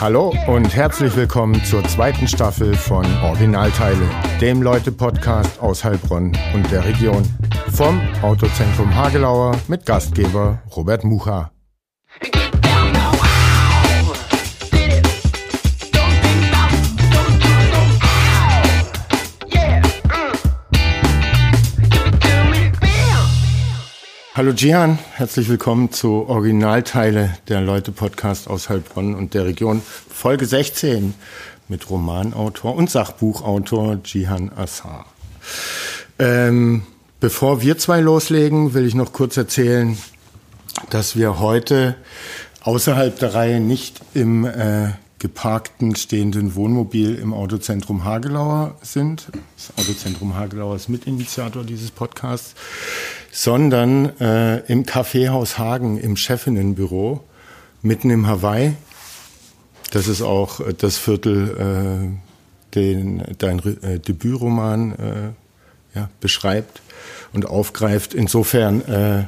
Hallo 0.00 0.32
und 0.46 0.76
herzlich 0.76 1.16
willkommen 1.16 1.60
zur 1.64 1.82
zweiten 1.82 2.28
Staffel 2.28 2.72
von 2.76 3.04
Originalteile, 3.24 4.08
dem 4.40 4.62
Leute-Podcast 4.62 5.58
aus 5.60 5.82
Heilbronn 5.82 6.38
und 6.54 6.70
der 6.70 6.84
Region. 6.84 7.24
Vom 7.72 8.00
Autozentrum 8.22 8.94
Hagelauer 8.94 9.56
mit 9.66 9.84
Gastgeber 9.84 10.62
Robert 10.76 11.02
Mucha. 11.02 11.50
Hallo 24.38 24.52
Gian, 24.52 25.00
herzlich 25.16 25.48
willkommen 25.48 25.90
zu 25.90 26.28
Originalteile 26.28 27.36
der 27.48 27.60
Leute 27.60 27.90
Podcast 27.90 28.46
aus 28.46 28.68
Heilbronn 28.68 29.16
und 29.16 29.34
der 29.34 29.46
Region, 29.46 29.82
Folge 30.08 30.46
16 30.46 31.14
mit 31.66 31.90
Romanautor 31.90 32.76
und 32.76 32.88
Sachbuchautor 32.88 33.98
Jihan 34.04 34.52
Assar. 34.54 35.06
Ähm, 36.20 36.84
bevor 37.18 37.62
wir 37.62 37.78
zwei 37.78 37.98
loslegen, 37.98 38.74
will 38.74 38.86
ich 38.86 38.94
noch 38.94 39.12
kurz 39.12 39.36
erzählen, 39.36 39.98
dass 40.88 41.16
wir 41.16 41.40
heute 41.40 41.96
außerhalb 42.62 43.18
der 43.18 43.34
Reihe 43.34 43.58
nicht 43.58 44.00
im 44.14 44.44
äh, 44.44 44.90
geparkten 45.18 45.96
stehenden 45.96 46.54
Wohnmobil 46.54 47.16
im 47.16 47.34
Autozentrum 47.34 48.04
Hagelauer 48.04 48.76
sind. 48.82 49.30
Das 49.56 49.84
Autozentrum 49.84 50.36
Hagelauer 50.36 50.76
ist 50.76 50.88
Mitinitiator 50.88 51.64
dieses 51.64 51.90
Podcasts 51.90 52.54
sondern 53.30 54.18
äh, 54.20 54.58
im 54.70 54.86
Kaffeehaus 54.86 55.58
Hagen 55.58 55.98
im 55.98 56.16
Chefinnenbüro 56.16 57.24
mitten 57.82 58.10
im 58.10 58.26
Hawaii. 58.26 58.74
Das 59.92 60.08
ist 60.08 60.22
auch 60.22 60.60
äh, 60.60 60.74
das 60.74 60.96
Viertel, 60.98 62.18
äh, 62.72 62.74
den 62.74 63.22
dein 63.38 63.58
äh, 63.82 63.98
Debütroman 63.98 64.92
äh, 64.92 65.98
ja, 65.98 66.10
beschreibt 66.20 66.82
und 67.32 67.46
aufgreift. 67.46 68.14
Insofern 68.14 68.82
äh, 68.82 69.24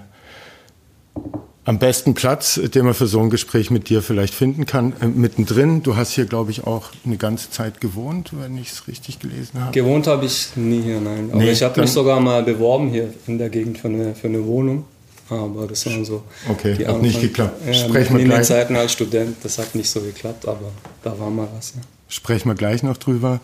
am 1.65 1.79
besten 1.79 2.15
Platz, 2.15 2.61
den 2.75 2.85
man 2.85 2.95
für 2.95 3.07
so 3.07 3.21
ein 3.21 3.31
Gespräch 3.31 3.71
mit 3.71 3.89
dir 3.89 4.03
vielleicht 4.03 4.35
finden 4.35 4.67
kann, 4.67 4.95
äh, 5.01 5.07
mittendrin. 5.07 5.83
Du 5.83 5.97
hast 5.97 6.13
hier, 6.13 6.25
glaube 6.25 6.51
ich, 6.51 6.65
auch 6.65 6.91
eine 7.05 7.17
ganze 7.17 7.51
Zeit 7.51 7.81
gewohnt, 7.81 8.31
wenn 8.33 8.57
ich 8.57 8.71
es 8.71 8.89
richtig 8.89 9.19
gelesen 9.19 9.61
habe. 9.61 9.73
Gewohnt 9.73 10.07
habe 10.07 10.25
ich 10.27 10.57
nie 10.57 10.83
hier, 10.83 11.01
nein. 11.01 11.29
Aber 11.31 11.43
nee, 11.43 11.51
ich 11.51 11.63
habe 11.63 11.81
mich 11.81 11.91
sogar 11.91 12.19
mal 12.21 12.43
beworben 12.43 12.89
hier 12.89 13.13
in 13.27 13.39
der 13.39 13.51
Gegend 13.51 13.79
für 13.79 13.89
eine, 13.89 14.15
für 14.15 14.29
eine 14.29 14.45
Wohnung. 14.45 14.85
Aber 15.29 15.67
das 15.69 15.87
waren 15.87 16.05
so. 16.05 16.25
Okay, 16.49 16.75
die 16.75 16.83
hat 16.83 16.95
Anfang, 16.95 17.03
nicht 17.03 17.21
geklappt. 17.21 17.65
Ja, 17.65 17.73
Sprechen 17.73 18.17
wir 18.17 18.25
in 18.25 18.31
den 18.31 18.43
Zeiten 18.43 18.75
als 18.75 18.93
Student, 18.93 19.37
das 19.43 19.59
hat 19.59 19.75
nicht 19.77 19.89
so 19.89 20.01
geklappt, 20.01 20.49
aber 20.49 20.73
da 21.05 21.17
war 21.17 21.31
mal 21.31 21.47
was. 21.57 21.75
Ja. 21.77 21.83
Sprechen 22.09 22.49
wir 22.49 22.57
gleich 22.57 22.83
noch 22.83 22.97
drüber. 22.97 23.39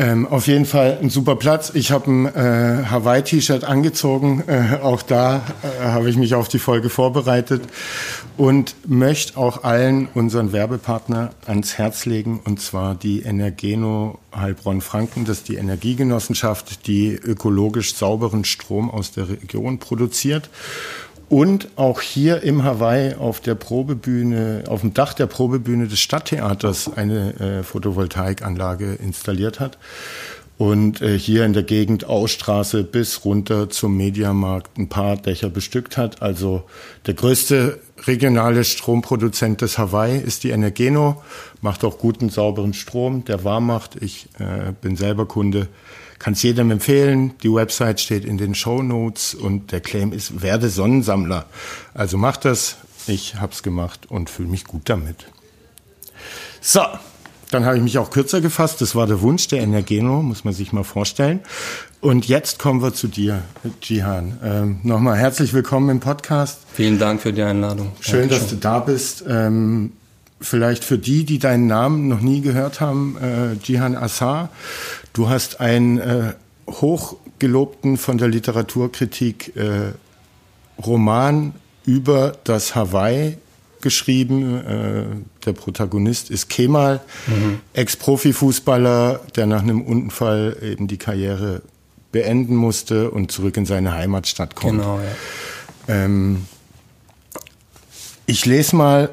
Ähm, 0.00 0.28
auf 0.28 0.46
jeden 0.46 0.64
Fall 0.64 0.96
ein 1.02 1.10
super 1.10 1.34
Platz. 1.34 1.72
Ich 1.74 1.90
habe 1.90 2.08
ein 2.08 2.26
äh, 2.26 2.84
Hawaii-T-Shirt 2.84 3.64
angezogen. 3.64 4.44
Äh, 4.46 4.78
auch 4.80 5.02
da 5.02 5.42
äh, 5.64 5.86
habe 5.86 6.08
ich 6.08 6.16
mich 6.16 6.36
auf 6.36 6.46
die 6.46 6.60
Folge 6.60 6.88
vorbereitet 6.88 7.62
und 8.36 8.76
möchte 8.86 9.36
auch 9.36 9.64
allen 9.64 10.06
unseren 10.14 10.52
Werbepartner 10.52 11.30
ans 11.46 11.78
Herz 11.78 12.06
legen, 12.06 12.40
und 12.44 12.60
zwar 12.60 12.94
die 12.94 13.22
Energeno 13.22 14.20
Heilbronn-Franken. 14.36 15.24
Das 15.24 15.38
ist 15.38 15.48
die 15.48 15.56
Energiegenossenschaft, 15.56 16.86
die 16.86 17.14
ökologisch 17.14 17.96
sauberen 17.96 18.44
Strom 18.44 18.92
aus 18.92 19.10
der 19.10 19.28
Region 19.28 19.80
produziert 19.80 20.48
und 21.28 21.68
auch 21.76 22.00
hier 22.00 22.42
im 22.42 22.64
Hawaii 22.64 23.14
auf 23.14 23.40
der 23.40 23.54
Probebühne, 23.54 24.64
auf 24.66 24.80
dem 24.80 24.94
Dach 24.94 25.12
der 25.12 25.26
Probebühne 25.26 25.86
des 25.86 26.00
Stadttheaters 26.00 26.90
eine 26.96 27.34
äh, 27.38 27.62
Photovoltaikanlage 27.62 28.94
installiert 28.94 29.60
hat. 29.60 29.78
Und 30.56 31.02
äh, 31.02 31.16
hier 31.16 31.44
in 31.44 31.52
der 31.52 31.62
Gegend 31.62 32.04
Ausstraße 32.04 32.82
bis 32.82 33.24
runter 33.24 33.70
zum 33.70 33.96
Mediamarkt 33.96 34.76
ein 34.76 34.88
paar 34.88 35.16
Dächer 35.16 35.50
bestückt 35.50 35.96
hat. 35.96 36.20
Also 36.20 36.64
der 37.06 37.14
größte 37.14 37.78
regionale 38.06 38.64
Stromproduzent 38.64 39.60
des 39.60 39.78
Hawaii 39.78 40.18
ist 40.18 40.42
die 40.42 40.50
Energeno, 40.50 41.22
macht 41.60 41.84
auch 41.84 41.98
guten, 41.98 42.28
sauberen 42.28 42.74
Strom, 42.74 43.24
der 43.24 43.44
warm 43.44 43.66
macht. 43.66 44.02
Ich 44.02 44.28
äh, 44.40 44.72
bin 44.80 44.96
selber 44.96 45.26
Kunde 45.26 45.68
kann 46.18 46.32
es 46.32 46.42
jedem 46.42 46.70
empfehlen. 46.70 47.32
Die 47.42 47.52
Website 47.52 48.00
steht 48.00 48.24
in 48.24 48.38
den 48.38 48.54
Show 48.54 48.82
Notes 48.82 49.34
und 49.34 49.72
der 49.72 49.80
Claim 49.80 50.12
ist 50.12 50.42
werde 50.42 50.68
Sonnensammler. 50.68 51.46
Also 51.94 52.16
macht 52.18 52.44
das. 52.44 52.76
Ich 53.06 53.36
habe 53.36 53.52
es 53.52 53.62
gemacht 53.62 54.06
und 54.08 54.28
fühle 54.28 54.48
mich 54.48 54.64
gut 54.64 54.82
damit. 54.88 55.26
So, 56.60 56.82
dann 57.50 57.64
habe 57.64 57.76
ich 57.76 57.82
mich 57.82 57.98
auch 57.98 58.10
kürzer 58.10 58.40
gefasst. 58.40 58.80
Das 58.80 58.94
war 58.94 59.06
der 59.06 59.22
Wunsch 59.22 59.48
der 59.48 59.60
Energeno, 59.60 60.22
muss 60.22 60.44
man 60.44 60.52
sich 60.52 60.72
mal 60.72 60.84
vorstellen. 60.84 61.40
Und 62.00 62.28
jetzt 62.28 62.58
kommen 62.58 62.82
wir 62.82 62.92
zu 62.92 63.08
dir, 63.08 63.42
Jihan. 63.82 64.38
Ähm, 64.44 64.80
Nochmal 64.82 65.16
herzlich 65.16 65.52
willkommen 65.54 65.88
im 65.88 66.00
Podcast. 66.00 66.60
Vielen 66.74 66.98
Dank 66.98 67.22
für 67.22 67.32
die 67.32 67.42
Einladung. 67.42 67.92
Schön, 68.00 68.28
Dankeschön. 68.28 68.28
dass 68.28 68.50
du 68.50 68.56
da 68.56 68.78
bist. 68.80 69.24
Ähm, 69.26 69.92
vielleicht 70.40 70.84
für 70.84 70.98
die, 70.98 71.24
die 71.24 71.38
deinen 71.38 71.66
Namen 71.66 72.08
noch 72.08 72.20
nie 72.20 72.40
gehört 72.40 72.80
haben, 72.80 73.16
äh, 73.20 73.54
Jihan 73.64 73.96
Assar. 73.96 74.50
Du 75.12 75.28
hast 75.28 75.60
einen 75.60 75.98
äh, 75.98 76.34
hochgelobten 76.68 77.96
von 77.96 78.18
der 78.18 78.28
Literaturkritik 78.28 79.56
äh, 79.56 79.92
Roman 80.84 81.54
über 81.84 82.36
das 82.44 82.74
Hawaii 82.74 83.38
geschrieben. 83.80 84.58
Äh, 84.58 85.04
der 85.44 85.52
Protagonist 85.52 86.30
ist 86.30 86.48
Kemal, 86.48 87.00
mhm. 87.26 87.60
Ex-Profi-Fußballer, 87.72 89.20
der 89.36 89.46
nach 89.46 89.62
einem 89.62 89.82
Unfall 89.82 90.56
eben 90.62 90.88
die 90.88 90.98
Karriere 90.98 91.62
beenden 92.12 92.56
musste 92.56 93.10
und 93.10 93.32
zurück 93.32 93.56
in 93.56 93.66
seine 93.66 93.94
Heimatstadt 93.94 94.54
kommt. 94.54 94.80
Genau, 94.80 94.98
ja. 94.98 96.04
Ähm, 96.04 96.46
ich 98.26 98.44
lese 98.44 98.76
mal 98.76 99.10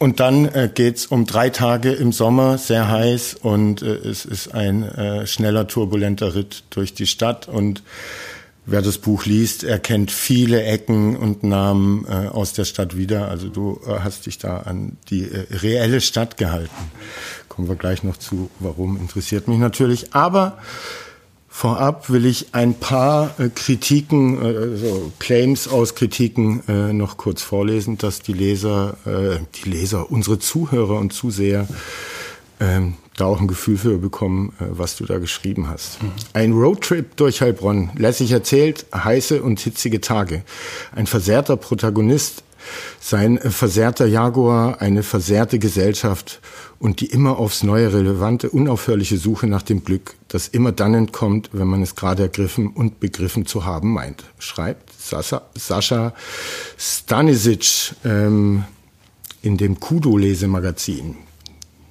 und 0.00 0.18
dann 0.18 0.46
äh, 0.46 0.70
geht's 0.74 1.06
um 1.06 1.26
drei 1.26 1.50
Tage 1.50 1.92
im 1.92 2.10
Sommer, 2.10 2.56
sehr 2.56 2.88
heiß 2.88 3.34
und 3.42 3.82
äh, 3.82 3.96
es 3.96 4.24
ist 4.24 4.52
ein 4.54 4.82
äh, 4.82 5.26
schneller, 5.26 5.68
turbulenter 5.68 6.34
Ritt 6.34 6.64
durch 6.70 6.94
die 6.94 7.06
Stadt 7.06 7.48
und 7.48 7.82
wer 8.64 8.80
das 8.80 8.96
Buch 8.96 9.26
liest, 9.26 9.62
erkennt 9.62 10.10
viele 10.10 10.62
Ecken 10.62 11.16
und 11.16 11.44
Namen 11.44 12.06
äh, 12.08 12.28
aus 12.28 12.54
der 12.54 12.64
Stadt 12.64 12.96
wieder. 12.96 13.28
Also 13.28 13.48
du 13.48 13.78
äh, 13.86 14.00
hast 14.02 14.24
dich 14.24 14.38
da 14.38 14.60
an 14.60 14.96
die 15.10 15.24
äh, 15.24 15.46
reelle 15.50 16.00
Stadt 16.00 16.38
gehalten. 16.38 16.90
Kommen 17.50 17.68
wir 17.68 17.76
gleich 17.76 18.02
noch 18.02 18.16
zu, 18.16 18.50
warum 18.58 18.96
interessiert 18.96 19.48
mich 19.48 19.58
natürlich. 19.58 20.14
Aber 20.14 20.56
Vorab 21.60 22.08
will 22.08 22.24
ich 22.24 22.54
ein 22.54 22.72
paar 22.72 23.38
äh, 23.38 23.50
Kritiken, 23.50 24.40
äh, 24.40 24.78
so 24.78 25.12
Claims 25.18 25.68
aus 25.68 25.94
Kritiken 25.94 26.62
äh, 26.66 26.94
noch 26.94 27.18
kurz 27.18 27.42
vorlesen, 27.42 27.98
dass 27.98 28.22
die 28.22 28.32
Leser, 28.32 28.96
die 29.04 29.68
Leser, 29.68 30.10
unsere 30.10 30.38
Zuhörer 30.38 30.96
und 30.96 31.12
Zuseher 31.12 31.68
ähm, 32.60 32.94
da 33.18 33.26
auch 33.26 33.42
ein 33.42 33.46
Gefühl 33.46 33.76
für 33.76 33.98
bekommen, 33.98 34.54
was 34.58 34.96
du 34.96 35.04
da 35.04 35.18
geschrieben 35.18 35.68
hast. 35.68 36.02
Mhm. 36.02 36.12
Ein 36.32 36.52
Roadtrip 36.52 37.14
durch 37.16 37.42
Heilbronn, 37.42 37.90
lässig 37.94 38.30
erzählt, 38.32 38.86
heiße 38.94 39.42
und 39.42 39.60
hitzige 39.60 40.00
Tage. 40.00 40.44
Ein 40.94 41.06
versehrter 41.06 41.58
Protagonist, 41.58 42.42
sein 43.00 43.38
versehrter 43.38 44.06
Jaguar, 44.06 44.80
eine 44.80 45.02
versehrte 45.02 45.58
Gesellschaft 45.58 46.40
und 46.78 47.00
die 47.00 47.06
immer 47.06 47.38
aufs 47.38 47.62
neue 47.62 47.92
relevante, 47.92 48.50
unaufhörliche 48.50 49.18
Suche 49.18 49.46
nach 49.46 49.62
dem 49.62 49.84
Glück, 49.84 50.14
das 50.28 50.48
immer 50.48 50.72
dann 50.72 50.94
entkommt, 50.94 51.50
wenn 51.52 51.66
man 51.66 51.82
es 51.82 51.94
gerade 51.94 52.24
ergriffen 52.24 52.68
und 52.68 53.00
begriffen 53.00 53.46
zu 53.46 53.64
haben 53.64 53.92
meint, 53.92 54.24
schreibt 54.38 54.92
Sascha, 54.98 55.42
Sascha 55.54 56.14
Stanisic 56.78 57.94
ähm, 58.04 58.64
in 59.42 59.56
dem 59.56 59.80
Kudo-Lesemagazin. 59.80 61.16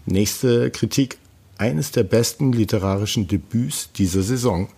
Nächste 0.06 0.72
Kritik 0.72 1.18
eines 1.60 1.92
der 1.92 2.04
besten 2.04 2.52
literarischen 2.52 3.28
Debüts 3.28 3.92
dieser 3.92 4.24
Saison, 4.24 4.70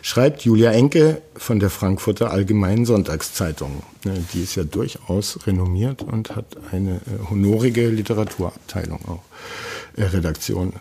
schreibt 0.00 0.42
Julia 0.42 0.70
Enke 0.70 1.20
von 1.36 1.58
der 1.58 1.70
Frankfurter 1.70 2.30
Allgemeinen 2.30 2.86
Sonntagszeitung. 2.86 3.82
Äh, 4.04 4.10
die 4.32 4.42
ist 4.42 4.54
ja 4.54 4.64
durchaus 4.64 5.46
renommiert 5.46 6.02
und 6.02 6.34
hat 6.36 6.56
eine 6.70 6.96
äh, 6.96 7.30
honorige 7.30 7.88
Literaturabteilung 7.88 9.00
auch, 9.06 9.22
äh, 9.96 10.04
Redaktion. 10.04 10.72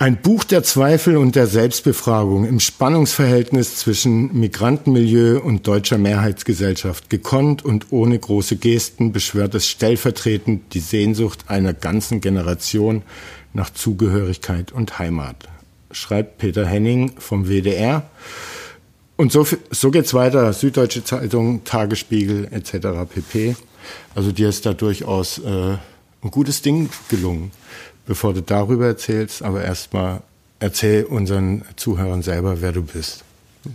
Ein 0.00 0.22
Buch 0.22 0.44
der 0.44 0.62
Zweifel 0.62 1.16
und 1.16 1.34
der 1.34 1.48
Selbstbefragung 1.48 2.44
im 2.44 2.60
Spannungsverhältnis 2.60 3.78
zwischen 3.78 4.32
Migrantenmilieu 4.38 5.40
und 5.40 5.66
deutscher 5.66 5.98
Mehrheitsgesellschaft. 5.98 7.10
Gekonnt 7.10 7.64
und 7.64 7.86
ohne 7.90 8.16
große 8.16 8.58
Gesten 8.58 9.10
beschwört 9.10 9.56
es 9.56 9.66
stellvertretend 9.66 10.72
die 10.72 10.78
Sehnsucht 10.78 11.46
einer 11.48 11.72
ganzen 11.72 12.20
Generation 12.20 13.02
nach 13.52 13.70
Zugehörigkeit 13.70 14.72
und 14.72 14.98
Heimat, 14.98 15.48
schreibt 15.90 16.38
Peter 16.38 16.66
Henning 16.66 17.12
vom 17.18 17.48
WDR. 17.48 18.08
Und 19.16 19.32
so, 19.32 19.46
so 19.70 19.90
geht's 19.90 20.14
weiter. 20.14 20.52
Süddeutsche 20.52 21.02
Zeitung, 21.02 21.64
Tagesspiegel 21.64 22.48
etc. 22.52 23.10
pp. 23.12 23.56
Also 24.14 24.32
dir 24.32 24.48
ist 24.48 24.64
da 24.64 24.74
durchaus 24.74 25.38
äh, 25.38 25.76
ein 26.22 26.30
gutes 26.30 26.62
Ding 26.62 26.88
gelungen. 27.08 27.50
Bevor 28.06 28.32
du 28.32 28.42
darüber 28.42 28.86
erzählst, 28.86 29.42
aber 29.42 29.64
erstmal 29.64 30.22
erzähl 30.60 31.04
unseren 31.04 31.64
Zuhörern 31.76 32.22
selber, 32.22 32.60
wer 32.62 32.72
du 32.72 32.82
bist 32.82 33.24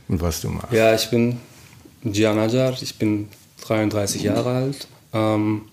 und 0.07 0.21
was 0.21 0.41
du 0.41 0.49
machst. 0.49 0.71
Ja, 0.71 0.95
ich 0.95 1.09
bin 1.09 1.39
Gian 2.03 2.39
Ajar, 2.39 2.75
ich 2.81 2.97
bin 2.97 3.29
33 3.65 4.23
Jahre 4.23 4.49
alt. 4.49 4.87
Ähm, 5.13 5.63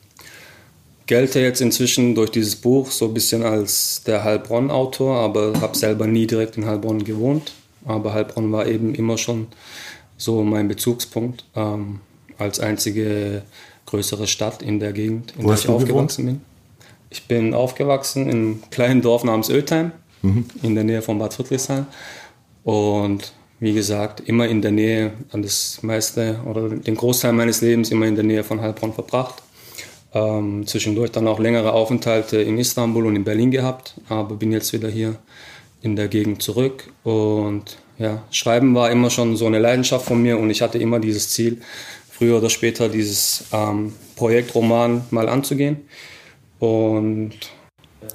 gelte 1.11 1.41
jetzt 1.41 1.61
inzwischen 1.61 2.15
durch 2.15 2.31
dieses 2.31 2.55
Buch 2.55 2.89
so 2.93 3.07
ein 3.07 3.15
bisschen 3.15 3.43
als 3.43 4.05
der 4.07 4.23
Heilbronn-Autor, 4.23 5.17
aber 5.19 5.61
habe 5.61 5.77
selber 5.77 6.07
nie 6.07 6.25
direkt 6.25 6.57
in 6.57 6.67
Heilbronn 6.67 7.03
gewohnt. 7.03 7.51
Aber 7.85 8.15
Heilbronn 8.15 8.53
war 8.53 8.69
eben 8.69 8.95
immer 8.95 9.19
schon 9.19 9.49
so 10.17 10.45
mein 10.45 10.69
Bezugspunkt 10.69 11.45
ähm, 11.57 11.99
als 12.39 12.61
einzige 12.61 13.43
größere 13.87 14.29
Stadt 14.29 14.63
in 14.63 14.79
der 14.79 14.93
Gegend, 14.93 15.35
in 15.37 15.43
Wo 15.43 15.49
der 15.49 15.59
ich 15.59 15.69
aufgewachsen 15.69 16.27
gewohnt? 16.27 16.41
bin. 16.79 16.87
Ich 17.11 17.25
bin 17.25 17.55
aufgewachsen 17.55 18.29
in 18.29 18.31
einem 18.31 18.63
kleinen 18.71 19.03
Dorf 19.03 19.25
namens 19.25 19.51
Öltheim, 19.51 19.91
mhm. 20.23 20.45
in 20.63 20.77
der 20.77 20.85
Nähe 20.85 21.03
von 21.03 21.19
Bad 21.19 21.35
Friedrichshain. 21.35 21.87
Und 22.63 23.33
wie 23.59 23.73
gesagt, 23.73 24.21
immer 24.21 24.47
in 24.47 24.63
der 24.63 24.71
Nähe, 24.71 25.15
das 25.33 25.83
meiste 25.83 26.39
oder 26.49 26.69
den 26.69 26.95
Großteil 26.95 27.33
meines 27.33 27.63
Lebens 27.63 27.91
immer 27.91 28.07
in 28.07 28.15
der 28.15 28.23
Nähe 28.23 28.45
von 28.45 28.61
Heilbronn 28.61 28.93
verbracht. 28.93 29.43
Ähm, 30.13 30.67
zwischendurch 30.67 31.13
dann 31.13 31.29
auch 31.29 31.39
längere 31.39 31.73
Aufenthalte 31.73 32.41
in 32.41 32.59
Istanbul 32.59 33.07
und 33.07 33.15
in 33.15 33.23
Berlin 33.23 33.53
gehabt, 33.53 33.95
aber 34.09 34.35
bin 34.35 34.51
jetzt 34.51 34.73
wieder 34.73 34.89
hier 34.89 35.17
in 35.83 35.95
der 35.95 36.09
Gegend 36.09 36.43
zurück. 36.43 36.93
Und 37.05 37.79
ja, 37.99 38.23
Schreiben 38.33 38.75
war 38.75 38.91
immer 38.91 39.11
schon 39.11 39.37
so 39.37 39.47
eine 39.47 39.61
Leidenschaft 39.61 40.07
von 40.07 40.21
mir 40.21 40.39
und 40.39 40.51
ich 40.51 40.63
hatte 40.63 40.79
immer 40.79 40.99
dieses 40.99 41.31
Ziel, 41.31 41.61
früher 42.11 42.39
oder 42.39 42.51
später 42.51 42.89
dieses 42.89 43.45
ähm, 43.53 43.95
Projekt 44.17 44.55
Roman 44.55 45.05
mal 45.11 45.29
anzugehen. 45.29 45.83
Und 46.59 47.33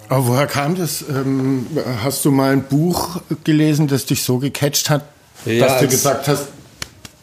aber 0.10 0.28
woher 0.28 0.48
kam 0.48 0.76
das? 0.76 1.04
Ähm, 1.10 1.68
hast 2.04 2.26
du 2.26 2.32
mal 2.32 2.52
ein 2.52 2.64
Buch 2.64 3.22
gelesen, 3.44 3.88
das 3.88 4.06
dich 4.06 4.24
so 4.24 4.38
gecatcht 4.40 4.90
hat, 4.90 5.06
ja, 5.46 5.66
dass 5.66 5.80
du 5.80 5.88
gesagt 5.88 6.28
hast, 6.28 6.48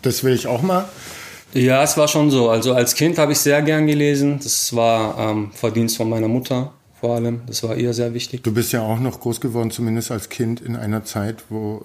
das 0.03 0.25
will 0.25 0.35
ich 0.35 0.47
auch 0.47 0.63
mal? 0.63 0.89
Ja, 1.55 1.83
es 1.83 1.97
war 1.97 2.09
schon 2.09 2.31
so. 2.31 2.49
Also 2.49 2.75
als 2.75 2.95
Kind 2.95 3.19
habe 3.19 3.33
ich 3.33 3.39
sehr 3.39 3.63
gern 3.63 3.87
gelesen. 3.87 4.41
Das 4.43 4.75
war 4.75 5.19
ähm, 5.19 5.51
Verdienst 5.53 5.97
von 5.97 6.09
meiner 6.09 6.29
Mutter 6.29 6.73
vor 7.01 7.17
allem. 7.17 7.43
Das 7.47 7.63
war 7.63 7.77
ihr 7.77 7.93
sehr 7.93 8.15
wichtig. 8.15 8.43
Du 8.43 8.53
bist 8.53 8.73
ja 8.73 8.83
auch 8.83 9.01
noch 9.01 9.21
groß 9.21 9.41
geworden, 9.41 9.71
zumindest 9.71 10.11
als 10.11 10.29
Kind 10.29 10.61
in 10.61 10.77
einer 10.77 11.05
Zeit, 11.05 11.45
wo 11.49 11.85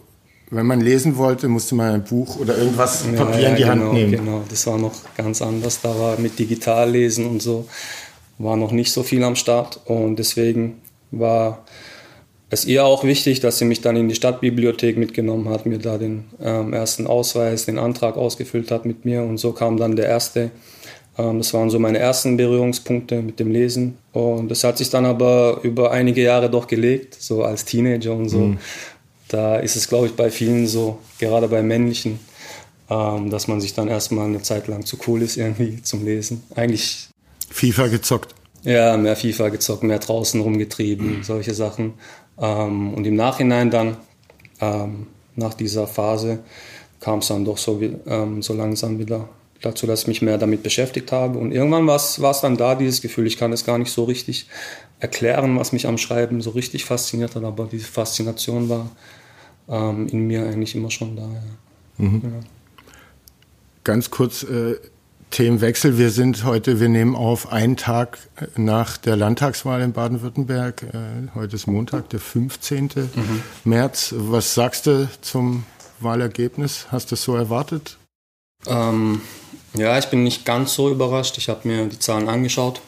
wenn 0.50 0.66
man 0.66 0.80
lesen 0.80 1.18
wollte, 1.18 1.50
musste 1.50 1.76
man 1.76 1.94
ein 1.94 2.04
Buch 2.04 2.40
oder 2.40 2.58
irgendwas 2.58 3.04
Papier 3.04 3.42
ja, 3.42 3.50
in 3.50 3.56
die 3.58 3.64
genau, 3.64 3.72
Hand 3.72 3.94
nehmen. 3.94 4.12
Genau, 4.12 4.44
das 4.48 4.66
war 4.68 4.78
noch 4.78 4.94
ganz 5.18 5.42
anders. 5.42 5.82
Da 5.82 6.00
war 6.00 6.20
mit 6.20 6.40
Digitallesen 6.40 7.26
und 7.26 7.42
so 7.42 7.68
war 8.38 8.56
noch 8.56 8.72
nicht 8.72 8.92
so 8.92 9.04
viel 9.04 9.24
am 9.24 9.36
Start 9.36 9.82
und 9.86 10.18
deswegen 10.18 10.82
war 11.12 11.66
es 12.50 12.66
ihr 12.66 12.86
auch 12.86 13.04
wichtig, 13.04 13.42
dass 13.42 13.58
sie 13.58 13.66
mich 13.66 13.82
dann 13.82 13.98
in 13.98 14.08
die 14.08 14.16
Stadtbibliothek 14.16 14.98
mitgenommen 14.98 15.50
hat, 15.50 15.66
mir 15.66 15.80
da 15.80 15.98
den 15.98 16.26
ähm, 16.42 16.74
ersten 16.74 17.06
Ausweis, 17.06 17.66
den 17.66 17.78
Antrag 17.78 18.16
ausgefüllt 18.16 18.72
hat 18.72 18.86
mit 18.86 19.04
mir 19.06 19.24
und 19.24 19.38
so 19.38 19.52
kam 19.52 19.78
dann 19.78 19.96
der 19.96 20.06
erste. 20.06 20.52
Ähm, 21.18 21.40
das 21.40 21.54
waren 21.54 21.70
so 21.70 21.78
meine 21.78 21.98
ersten 21.98 22.38
Berührungspunkte 22.38 23.22
mit 23.22 23.40
dem 23.40 23.52
Lesen 23.52 23.98
und 24.14 24.50
das 24.50 24.64
hat 24.64 24.78
sich 24.78 24.90
dann 24.90 25.06
aber 25.06 25.60
über 25.64 25.92
einige 25.92 26.22
Jahre 26.22 26.50
doch 26.50 26.68
gelegt, 26.68 27.18
so 27.20 27.44
als 27.44 27.66
Teenager 27.66 28.14
und 28.14 28.30
so. 28.30 28.40
Mhm. 28.40 28.58
Da 29.28 29.58
ist 29.58 29.76
es, 29.76 29.90
glaube 29.90 30.08
ich, 30.08 30.14
bei 30.14 30.32
vielen 30.32 30.68
so, 30.68 31.00
gerade 31.20 31.50
bei 31.50 31.62
männlichen, 31.62 32.20
ähm, 32.90 33.30
dass 33.30 33.50
man 33.50 33.60
sich 33.60 33.74
dann 33.74 33.90
erstmal 33.90 34.26
eine 34.26 34.42
Zeit 34.42 34.68
lang 34.68 34.86
zu 34.86 34.98
cool 35.08 35.22
ist 35.22 35.36
irgendwie 35.36 35.82
zum 35.82 36.06
Lesen. 36.06 36.44
Eigentlich. 36.56 37.10
FIFA 37.50 37.88
gezockt. 37.88 38.36
Ja, 38.64 38.96
mehr 38.98 39.16
FIFA 39.18 39.50
gezockt, 39.50 39.84
mehr 39.84 40.00
draußen 40.00 40.40
rumgetrieben, 40.40 41.18
mhm. 41.18 41.24
solche 41.24 41.54
Sachen. 41.54 41.94
Ähm, 42.40 42.94
und 42.94 43.06
im 43.06 43.16
Nachhinein 43.16 43.70
dann, 43.70 43.98
ähm, 44.62 45.08
nach 45.36 45.54
dieser 45.54 45.88
Phase, 45.88 46.40
kam 47.00 47.20
es 47.20 47.28
dann 47.28 47.46
doch 47.46 47.58
so, 47.58 47.80
ähm, 47.82 48.42
so 48.42 48.54
langsam 48.54 49.00
wieder 49.00 49.30
dazu, 49.62 49.88
dass 49.88 50.02
ich 50.02 50.08
mich 50.08 50.22
mehr 50.22 50.38
damit 50.38 50.64
beschäftigt 50.64 51.12
habe. 51.12 51.40
Und 51.40 51.52
irgendwann 51.52 51.88
war 51.88 51.96
es 51.96 52.42
dann 52.42 52.58
da, 52.58 52.76
dieses 52.76 53.02
Gefühl, 53.02 53.28
ich 53.28 53.38
kann 53.38 53.54
es 53.54 53.66
gar 53.66 53.78
nicht 53.78 53.92
so 53.92 54.04
richtig 54.04 54.48
erklären, 55.00 55.58
was 55.60 55.72
mich 55.74 55.88
am 55.88 55.98
Schreiben 55.98 56.42
so 56.42 56.52
richtig 56.52 56.86
fasziniert 56.86 57.36
hat, 57.36 57.44
aber 57.44 57.66
diese 57.66 57.86
Faszination 57.86 58.70
war 58.70 58.90
ähm, 59.70 60.08
in 60.08 60.28
mir 60.28 60.44
eigentlich 60.44 60.76
immer 60.76 60.92
schon 60.92 61.16
da. 61.16 61.24
Ja. 61.24 62.06
Mhm. 62.06 62.22
Ja. 62.24 62.40
Ganz 63.84 64.10
kurz 64.10 64.44
äh, 64.44 64.76
Themenwechsel. 65.32 65.98
Wir 65.98 66.10
sind 66.10 66.44
heute, 66.44 66.80
wir 66.80 66.90
nehmen 66.90 67.16
auf 67.16 67.52
einen 67.52 67.78
Tag 67.78 68.18
nach 68.56 68.98
der 68.98 69.16
Landtagswahl 69.16 69.82
in 69.82 69.94
Baden-Württemberg. 69.94 70.84
Äh, 70.84 71.36
heute 71.36 71.56
ist 71.56 71.68
Montag, 71.68 72.10
der 72.10 72.20
15. 72.20 72.86
Mhm. 72.96 73.44
März. 73.64 74.14
Was 74.18 74.54
sagst 74.54 74.88
du 74.88 75.10
zum 75.22 75.66
Wahlergebnis? 76.00 76.88
Hast 76.92 77.12
du 77.12 77.16
es 77.16 77.24
so 77.24 77.36
erwartet? 77.36 77.98
Ähm, 78.66 79.22
ja, 79.74 79.98
ich 79.98 80.06
bin 80.06 80.24
nicht 80.24 80.46
ganz 80.46 80.74
so 80.74 80.90
überrascht. 80.90 81.38
Ich 81.38 81.50
habe 81.50 81.68
mir 81.68 81.86
die 81.86 82.00
Zahlen 82.00 82.30
angeschaut. 82.30 82.82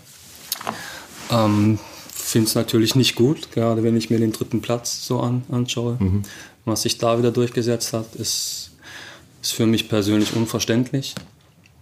Ähm, 1.30 1.80
Finde 2.14 2.48
es 2.48 2.56
natürlich 2.56 2.96
nicht 2.96 3.16
gut, 3.16 3.52
gerade 3.52 3.84
wenn 3.84 3.98
ich 3.98 4.10
mir 4.10 4.20
den 4.20 4.32
dritten 4.32 4.62
Platz 4.62 5.06
so 5.06 5.20
an, 5.20 5.44
anschaue. 5.52 5.98
Mhm. 6.00 6.24
Was 6.66 6.84
sich 6.84 6.98
da 6.98 7.18
wieder 7.18 7.32
durchgesetzt 7.32 7.94
hat, 7.94 8.16
ist, 8.16 8.72
ist 9.42 9.54
für 9.54 9.66
mich 9.66 9.90
persönlich 9.90 10.36
unverständlich, 10.36 11.16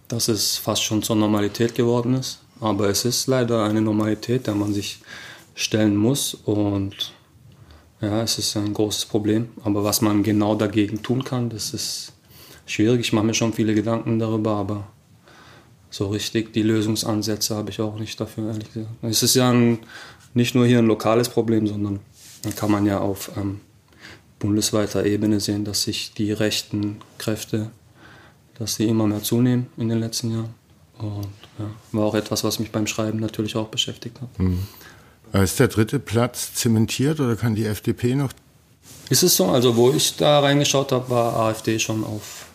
dass 0.08 0.28
es 0.28 0.56
fast 0.56 0.82
schon 0.82 1.02
zur 1.02 1.16
Normalität 1.16 1.74
geworden 1.74 2.14
ist. 2.14 2.40
Aber 2.60 2.88
es 2.88 3.04
ist 3.04 3.26
leider 3.26 3.64
eine 3.64 3.80
Normalität, 3.80 4.46
der 4.46 4.54
man 4.54 4.74
sich 4.74 5.00
stellen 5.54 5.96
muss. 5.96 6.34
Und 6.34 7.12
ja, 8.00 8.22
es 8.22 8.38
ist 8.38 8.56
ein 8.56 8.74
großes 8.74 9.06
Problem. 9.06 9.50
Aber 9.62 9.84
was 9.84 10.00
man 10.00 10.22
genau 10.22 10.54
dagegen 10.54 11.02
tun 11.02 11.24
kann, 11.24 11.50
das 11.50 11.74
ist 11.74 12.12
schwierig. 12.66 13.00
Ich 13.00 13.12
mache 13.12 13.26
mir 13.26 13.34
schon 13.34 13.52
viele 13.52 13.74
Gedanken 13.74 14.18
darüber, 14.18 14.52
aber 14.52 14.88
so 15.90 16.08
richtig 16.08 16.52
die 16.52 16.62
Lösungsansätze 16.62 17.56
habe 17.56 17.70
ich 17.70 17.80
auch 17.80 17.98
nicht 17.98 18.20
dafür, 18.20 18.48
ehrlich 18.48 18.72
gesagt. 18.72 18.94
Es 19.02 19.22
ist 19.22 19.34
ja 19.34 19.50
ein, 19.50 19.78
nicht 20.34 20.54
nur 20.54 20.66
hier 20.66 20.78
ein 20.78 20.86
lokales 20.86 21.28
Problem, 21.28 21.66
sondern 21.66 22.00
da 22.42 22.50
kann 22.50 22.70
man 22.70 22.86
ja 22.86 22.98
auf 22.98 23.30
ähm, 23.36 23.60
bundesweiter 24.38 25.04
Ebene 25.04 25.40
sehen, 25.40 25.64
dass 25.64 25.82
sich 25.82 26.12
die 26.12 26.32
rechten 26.32 26.98
Kräfte, 27.16 27.70
dass 28.58 28.74
sie 28.74 28.86
immer 28.86 29.06
mehr 29.06 29.22
zunehmen 29.22 29.68
in 29.76 29.88
den 29.88 30.00
letzten 30.00 30.32
Jahren. 30.32 30.54
Und 30.98 31.28
ja, 31.58 31.70
war 31.92 32.04
auch 32.04 32.14
etwas, 32.14 32.42
was 32.44 32.58
mich 32.58 32.72
beim 32.72 32.86
Schreiben 32.86 33.20
natürlich 33.20 33.56
auch 33.56 33.68
beschäftigt 33.68 34.20
hat. 34.20 34.38
Mhm. 34.38 34.66
Ist 35.32 35.60
der 35.60 35.68
dritte 35.68 35.98
Platz 35.98 36.54
zementiert 36.54 37.20
oder 37.20 37.36
kann 37.36 37.54
die 37.54 37.66
FDP 37.66 38.14
noch? 38.14 38.32
Ist 39.10 39.22
es 39.22 39.36
so? 39.36 39.46
Also 39.46 39.76
wo 39.76 39.90
ich 39.90 40.16
da 40.16 40.40
reingeschaut 40.40 40.92
habe, 40.92 41.08
war 41.10 41.36
AfD 41.36 41.78
schon 41.78 42.02
auf 42.04 42.47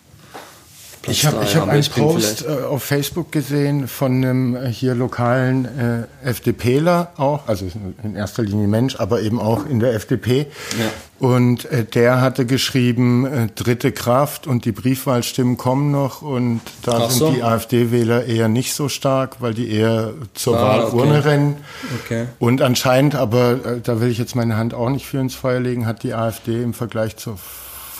Platz 1.03 1.17
ich 1.17 1.25
habe 1.25 1.45
hab 1.45 1.67
einen 1.67 1.83
Post 1.83 2.45
äh, 2.45 2.63
auf 2.63 2.81
Facebook 2.81 3.33
gesehen 3.33 3.89
von 3.89 4.13
einem 4.13 4.55
äh, 4.55 4.69
hier 4.69 4.95
lokalen 4.95 5.65
äh, 5.65 6.29
FDPler 6.29 7.11
auch, 7.17 7.45
also 7.45 7.65
in 8.03 8.15
erster 8.15 8.41
Linie 8.41 8.69
Mensch, 8.69 8.95
aber 8.97 9.21
eben 9.21 9.37
auch 9.37 9.65
in 9.65 9.81
der 9.81 9.93
FDP. 9.95 10.47
Ja. 10.79 10.85
Und 11.19 11.65
äh, 11.65 11.83
der 11.83 12.21
hatte 12.21 12.45
geschrieben, 12.45 13.25
äh, 13.25 13.47
dritte 13.53 13.91
Kraft 13.91 14.47
und 14.47 14.63
die 14.63 14.71
Briefwahlstimmen 14.71 15.57
kommen 15.57 15.91
noch 15.91 16.21
und 16.21 16.61
da 16.83 16.93
Ach 16.93 17.09
sind 17.09 17.19
so. 17.19 17.31
die 17.31 17.43
AfD-Wähler 17.43 18.25
eher 18.25 18.47
nicht 18.47 18.73
so 18.73 18.87
stark, 18.87 19.41
weil 19.41 19.53
die 19.53 19.69
eher 19.71 20.13
zur 20.33 20.57
ah, 20.57 20.85
Wahlurne 20.85 21.19
okay. 21.19 21.29
rennen. 21.29 21.55
Okay. 22.01 22.25
Und 22.39 22.61
anscheinend, 22.61 23.15
aber 23.15 23.51
äh, 23.51 23.81
da 23.83 23.99
will 23.99 24.09
ich 24.09 24.19
jetzt 24.19 24.37
meine 24.37 24.55
Hand 24.55 24.73
auch 24.73 24.89
nicht 24.89 25.05
für 25.05 25.17
ins 25.17 25.35
Feuer 25.35 25.59
legen, 25.59 25.85
hat 25.85 26.03
die 26.03 26.13
AfD 26.13 26.63
im 26.63 26.73
Vergleich 26.73 27.17
zur 27.17 27.37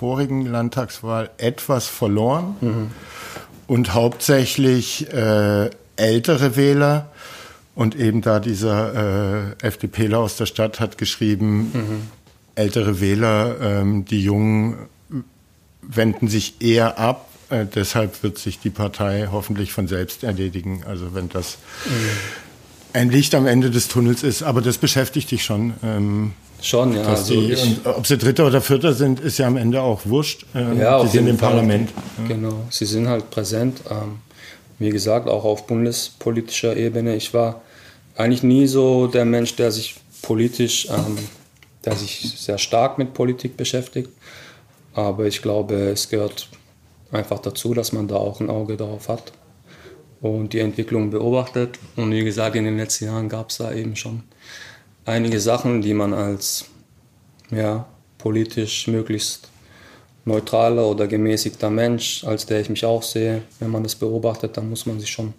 vorigen 0.03 0.45
Landtagswahl 0.45 1.29
etwas 1.37 1.87
verloren 1.87 2.57
mhm. 2.59 2.91
und 3.67 3.93
hauptsächlich 3.93 5.07
äh, 5.13 5.69
ältere 5.95 6.57
Wähler. 6.57 7.09
Und 7.73 7.95
eben 7.95 8.21
da 8.21 8.41
dieser 8.41 9.53
äh, 9.61 9.65
FDPler 9.65 10.19
aus 10.19 10.35
der 10.35 10.45
Stadt 10.45 10.81
hat 10.81 10.97
geschrieben, 10.97 11.71
mhm. 11.73 12.01
ältere 12.55 12.99
Wähler, 12.99 13.55
ähm, 13.61 14.03
die 14.03 14.21
Jungen 14.21 14.75
wenden 15.81 16.27
sich 16.27 16.61
eher 16.61 16.99
ab. 16.99 17.29
Äh, 17.49 17.65
deshalb 17.73 18.23
wird 18.23 18.37
sich 18.37 18.59
die 18.59 18.71
Partei 18.71 19.29
hoffentlich 19.31 19.71
von 19.71 19.87
selbst 19.87 20.25
erledigen. 20.25 20.83
Also 20.85 21.15
wenn 21.15 21.29
das 21.29 21.59
mhm. 21.85 21.91
ein 22.91 23.09
Licht 23.09 23.35
am 23.35 23.47
Ende 23.47 23.71
des 23.71 23.87
Tunnels 23.87 24.21
ist. 24.21 24.43
Aber 24.43 24.59
das 24.59 24.77
beschäftigt 24.77 25.31
dich 25.31 25.45
schon. 25.45 25.75
Ähm, 25.81 26.33
Schon, 26.63 26.95
ja. 26.95 27.03
Also 27.03 27.33
die, 27.33 27.53
und 27.55 27.85
ob 27.85 28.07
sie 28.07 28.17
Dritter 28.17 28.47
oder 28.47 28.61
Vierter 28.61 28.93
sind, 28.93 29.19
ist 29.19 29.37
ja 29.37 29.47
am 29.47 29.57
Ende 29.57 29.81
auch 29.81 30.05
wurscht. 30.05 30.45
Ähm, 30.55 30.79
ja, 30.79 31.03
die 31.03 31.09
sind 31.09 31.27
im 31.27 31.37
Fall. 31.37 31.49
Parlament. 31.49 31.89
Genau, 32.25 32.55
sie 32.69 32.85
sind 32.85 33.09
halt 33.09 33.29
präsent. 33.29 33.81
Ähm, 33.91 34.19
wie 34.79 34.89
gesagt, 34.89 35.27
auch 35.27 35.43
auf 35.43 35.67
bundespolitischer 35.67 36.77
Ebene. 36.77 37.17
Ich 37.17 37.33
war 37.33 37.61
eigentlich 38.15 38.43
nie 38.43 38.65
so 38.67 39.07
der 39.07 39.25
Mensch, 39.25 39.57
der 39.57 39.71
sich 39.73 39.95
politisch, 40.21 40.87
ähm, 40.89 41.17
der 41.83 41.97
sich 41.97 42.33
sehr 42.37 42.57
stark 42.57 42.97
mit 42.97 43.13
Politik 43.13 43.57
beschäftigt. 43.57 44.09
Aber 44.93 45.25
ich 45.25 45.41
glaube, 45.41 45.75
es 45.89 46.09
gehört 46.09 46.47
einfach 47.11 47.39
dazu, 47.39 47.73
dass 47.73 47.91
man 47.91 48.07
da 48.07 48.15
auch 48.15 48.39
ein 48.39 48.49
Auge 48.49 48.77
darauf 48.77 49.09
hat. 49.09 49.33
und 50.23 50.53
die 50.53 50.59
Entwicklung 50.59 51.09
beobachtet. 51.09 51.77
Und 51.97 52.11
wie 52.11 52.23
gesagt, 52.23 52.55
in 52.55 52.63
den 52.63 52.77
letzten 52.77 53.05
Jahren 53.05 53.27
gab 53.27 53.49
es 53.49 53.57
da 53.57 53.73
eben 53.73 53.97
schon 53.97 54.23
einige 55.05 55.39
Sachen, 55.39 55.81
die 55.81 55.93
man 55.93 56.13
als 56.13 56.65
ja, 57.51 57.85
politisch 58.17 58.87
möglichst 58.87 59.49
neutraler 60.25 60.87
oder 60.87 61.07
gemäßigter 61.07 61.69
Mensch, 61.69 62.23
als 62.23 62.45
der 62.45 62.61
ich 62.61 62.69
mich 62.69 62.85
auch 62.85 63.03
sehe, 63.03 63.41
wenn 63.59 63.71
man 63.71 63.83
das 63.83 63.95
beobachtet, 63.95 64.57
dann 64.57 64.69
muss 64.69 64.85
man 64.85 64.99
sich 64.99 65.11
schon, 65.11 65.33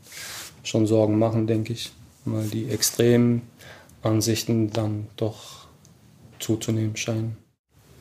schon 0.63 0.87
Sorgen 0.87 1.19
machen, 1.19 1.47
denke 1.47 1.73
ich, 1.73 1.93
weil 2.25 2.47
die 2.49 2.69
extremen 2.69 3.43
Ansichten 4.03 4.71
dann 4.71 5.07
doch 5.17 5.67
zuzunehmen 6.39 6.97
scheinen. 6.97 7.37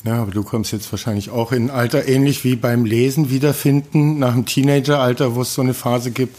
Ja, 0.03 0.21
aber 0.21 0.31
du 0.31 0.43
kommst 0.43 0.73
jetzt 0.73 0.91
wahrscheinlich 0.91 1.29
auch 1.29 1.53
in 1.53 1.69
ein 1.69 1.75
Alter 1.75 2.07
ähnlich 2.09 2.43
wie 2.43 2.57
beim 2.57 2.83
Lesen 2.83 3.29
wiederfinden, 3.29 4.19
nach 4.19 4.33
dem 4.33 4.45
Teenageralter, 4.45 5.35
wo 5.35 5.41
es 5.43 5.53
so 5.53 5.61
eine 5.61 5.73
Phase 5.73 6.11
gibt. 6.11 6.37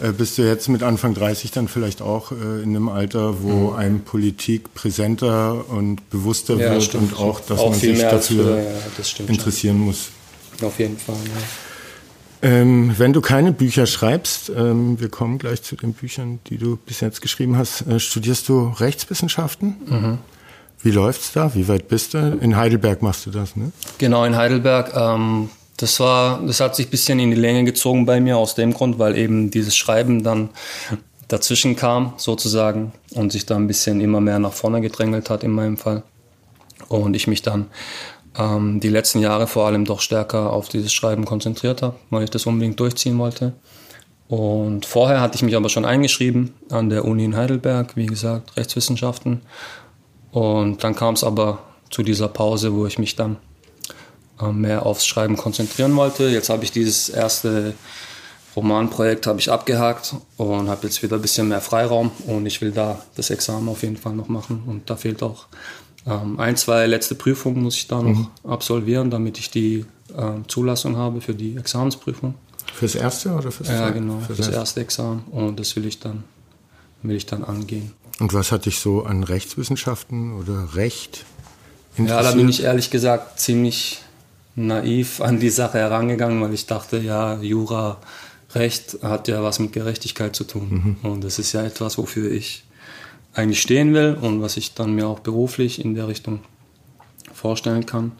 Äh, 0.00 0.12
bist 0.12 0.38
du 0.38 0.42
jetzt 0.42 0.68
mit 0.68 0.82
Anfang 0.82 1.14
30 1.14 1.50
dann 1.50 1.68
vielleicht 1.68 2.02
auch 2.02 2.32
äh, 2.32 2.62
in 2.62 2.70
einem 2.70 2.88
Alter, 2.88 3.42
wo 3.42 3.70
mhm. 3.70 3.76
einem 3.76 4.00
Politik 4.00 4.74
präsenter 4.74 5.68
und 5.68 6.08
bewusster 6.10 6.56
ja, 6.56 6.72
wird 6.72 6.82
stimmt, 6.82 7.12
und 7.12 7.20
auch, 7.20 7.40
dass 7.40 7.58
auch 7.58 7.70
man 7.70 7.78
sich 7.78 8.00
dafür 8.00 8.58
ja, 8.58 9.24
interessieren 9.26 9.76
schon. 9.76 9.86
muss? 9.86 10.08
Auf 10.62 10.78
jeden 10.78 10.98
Fall, 10.98 11.16
ja. 11.24 11.42
Ähm, 12.44 12.94
wenn 12.98 13.12
du 13.12 13.20
keine 13.20 13.52
Bücher 13.52 13.86
schreibst, 13.86 14.50
ähm, 14.50 14.98
wir 15.00 15.08
kommen 15.08 15.38
gleich 15.38 15.62
zu 15.62 15.76
den 15.76 15.92
Büchern, 15.92 16.40
die 16.48 16.58
du 16.58 16.76
bis 16.76 17.00
jetzt 17.00 17.22
geschrieben 17.22 17.56
hast, 17.56 17.86
äh, 17.86 18.00
studierst 18.00 18.48
du 18.48 18.68
Rechtswissenschaften? 18.68 19.76
Mhm. 19.86 20.18
Wie 20.82 20.90
läuft's 20.90 21.32
da? 21.32 21.54
Wie 21.54 21.68
weit 21.68 21.86
bist 21.86 22.14
du? 22.14 22.38
In 22.40 22.56
Heidelberg 22.56 23.00
machst 23.00 23.26
du 23.26 23.30
das, 23.30 23.54
ne? 23.54 23.70
Genau, 23.98 24.24
in 24.24 24.34
Heidelberg. 24.34 24.92
Ähm, 24.96 25.50
das 25.82 26.00
war, 26.00 26.40
das 26.46 26.60
hat 26.60 26.76
sich 26.76 26.86
ein 26.86 26.90
bisschen 26.90 27.18
in 27.18 27.30
die 27.30 27.36
Länge 27.36 27.64
gezogen 27.64 28.06
bei 28.06 28.20
mir 28.20 28.38
aus 28.38 28.54
dem 28.54 28.72
Grund, 28.72 28.98
weil 28.98 29.16
eben 29.16 29.50
dieses 29.50 29.76
Schreiben 29.76 30.22
dann 30.22 30.50
dazwischen 31.28 31.76
kam, 31.76 32.14
sozusagen, 32.16 32.92
und 33.14 33.32
sich 33.32 33.46
da 33.46 33.56
ein 33.56 33.66
bisschen 33.66 34.00
immer 34.00 34.20
mehr 34.20 34.38
nach 34.38 34.52
vorne 34.52 34.80
gedrängelt 34.80 35.30
hat 35.30 35.44
in 35.44 35.50
meinem 35.50 35.76
Fall. 35.76 36.02
Und 36.88 37.14
ich 37.14 37.26
mich 37.26 37.42
dann 37.42 37.66
ähm, 38.38 38.80
die 38.80 38.88
letzten 38.88 39.20
Jahre 39.20 39.46
vor 39.46 39.66
allem 39.66 39.84
doch 39.84 40.00
stärker 40.00 40.52
auf 40.52 40.68
dieses 40.68 40.92
Schreiben 40.92 41.24
konzentriert 41.24 41.82
habe, 41.82 41.96
weil 42.10 42.24
ich 42.24 42.30
das 42.30 42.46
unbedingt 42.46 42.78
durchziehen 42.80 43.18
wollte. 43.18 43.52
Und 44.28 44.86
vorher 44.86 45.20
hatte 45.20 45.36
ich 45.36 45.42
mich 45.42 45.56
aber 45.56 45.68
schon 45.68 45.84
eingeschrieben 45.84 46.54
an 46.70 46.88
der 46.88 47.04
Uni 47.04 47.24
in 47.24 47.36
Heidelberg, 47.36 47.96
wie 47.96 48.06
gesagt, 48.06 48.56
Rechtswissenschaften 48.56 49.42
und 50.32 50.82
dann 50.82 50.94
kam 50.96 51.14
es 51.14 51.22
aber 51.22 51.58
zu 51.90 52.02
dieser 52.02 52.28
Pause, 52.28 52.72
wo 52.74 52.86
ich 52.86 52.98
mich 52.98 53.14
dann 53.16 53.36
mehr 54.52 54.86
aufs 54.86 55.06
Schreiben 55.06 55.36
konzentrieren 55.36 55.94
wollte. 55.94 56.28
Jetzt 56.28 56.48
habe 56.48 56.64
ich 56.64 56.72
dieses 56.72 57.08
erste 57.08 57.74
Romanprojekt 58.54 59.26
habe 59.26 59.40
ich 59.40 59.50
abgehakt 59.50 60.14
und 60.36 60.68
habe 60.68 60.86
jetzt 60.86 61.02
wieder 61.02 61.16
ein 61.16 61.22
bisschen 61.22 61.48
mehr 61.48 61.60
Freiraum 61.60 62.10
und 62.26 62.44
ich 62.46 62.60
will 62.60 62.70
da 62.70 63.02
das 63.14 63.30
Examen 63.30 63.68
auf 63.68 63.82
jeden 63.82 63.96
Fall 63.96 64.14
noch 64.14 64.28
machen 64.28 64.62
und 64.66 64.90
da 64.90 64.96
fehlt 64.96 65.22
auch 65.22 65.46
ähm, 66.06 66.38
ein, 66.38 66.56
zwei 66.56 66.86
letzte 66.86 67.14
Prüfungen 67.14 67.62
muss 67.62 67.76
ich 67.76 67.88
da 67.88 68.02
noch 68.02 68.16
mhm. 68.16 68.28
absolvieren, 68.44 69.10
damit 69.10 69.38
ich 69.38 69.50
die 69.50 69.86
äh, 70.16 70.46
Zulassung 70.48 70.96
habe 70.96 71.20
für 71.20 71.34
die 71.34 71.56
Examensprüfung. 71.56 72.34
Fürs 72.74 72.94
erste 72.94 73.30
oder 73.30 73.50
fürs 73.50 73.68
Ja, 73.68 73.90
genau, 73.90 74.18
fürs, 74.18 74.38
fürs 74.38 74.48
erste 74.48 74.80
Examen 74.80 75.24
und 75.30 75.58
das 75.58 75.74
will 75.76 75.86
ich 75.86 76.00
dann 76.00 76.24
will 77.02 77.16
ich 77.16 77.26
dann 77.26 77.44
angehen. 77.44 77.92
Und 78.20 78.34
was 78.34 78.52
hat 78.52 78.66
dich 78.66 78.78
so 78.78 79.04
an 79.04 79.24
Rechtswissenschaften 79.24 80.38
oder 80.38 80.74
Recht 80.74 81.24
interessiert? 81.96 82.24
Ja, 82.24 82.30
da 82.30 82.36
bin 82.36 82.48
ich 82.48 82.62
ehrlich 82.62 82.90
gesagt 82.90 83.40
ziemlich 83.40 84.02
naiv 84.54 85.20
an 85.20 85.40
die 85.40 85.50
Sache 85.50 85.78
herangegangen, 85.78 86.40
weil 86.42 86.52
ich 86.52 86.66
dachte, 86.66 86.98
ja, 86.98 87.40
Jura, 87.40 87.98
Recht 88.54 88.98
hat 89.02 89.28
ja 89.28 89.42
was 89.42 89.58
mit 89.58 89.72
Gerechtigkeit 89.72 90.36
zu 90.36 90.44
tun. 90.44 90.98
Mhm. 91.02 91.10
Und 91.10 91.24
das 91.24 91.38
ist 91.38 91.52
ja 91.52 91.62
etwas, 91.62 91.96
wofür 91.96 92.30
ich 92.30 92.64
eigentlich 93.32 93.62
stehen 93.62 93.94
will 93.94 94.18
und 94.20 94.42
was 94.42 94.56
ich 94.56 94.74
dann 94.74 94.94
mir 94.94 95.06
auch 95.06 95.20
beruflich 95.20 95.82
in 95.82 95.94
der 95.94 96.08
Richtung 96.08 96.40
vorstellen 97.32 97.86
kann. 97.86 98.12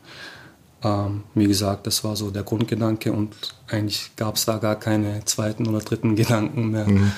Ähm, 0.83 1.25
wie 1.35 1.47
gesagt, 1.47 1.87
das 1.87 2.03
war 2.03 2.17
so 2.17 2.31
der 2.31 2.45
Grundgedanke 2.45 3.12
und 3.12 3.35
eigentlich 3.69 4.11
gab 4.17 4.37
es 4.37 4.47
da 4.47 4.57
gar 4.57 4.77
keine 4.77 5.25
zweiten 5.27 5.67
oder 5.67 5.81
dritten 5.81 6.17
Gedanken 6.17 6.71
mehr. 6.71 6.89
Mhm. 6.89 7.12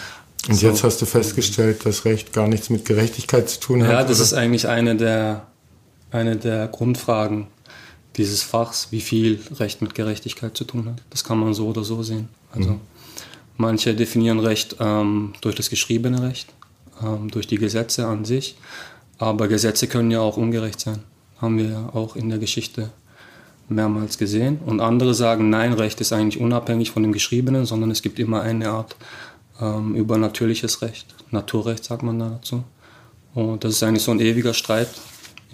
Und 0.49 0.57
so. 0.57 0.67
jetzt 0.67 0.83
hast 0.85 1.01
du 1.01 1.07
festgestellt, 1.07 1.87
dass 1.87 2.05
Recht 2.05 2.33
gar 2.33 2.49
nichts 2.49 2.69
mit 2.69 2.85
Gerechtigkeit 2.85 3.49
zu 3.49 3.61
tun 3.61 3.85
hat? 3.85 3.93
Ja, 3.93 4.03
das 4.03 4.19
oder? 4.19 4.25
ist 4.25 4.35
eigentlich 4.35 4.69
eine 4.69 4.97
der, 4.97 5.47
eine 6.11 6.37
der 6.37 6.69
Grundfragen 6.69 7.47
dieses 8.17 8.43
Fachs, 8.43 8.89
wie 8.91 9.01
viel 9.01 9.41
Recht 9.59 9.83
mit 9.83 9.95
Gerechtigkeit 9.95 10.57
zu 10.57 10.65
tun 10.65 10.87
hat. 10.87 11.03
Das 11.11 11.25
kann 11.25 11.39
man 11.39 11.55
so 11.55 11.69
oder 11.69 11.85
so 11.85 12.03
sehen. 12.03 12.29
Also 12.53 12.71
mhm. 12.71 12.81
manche 13.57 13.95
definieren 13.95 14.41
Recht 14.41 14.77
ähm, 14.81 15.33
durch 15.41 15.57
das 15.57 15.71
geschriebene 15.71 16.23
Recht, 16.23 16.49
ähm, 17.03 17.31
durch 17.31 17.47
die 17.47 17.59
Gesetze 17.59 18.07
an 18.07 18.25
sich. 18.25 18.57
Aber 19.19 19.49
Gesetze 19.49 19.87
können 19.89 20.11
ja 20.11 20.21
auch 20.21 20.37
ungerecht 20.37 20.81
sein. 20.81 21.03
Haben 21.41 21.59
wir 21.59 21.67
ja 21.67 21.91
auch 21.93 22.17
in 22.17 22.29
der 22.29 22.39
Geschichte 22.39 22.91
mehrmals 23.69 24.19
gesehen. 24.19 24.59
Und 24.65 24.81
andere 24.81 25.15
sagen, 25.15 25.51
nein, 25.51 25.73
Recht 25.73 26.01
ist 26.01 26.13
eigentlich 26.13 26.41
unabhängig 26.41 26.91
von 26.91 27.03
dem 27.03 27.13
Geschriebenen, 27.13 27.65
sondern 27.65 27.91
es 27.91 28.03
gibt 28.03 28.19
immer 28.19 28.43
eine 28.43 28.69
Art 28.69 28.97
ähm, 29.61 29.95
über 29.95 30.19
natürliches 30.19 30.83
Recht. 30.83 31.15
Naturrecht 31.31 31.85
sagt 31.85 32.03
man 32.03 32.19
da 32.19 32.29
dazu. 32.31 32.65
Und 33.35 33.65
das 33.65 33.73
ist 33.73 33.83
eigentlich 33.83 34.03
so 34.03 34.13
ein 34.13 34.21
ewiger 34.21 34.55
Streit 34.55 34.89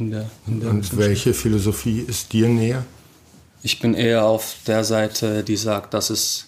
in 0.00 0.10
der. 0.10 0.30
In 0.46 0.60
der 0.60 0.70
Und 0.70 0.96
welche 0.96 1.34
Philosophie 1.34 2.00
ist 2.00 2.32
dir 2.32 2.48
näher? 2.48 2.84
Ich 3.62 3.78
bin 3.78 3.94
eher 3.94 4.24
auf 4.24 4.56
der 4.66 4.84
Seite, 4.84 5.44
die 5.44 5.56
sagt, 5.56 5.94
dass 5.94 6.10
es, 6.10 6.46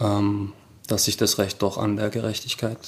ähm, 0.00 0.52
dass 0.88 1.04
sich 1.04 1.16
das 1.16 1.38
Recht 1.38 1.62
doch 1.62 1.78
an 1.78 1.96
der 1.96 2.10
Gerechtigkeit 2.10 2.78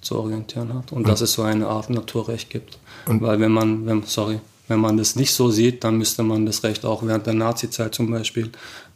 zu 0.00 0.18
orientieren 0.18 0.72
hat 0.74 0.92
und, 0.92 0.98
und 0.98 1.08
dass 1.08 1.20
es 1.20 1.32
so 1.32 1.42
eine 1.42 1.66
Art 1.66 1.90
Naturrecht 1.90 2.50
gibt. 2.50 2.78
Und 3.06 3.20
Weil 3.20 3.40
wenn 3.40 3.52
man, 3.52 3.86
wenn, 3.86 4.04
sorry, 4.04 4.40
wenn 4.68 4.80
man 4.80 4.96
das 4.96 5.16
nicht 5.16 5.32
so 5.32 5.50
sieht, 5.50 5.84
dann 5.84 5.98
müsste 5.98 6.22
man 6.22 6.46
das 6.46 6.62
Recht 6.62 6.84
auch 6.84 7.04
während 7.04 7.26
der 7.26 7.34
Nazizeit 7.34 7.94
zum 7.94 8.10
Beispiel 8.10 8.50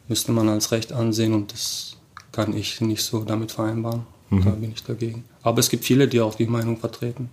müsste 0.07 0.33
man 0.33 0.49
als 0.49 0.73
Recht 0.73 0.93
ansehen 0.93 1.35
und 1.35 1.53
das 1.53 1.97
kann 2.33 2.57
ich 2.57 2.81
nicht 2.81 3.03
so 3.03 3.25
damit 3.25 3.53
vereinbaren. 3.53 4.07
Mhm. 4.31 4.45
Da 4.45 4.51
bin 4.51 4.73
ich 4.73 4.83
dagegen. 4.83 5.25
Aber 5.43 5.59
es 5.59 5.69
gibt 5.69 5.85
viele, 5.85 6.09
die 6.09 6.21
auch 6.21 6.35
die 6.35 6.47
Meinung 6.47 6.79
vertreten. 6.79 7.31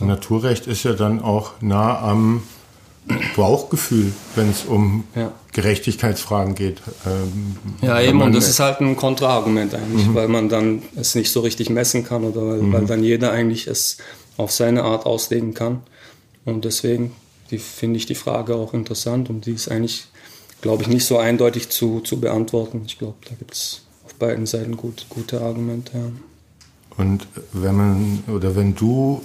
Naturrecht 0.00 0.66
ist 0.66 0.84
ja 0.84 0.92
dann 0.92 1.20
auch 1.20 1.52
nah 1.60 1.98
am 2.00 2.42
Bauchgefühl, 3.36 4.12
wenn 4.34 4.50
es 4.50 4.64
um 4.64 5.04
ja. 5.14 5.32
Gerechtigkeitsfragen 5.52 6.54
geht. 6.54 6.82
Ähm, 7.06 7.56
ja, 7.80 8.00
eben, 8.00 8.20
und 8.20 8.34
das 8.34 8.48
ist 8.48 8.60
halt 8.60 8.80
ein 8.80 8.96
Kontraargument 8.96 9.74
eigentlich, 9.74 10.06
mhm. 10.06 10.14
weil 10.14 10.28
man 10.28 10.48
dann 10.48 10.82
es 10.94 11.14
nicht 11.14 11.30
so 11.30 11.40
richtig 11.40 11.70
messen 11.70 12.04
kann 12.04 12.24
oder 12.24 12.46
weil, 12.46 12.62
mhm. 12.62 12.72
weil, 12.72 12.86
dann 12.86 13.02
jeder 13.02 13.32
eigentlich 13.32 13.66
es 13.66 13.98
auf 14.36 14.52
seine 14.52 14.84
Art 14.84 15.06
auslegen 15.06 15.54
kann. 15.54 15.80
Und 16.44 16.64
deswegen 16.64 17.12
finde 17.56 17.96
ich 17.96 18.06
die 18.06 18.14
Frage 18.14 18.54
auch 18.54 18.74
interessant 18.74 19.30
und 19.30 19.46
die 19.46 19.52
ist 19.52 19.70
eigentlich, 19.70 20.06
glaube 20.60 20.82
ich, 20.82 20.88
nicht 20.88 21.06
so 21.06 21.18
eindeutig 21.18 21.70
zu, 21.70 22.00
zu 22.00 22.20
beantworten. 22.20 22.82
Ich 22.86 22.98
glaube, 22.98 23.16
da 23.28 23.34
gibt 23.38 23.54
es 23.54 23.82
auf 24.04 24.14
beiden 24.14 24.44
Seiten 24.44 24.76
gut, 24.76 25.06
gute 25.08 25.40
Argumente. 25.40 25.92
Ja. 25.94 26.10
Und 26.98 27.26
wenn 27.52 27.76
man 27.76 28.24
oder 28.26 28.54
wenn 28.54 28.74
du 28.74 29.22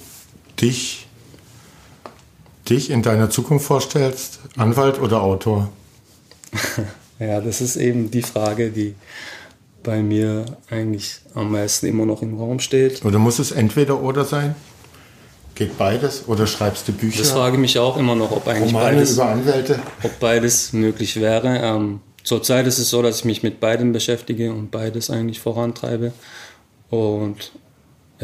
dich, 0.62 1.08
dich 2.70 2.90
in 2.90 3.02
deiner 3.02 3.30
Zukunft 3.30 3.66
vorstellst, 3.66 4.40
Anwalt 4.58 5.00
oder 5.00 5.22
Autor? 5.22 5.70
ja, 7.20 7.42
das 7.42 7.62
ist 7.62 7.76
eben 7.76 8.12
die 8.12 8.22
Frage, 8.22 8.72
die 8.72 8.96
bei 9.84 10.02
mir 10.02 10.46
eigentlich 10.70 11.20
am 11.36 11.52
meisten 11.52 11.86
immer 11.88 12.06
noch 12.06 12.22
im 12.22 12.38
Raum 12.38 12.60
steht. 12.60 13.04
Oder 13.04 13.20
muss 13.20 13.40
es 13.40 13.52
entweder 13.52 14.02
oder 14.02 14.26
sein? 14.26 14.56
Geht 15.56 15.78
beides 15.78 16.24
oder 16.28 16.48
schreibst 16.48 16.88
du 16.88 16.94
Bücher? 16.94 17.20
Das 17.20 17.32
frage 17.32 17.56
ich 17.56 17.62
mich 17.62 17.78
auch 17.78 17.98
immer 17.98 18.16
noch, 18.16 18.32
ob 18.32 18.48
eigentlich 18.48 18.74
Romane 18.74 18.96
beides, 18.96 19.14
über 19.14 19.26
Anwälte. 19.28 19.80
ob 20.02 20.20
beides 20.20 20.74
möglich 20.74 21.20
wäre. 21.20 21.60
Ähm, 21.60 22.00
zurzeit 22.24 22.66
ist 22.66 22.80
es 22.80 22.90
so, 22.90 23.04
dass 23.04 23.20
ich 23.20 23.26
mich 23.26 23.44
mit 23.44 23.60
beidem 23.60 23.92
beschäftige 23.92 24.52
und 24.52 24.72
beides 24.72 25.12
eigentlich 25.12 25.40
vorantreibe. 25.40 26.12
Und 26.90 27.52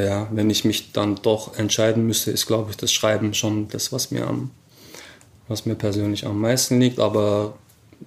ja, 0.06 0.28
wenn 0.32 0.50
ich 0.50 0.66
mich 0.66 0.92
dann 0.92 1.16
doch 1.16 1.58
entscheiden 1.58 2.06
müsste, 2.06 2.32
ist, 2.32 2.46
glaube 2.46 2.72
ich, 2.72 2.78
das 2.78 2.92
Schreiben 2.92 3.34
schon 3.34 3.68
das, 3.70 3.92
was 3.92 4.12
mir, 4.12 4.28
am, 4.28 4.52
was 5.48 5.66
mir 5.66 5.76
persönlich 5.76 6.26
am 6.26 6.40
meisten 6.40 6.80
liegt. 6.80 7.00
Aber 7.00 7.56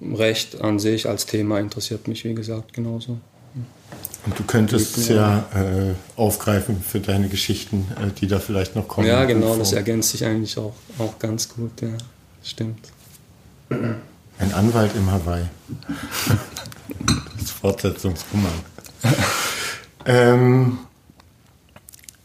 Recht 0.00 0.60
an 0.60 0.78
sich 0.78 1.08
als 1.08 1.26
Thema 1.26 1.58
interessiert 1.60 2.08
mich, 2.08 2.24
wie 2.24 2.34
gesagt, 2.34 2.72
genauso. 2.72 3.18
Und 4.24 4.38
du 4.38 4.44
könntest 4.44 4.96
es 4.96 5.08
ja 5.08 5.40
äh, 5.54 5.94
aufgreifen 6.16 6.80
für 6.80 7.00
deine 7.00 7.28
Geschichten, 7.28 7.86
äh, 8.00 8.10
die 8.18 8.26
da 8.26 8.38
vielleicht 8.38 8.76
noch 8.76 8.86
kommen. 8.88 9.06
Ja, 9.06 9.24
genau, 9.24 9.56
das 9.56 9.72
ergänzt 9.72 10.10
sich 10.10 10.24
eigentlich 10.24 10.56
auch, 10.56 10.74
auch 10.98 11.18
ganz 11.18 11.48
gut, 11.48 11.82
ja, 11.82 11.88
stimmt. 12.42 12.88
Ein 13.68 14.54
Anwalt 14.54 14.92
im 14.96 15.10
Hawaii. 15.10 15.44
das 17.38 17.50
Fortsetzungsroman. 17.50 18.52
ähm, 20.06 20.78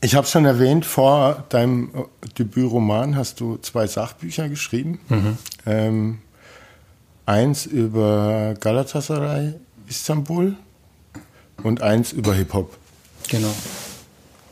ich 0.01 0.15
habe 0.15 0.27
schon 0.27 0.45
erwähnt, 0.45 0.85
vor 0.85 1.45
deinem 1.49 1.89
äh, 1.93 2.27
Debütroman 2.37 3.15
hast 3.15 3.39
du 3.39 3.57
zwei 3.57 3.87
Sachbücher 3.87 4.49
geschrieben. 4.49 4.99
Mhm. 5.09 5.37
Ähm, 5.65 6.17
eins 7.25 7.65
über 7.65 8.53
Galatasaray 8.59 9.53
Istanbul 9.87 10.55
und 11.63 11.81
eins 11.81 12.13
über 12.13 12.33
Hip-Hop. 12.33 12.77
Genau. 13.29 13.53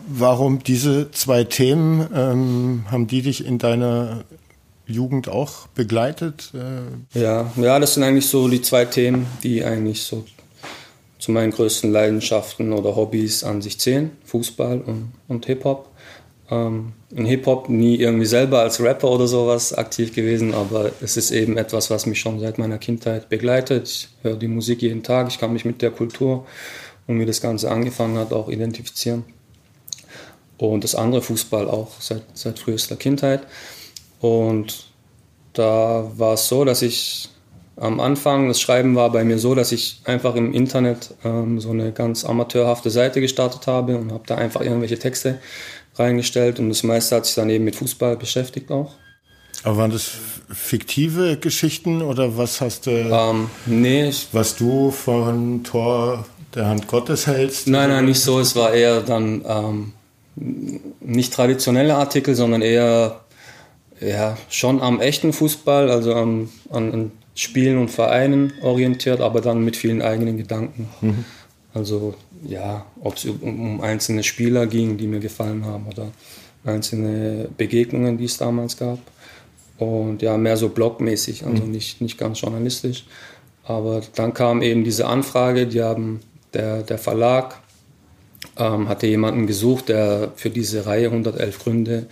Warum 0.07 0.63
diese 0.63 1.11
zwei 1.11 1.43
Themen? 1.43 2.07
Ähm, 2.13 2.85
haben 2.91 3.07
die 3.07 3.21
dich 3.21 3.45
in 3.45 3.57
deiner 3.57 4.23
Jugend 4.85 5.29
auch 5.29 5.67
begleitet? 5.67 6.51
Äh 6.53 7.19
ja, 7.19 7.51
ja, 7.55 7.79
das 7.79 7.95
sind 7.95 8.03
eigentlich 8.03 8.27
so 8.27 8.47
die 8.47 8.61
zwei 8.61 8.85
Themen, 8.85 9.25
die 9.43 9.63
eigentlich 9.63 10.03
so 10.03 10.25
zu 11.25 11.32
meinen 11.32 11.51
größten 11.51 11.91
Leidenschaften 11.91 12.72
oder 12.72 12.96
Hobbys 12.96 13.44
an 13.44 13.63
sich 13.63 13.79
zählen: 13.79 14.12
Fußball 14.25 14.82
und, 14.82 15.12
und 15.27 15.48
Hip-Hop. 15.48 15.89
Ähm, 16.51 16.94
in 17.10 17.25
Hip-Hop 17.25 17.67
nie 17.67 17.96
irgendwie 17.96 18.27
selber 18.27 18.60
als 18.60 18.79
Rapper 18.79 19.10
oder 19.10 19.27
sowas 19.27 19.74
aktiv 19.74 20.13
gewesen, 20.13 20.53
aber 20.53 20.91
es 21.01 21.17
ist 21.17 21.32
eben 21.32 21.58
etwas, 21.58 21.89
was 21.89 22.05
mich 22.05 22.20
schon 22.20 22.39
seit 22.39 22.60
meiner 22.60 22.77
Kindheit 22.77 23.29
begleitet. 23.29 23.88
Ich 23.88 24.10
höre 24.22 24.36
die 24.36 24.48
Musik 24.48 24.84
jeden 24.84 25.01
Tag, 25.01 25.27
ich 25.29 25.39
kann 25.39 25.51
mich 25.51 25.65
mit 25.65 25.82
der 25.82 25.89
Kultur 25.89 26.46
und 27.08 27.20
wie 27.20 27.25
das 27.25 27.41
Ganze 27.41 27.72
angefangen 27.72 28.20
hat 28.20 28.32
auch 28.32 28.48
identifizieren. 28.48 29.24
Und 30.58 30.84
das 30.84 30.94
andere 30.94 31.24
Fußball 31.24 31.67
auch 31.67 32.00
seit, 32.00 32.22
seit 32.36 32.60
frühester 32.60 32.98
Kindheit. 32.98 33.41
Und 34.22 34.91
da 35.53 36.12
war 36.15 36.36
es 36.36 36.48
so, 36.48 36.63
dass 36.65 36.84
ich 36.84 37.29
am 37.77 38.00
Anfang, 38.00 38.48
das 38.48 38.62
Schreiben 38.62 38.96
war 38.96 39.12
bei 39.12 39.24
mir 39.24 39.38
so, 39.38 39.53
dass 39.53 39.72
ich 39.72 40.01
einfach 40.05 40.36
im 40.36 40.53
Internet 40.53 41.13
ähm, 41.24 41.60
so 41.60 41.72
eine 41.72 41.91
ganz 41.91 42.24
amateurhafte 42.24 42.89
Seite 42.89 43.22
gestartet 43.22 43.67
habe 43.67 43.98
und 43.98 44.12
habe 44.12 44.24
da 44.25 44.36
einfach 44.36 44.62
irgendwelche 44.62 44.98
Texte 44.98 45.39
reingestellt 45.96 46.60
und 46.60 46.70
das 46.70 46.84
meiste 46.84 47.15
hat 47.15 47.25
sich 47.25 47.36
dann 47.36 47.50
eben 47.50 47.65
mit 47.65 47.75
Fußball 47.75 48.17
beschäftigt 48.17 48.72
auch. 48.72 48.94
Aber 49.63 49.77
waren 49.77 49.91
das 49.91 50.12
fiktive 50.50 51.38
Geschichten 51.38 52.01
oder 52.01 52.38
was 52.38 52.62
hast 52.62 52.86
du, 52.86 52.91
ähm, 52.91 53.50
nee, 53.65 54.12
was 54.32 54.55
du 54.55 54.91
von 54.91 55.63
Tor 55.63 56.25
der 56.53 56.67
Hand 56.67 56.88
Gottes 56.88 57.27
hältst? 57.27 57.67
Nein, 57.67 57.89
nein, 57.89 58.05
nicht 58.05 58.20
so. 58.20 58.39
Es 58.39 58.55
war 58.55 58.74
eher 58.74 59.01
dann 59.01 59.44
ähm, 59.48 59.94
nicht 61.00 61.34
traditionelle 61.34 61.96
Artikel, 61.96 62.36
sondern 62.36 62.62
eher 62.62 63.22
ja, 64.00 64.38
schon 64.50 64.82
am 64.82 65.00
echten 65.00 65.34
Fußball, 65.34 65.89
also 65.89 66.13
am, 66.13 66.50
an, 66.70 66.94
an 66.94 67.12
Spielen 67.36 67.77
und 67.77 67.89
Vereinen 67.89 68.54
orientiert, 68.62 69.20
aber 69.20 69.42
dann 69.42 69.63
mit 69.63 69.75
vielen 69.75 70.01
eigenen 70.01 70.38
Gedanken. 70.38 70.89
Mhm. 71.01 71.25
Also 71.74 72.15
ja, 72.48 72.86
ob 73.01 73.18
es 73.18 73.25
um, 73.25 73.82
einzelne 73.82 74.24
Spieler 74.24 74.65
ging, 74.65 74.98
die 74.98 75.08
mir 75.08 75.20
gefallen 75.20 75.65
haben 75.65 75.86
oder 75.88 76.08
einzelne 76.63 77.50
Begegnungen, 77.58 78.18
die 78.18 78.25
es 78.25 78.38
damals 78.38 78.77
gab. 78.77 79.00
Und 79.77 80.22
ja, 80.22 80.38
mehr 80.38 80.56
so 80.56 80.70
blogmäßig, 80.70 81.46
also 81.46 81.63
mhm. 81.63 81.72
nicht, 81.72 82.00
nicht 82.00 82.18
ganz 82.18 82.39
journalistisch. 82.39 83.06
Aber 83.65 84.01
dann 84.15 84.34
kam 84.34 84.62
eben 84.62 84.86
diese 84.86 85.06
Anfrage, 85.08 85.68
die 85.68 85.82
haben, 85.82 86.22
der, 86.54 86.84
der 86.84 86.98
Verlag 86.98 87.60
ähm, 88.58 88.88
hatte 88.88 89.08
jemanden 89.08 89.48
gesucht, 89.48 89.89
der 89.89 90.32
für 90.36 90.50
diese 90.50 90.86
Reihe 90.86 91.08
111 91.08 91.60
Gründe 91.60 92.08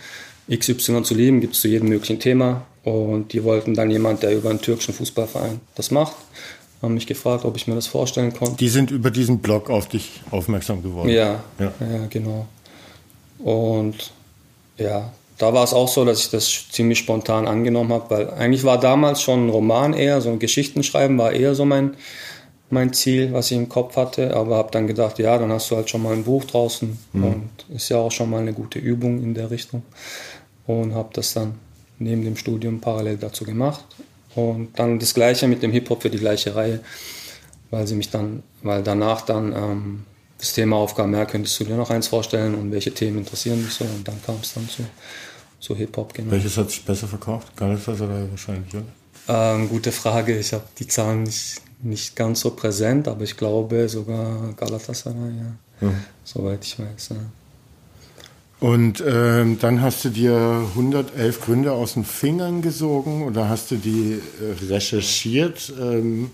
XY 0.50 1.02
zu 1.04 1.14
lieben, 1.14 1.40
gibt 1.40 1.54
es 1.54 1.60
zu 1.60 1.68
jedem 1.68 1.88
möglichen 1.88 2.20
Thema. 2.20 2.66
Und 2.84 3.32
die 3.32 3.42
wollten 3.44 3.74
dann 3.74 3.90
jemand, 3.90 4.22
der 4.22 4.36
über 4.36 4.50
einen 4.50 4.60
türkischen 4.60 4.94
Fußballverein 4.94 5.60
das 5.74 5.90
macht 5.90 6.14
haben 6.84 6.94
mich 6.94 7.06
gefragt, 7.06 7.44
ob 7.44 7.56
ich 7.56 7.66
mir 7.66 7.74
das 7.74 7.86
vorstellen 7.86 8.32
konnte. 8.32 8.56
Die 8.56 8.68
sind 8.68 8.90
über 8.90 9.10
diesen 9.10 9.38
Blog 9.38 9.70
auf 9.70 9.88
dich 9.88 10.20
aufmerksam 10.30 10.82
geworden. 10.82 11.08
Ja, 11.08 11.42
ja, 11.58 11.72
ja 11.80 12.06
genau. 12.08 12.46
Und 13.38 14.12
ja, 14.76 15.12
da 15.38 15.52
war 15.52 15.64
es 15.64 15.72
auch 15.72 15.88
so, 15.88 16.04
dass 16.04 16.20
ich 16.20 16.30
das 16.30 16.68
ziemlich 16.70 16.98
spontan 16.98 17.48
angenommen 17.48 17.92
habe, 17.92 18.10
weil 18.10 18.30
eigentlich 18.30 18.64
war 18.64 18.78
damals 18.78 19.22
schon 19.22 19.46
ein 19.46 19.50
Roman 19.50 19.92
eher, 19.92 20.20
so 20.20 20.30
ein 20.30 20.38
Geschichtenschreiben 20.38 21.18
war 21.18 21.32
eher 21.32 21.54
so 21.54 21.64
mein, 21.64 21.96
mein 22.70 22.92
Ziel, 22.92 23.32
was 23.32 23.50
ich 23.50 23.56
im 23.56 23.68
Kopf 23.68 23.96
hatte, 23.96 24.36
aber 24.36 24.56
habe 24.56 24.70
dann 24.70 24.86
gedacht, 24.86 25.18
ja, 25.18 25.36
dann 25.38 25.50
hast 25.50 25.70
du 25.70 25.76
halt 25.76 25.90
schon 25.90 26.02
mal 26.02 26.12
ein 26.12 26.24
Buch 26.24 26.44
draußen 26.44 26.96
mhm. 27.12 27.24
und 27.24 27.50
ist 27.74 27.88
ja 27.88 27.98
auch 27.98 28.12
schon 28.12 28.30
mal 28.30 28.40
eine 28.40 28.52
gute 28.52 28.78
Übung 28.78 29.22
in 29.22 29.34
der 29.34 29.50
Richtung 29.50 29.82
und 30.66 30.94
habe 30.94 31.10
das 31.12 31.34
dann 31.34 31.54
neben 32.04 32.24
dem 32.24 32.36
Studium 32.36 32.80
parallel 32.80 33.16
dazu 33.16 33.44
gemacht 33.44 33.84
und 34.34 34.78
dann 34.78 34.98
das 34.98 35.14
Gleiche 35.14 35.48
mit 35.48 35.62
dem 35.62 35.72
Hip-Hop 35.72 36.02
für 36.02 36.10
die 36.10 36.18
gleiche 36.18 36.54
Reihe, 36.54 36.80
weil 37.70 37.86
sie 37.86 37.94
mich 37.94 38.10
dann, 38.10 38.42
weil 38.62 38.82
danach 38.82 39.22
dann 39.22 39.52
ähm, 39.52 40.04
das 40.38 40.52
Thema 40.52 40.76
aufkam, 40.76 41.14
ja, 41.14 41.24
könntest 41.24 41.58
du 41.58 41.64
dir 41.64 41.76
noch 41.76 41.90
eins 41.90 42.08
vorstellen 42.08 42.54
und 42.54 42.70
welche 42.70 42.92
Themen 42.92 43.18
interessieren 43.18 43.64
dich 43.64 43.72
so 43.72 43.84
und 43.84 44.06
dann 44.06 44.22
kam 44.24 44.36
es 44.42 44.54
dann 44.54 44.68
zu, 44.68 44.84
zu 45.60 45.74
Hip-Hop. 45.74 46.14
Genau. 46.14 46.30
Welches 46.30 46.56
hat 46.56 46.70
sich 46.70 46.84
besser 46.84 47.08
verkauft? 47.08 47.56
Galatasaray 47.56 48.30
wahrscheinlich, 48.30 48.74
oder? 48.74 48.84
Ähm, 49.26 49.68
gute 49.68 49.90
Frage, 49.90 50.38
ich 50.38 50.52
habe 50.52 50.64
die 50.78 50.86
Zahlen 50.86 51.22
nicht, 51.22 51.62
nicht 51.82 52.14
ganz 52.14 52.40
so 52.40 52.50
präsent, 52.50 53.08
aber 53.08 53.22
ich 53.22 53.36
glaube 53.36 53.88
sogar 53.88 54.52
Galatasaray, 54.52 55.32
ja. 55.38 55.88
Mhm. 55.88 56.04
Soweit 56.24 56.64
ich 56.64 56.78
weiß. 56.78 57.10
Ja. 57.10 57.16
Und 58.60 59.02
ähm, 59.06 59.58
dann 59.60 59.82
hast 59.82 60.04
du 60.04 60.08
dir 60.08 60.64
111 60.70 61.40
Gründe 61.40 61.72
aus 61.72 61.94
den 61.94 62.04
Fingern 62.04 62.62
gesogen 62.62 63.24
oder 63.24 63.48
hast 63.48 63.70
du 63.70 63.76
die 63.76 64.20
äh, 64.40 64.72
recherchiert 64.72 65.72
ähm, 65.78 66.30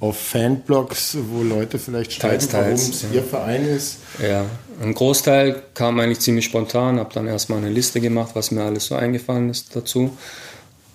auf 0.00 0.16
Fanblogs, 0.16 1.18
wo 1.30 1.42
Leute 1.42 1.78
vielleicht 1.78 2.12
schreiben, 2.12 2.46
warum 2.52 2.72
es 2.72 3.02
ja. 3.02 3.08
ihr 3.12 3.22
Verein 3.22 3.64
ist? 3.66 3.98
Ja, 4.22 4.46
ein 4.80 4.94
Großteil 4.94 5.62
kam 5.74 5.98
eigentlich 6.00 6.20
ziemlich 6.20 6.46
spontan, 6.46 6.98
habe 6.98 7.12
dann 7.12 7.26
erstmal 7.26 7.58
eine 7.58 7.70
Liste 7.70 8.00
gemacht, 8.00 8.30
was 8.34 8.50
mir 8.50 8.62
alles 8.62 8.86
so 8.86 8.94
eingefallen 8.94 9.50
ist 9.50 9.74
dazu. 9.76 10.16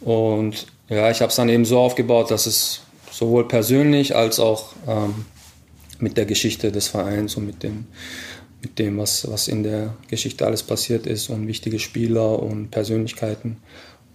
Und 0.02 0.68
ja, 0.88 1.12
ich 1.12 1.22
habe 1.22 1.30
es 1.30 1.36
dann 1.36 1.50
eben 1.50 1.66
so 1.66 1.78
aufgebaut, 1.78 2.32
dass 2.32 2.46
es 2.46 2.82
sowohl 3.12 3.48
persönlich 3.48 4.16
als 4.16 4.40
auch 4.40 4.74
ähm, 4.88 5.26
mit 6.00 6.18
der 6.18 6.26
Geschichte 6.26 6.72
des 6.72 6.88
Vereins 6.88 7.36
und 7.36 7.46
mit 7.46 7.64
den 7.64 7.88
mit 8.62 8.80
dem, 8.80 8.98
was, 8.98 9.30
was 9.30 9.48
in 9.48 9.64
der 9.64 9.96
Geschichte 10.08 10.46
alles 10.46 10.64
passiert 10.64 11.08
ist 11.08 11.30
und 11.30 11.48
wichtige 11.48 11.80
Spieler 11.80 12.42
und 12.42 12.72
Persönlichkeiten. 12.72 13.58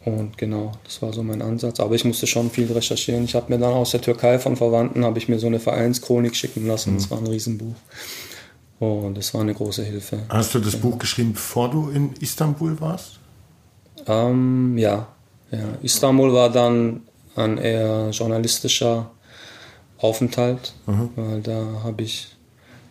Und 0.04 0.36
genau, 0.36 0.72
das 0.84 1.00
war 1.00 1.12
so 1.12 1.22
mein 1.22 1.40
Ansatz. 1.40 1.80
Aber 1.80 1.94
ich 1.94 2.04
musste 2.04 2.26
schon 2.26 2.50
viel 2.50 2.70
recherchieren. 2.70 3.24
Ich 3.24 3.34
habe 3.34 3.52
mir 3.52 3.58
dann 3.58 3.72
aus 3.72 3.92
der 3.92 4.02
Türkei 4.02 4.38
von 4.38 4.56
Verwandten 4.56 5.04
habe 5.04 5.18
ich 5.18 5.28
mir 5.28 5.38
so 5.38 5.46
eine 5.46 5.60
Vereinschronik 5.60 6.36
schicken 6.36 6.66
lassen. 6.66 6.92
Mhm. 6.92 6.96
Das 6.96 7.10
war 7.10 7.18
ein 7.18 7.26
Riesenbuch. 7.26 7.74
Und 8.80 9.16
das 9.16 9.32
war 9.32 9.40
eine 9.40 9.54
große 9.54 9.82
Hilfe. 9.82 10.24
Hast 10.28 10.54
du 10.54 10.58
das 10.58 10.72
genau. 10.72 10.90
Buch 10.90 10.98
geschrieben, 10.98 11.32
bevor 11.32 11.70
du 11.70 11.88
in 11.88 12.12
Istanbul 12.20 12.78
warst? 12.80 13.18
Ähm, 14.06 14.76
ja. 14.76 15.08
ja. 15.50 15.78
Istanbul 15.82 16.34
war 16.34 16.50
dann 16.50 17.02
ein 17.36 17.56
eher 17.56 18.10
journalistischer 18.10 19.10
Aufenthalt, 19.98 20.74
mhm. 20.86 21.10
weil 21.16 21.40
da 21.40 21.80
habe 21.82 22.02
ich 22.02 22.33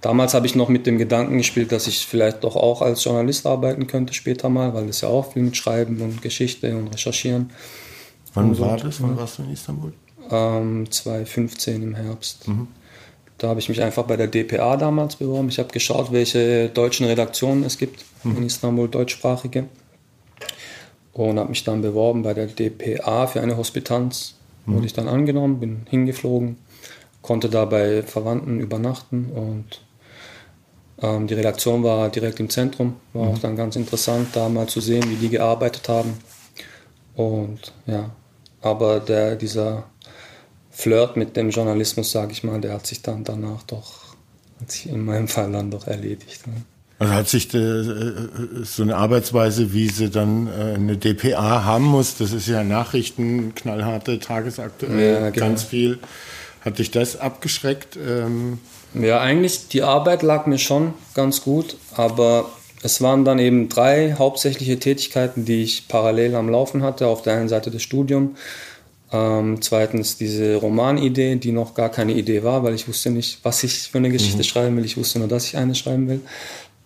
Damals 0.03 0.33
habe 0.33 0.45
ich 0.45 0.53
noch 0.53 0.67
mit 0.67 0.85
dem 0.85 0.97
Gedanken 0.97 1.37
gespielt, 1.37 1.71
dass 1.71 1.87
ich 1.87 2.05
vielleicht 2.05 2.43
doch 2.43 2.57
auch 2.57 2.81
als 2.81 3.05
Journalist 3.05 3.45
arbeiten 3.45 3.87
könnte 3.87 4.13
später 4.13 4.49
mal, 4.49 4.73
weil 4.73 4.89
es 4.89 4.99
ja 4.99 5.07
auch 5.07 5.31
viel 5.31 5.43
mit 5.43 5.55
Schreiben 5.55 6.01
und 6.01 6.21
Geschichte 6.21 6.75
und 6.75 6.89
Recherchieren. 6.89 7.51
Wann 8.33 8.49
und 8.49 8.59
war 8.59 8.75
das? 8.75 9.01
Wann 9.01 9.15
warst 9.15 9.37
du 9.37 9.43
in 9.43 9.51
Istanbul? 9.51 9.93
Ähm, 10.29 10.91
2015 10.91 11.81
im 11.81 11.95
Herbst. 11.95 12.49
Mhm. 12.49 12.67
Da 13.37 13.47
habe 13.47 13.61
ich 13.61 13.69
mich 13.69 13.81
einfach 13.81 14.03
bei 14.03 14.17
der 14.17 14.27
DPA 14.27 14.75
damals 14.75 15.15
beworben. 15.15 15.47
Ich 15.47 15.57
habe 15.57 15.71
geschaut, 15.71 16.11
welche 16.11 16.67
deutschen 16.67 17.05
Redaktionen 17.05 17.63
es 17.63 17.77
gibt 17.77 18.03
mhm. 18.25 18.35
in 18.35 18.43
Istanbul, 18.47 18.89
deutschsprachige. 18.89 19.67
Und 21.13 21.39
habe 21.39 21.47
mich 21.47 21.63
dann 21.63 21.81
beworben 21.81 22.23
bei 22.23 22.33
der 22.33 22.47
DPA 22.47 23.27
für 23.27 23.39
eine 23.39 23.55
Hospitanz. 23.55 24.35
Mhm. 24.65 24.73
Wurde 24.73 24.85
ich 24.85 24.93
dann 24.93 25.07
angenommen, 25.07 25.61
bin 25.61 25.85
hingeflogen, 25.89 26.57
konnte 27.21 27.47
da 27.47 27.63
bei 27.63 28.03
Verwandten 28.03 28.59
übernachten 28.59 29.31
und 29.33 29.79
ähm, 31.01 31.27
die 31.27 31.33
Redaktion 31.33 31.83
war 31.83 32.09
direkt 32.09 32.39
im 32.39 32.49
Zentrum, 32.49 32.95
war 33.13 33.25
mhm. 33.25 33.31
auch 33.31 33.39
dann 33.39 33.55
ganz 33.55 33.75
interessant, 33.75 34.29
da 34.33 34.49
mal 34.49 34.67
zu 34.67 34.81
sehen, 34.81 35.03
wie 35.09 35.15
die 35.15 35.29
gearbeitet 35.29 35.89
haben. 35.89 36.17
Und 37.15 37.73
ja, 37.85 38.11
aber 38.61 38.99
der, 38.99 39.35
dieser 39.35 39.85
Flirt 40.71 41.17
mit 41.17 41.35
dem 41.37 41.49
Journalismus, 41.49 42.11
sage 42.11 42.31
ich 42.31 42.43
mal, 42.43 42.59
der 42.59 42.73
hat 42.73 42.87
sich 42.87 43.01
dann 43.01 43.23
danach 43.23 43.63
doch, 43.63 44.15
hat 44.59 44.71
sich 44.71 44.89
in 44.89 45.03
meinem 45.03 45.27
Fall 45.27 45.51
dann 45.51 45.69
doch 45.69 45.87
erledigt. 45.87 46.47
Ne? 46.47 46.53
Also 46.99 47.13
hat 47.13 47.27
sich 47.27 47.47
de, 47.47 47.61
äh, 47.61 48.63
so 48.63 48.83
eine 48.83 48.95
Arbeitsweise, 48.95 49.73
wie 49.73 49.89
sie 49.89 50.09
dann 50.09 50.47
äh, 50.47 50.75
eine 50.75 50.97
DPA 50.97 51.63
haben 51.63 51.85
muss, 51.85 52.17
das 52.17 52.31
ist 52.31 52.47
ja 52.47 52.63
Nachrichten, 52.63 53.53
knallharte, 53.55 54.19
tagesaktuell, 54.19 55.13
ja, 55.13 55.29
genau. 55.29 55.47
ganz 55.47 55.63
viel. 55.63 55.99
Hat 56.61 56.79
dich 56.79 56.91
das 56.91 57.19
abgeschreckt? 57.19 57.97
Ähm 57.97 58.59
ja, 58.93 59.19
eigentlich 59.19 59.67
die 59.69 59.83
Arbeit 59.83 60.23
lag 60.23 60.45
mir 60.45 60.57
schon 60.57 60.93
ganz 61.13 61.41
gut, 61.41 61.77
aber 61.95 62.45
es 62.83 63.01
waren 63.01 63.23
dann 63.23 63.39
eben 63.39 63.69
drei 63.69 64.13
hauptsächliche 64.13 64.77
Tätigkeiten, 64.77 65.45
die 65.45 65.63
ich 65.63 65.87
parallel 65.87 66.35
am 66.35 66.49
Laufen 66.49 66.83
hatte. 66.83 67.07
Auf 67.07 67.21
der 67.21 67.33
einen 67.33 67.47
Seite 67.47 67.71
das 67.71 67.81
Studium, 67.81 68.35
ähm, 69.11 69.61
zweitens 69.61 70.17
diese 70.17 70.57
Romanidee, 70.57 71.37
die 71.37 71.53
noch 71.53 71.75
gar 71.75 71.89
keine 71.89 72.13
Idee 72.13 72.43
war, 72.43 72.63
weil 72.63 72.73
ich 72.73 72.87
wusste 72.87 73.09
nicht, 73.09 73.39
was 73.43 73.63
ich 73.63 73.89
für 73.89 73.99
eine 73.99 74.09
Geschichte 74.09 74.39
mhm. 74.39 74.43
schreiben 74.43 74.77
will. 74.77 74.85
Ich 74.85 74.97
wusste 74.97 75.19
nur, 75.19 75.27
dass 75.29 75.45
ich 75.45 75.55
eine 75.55 75.75
schreiben 75.75 76.09
will. 76.09 76.21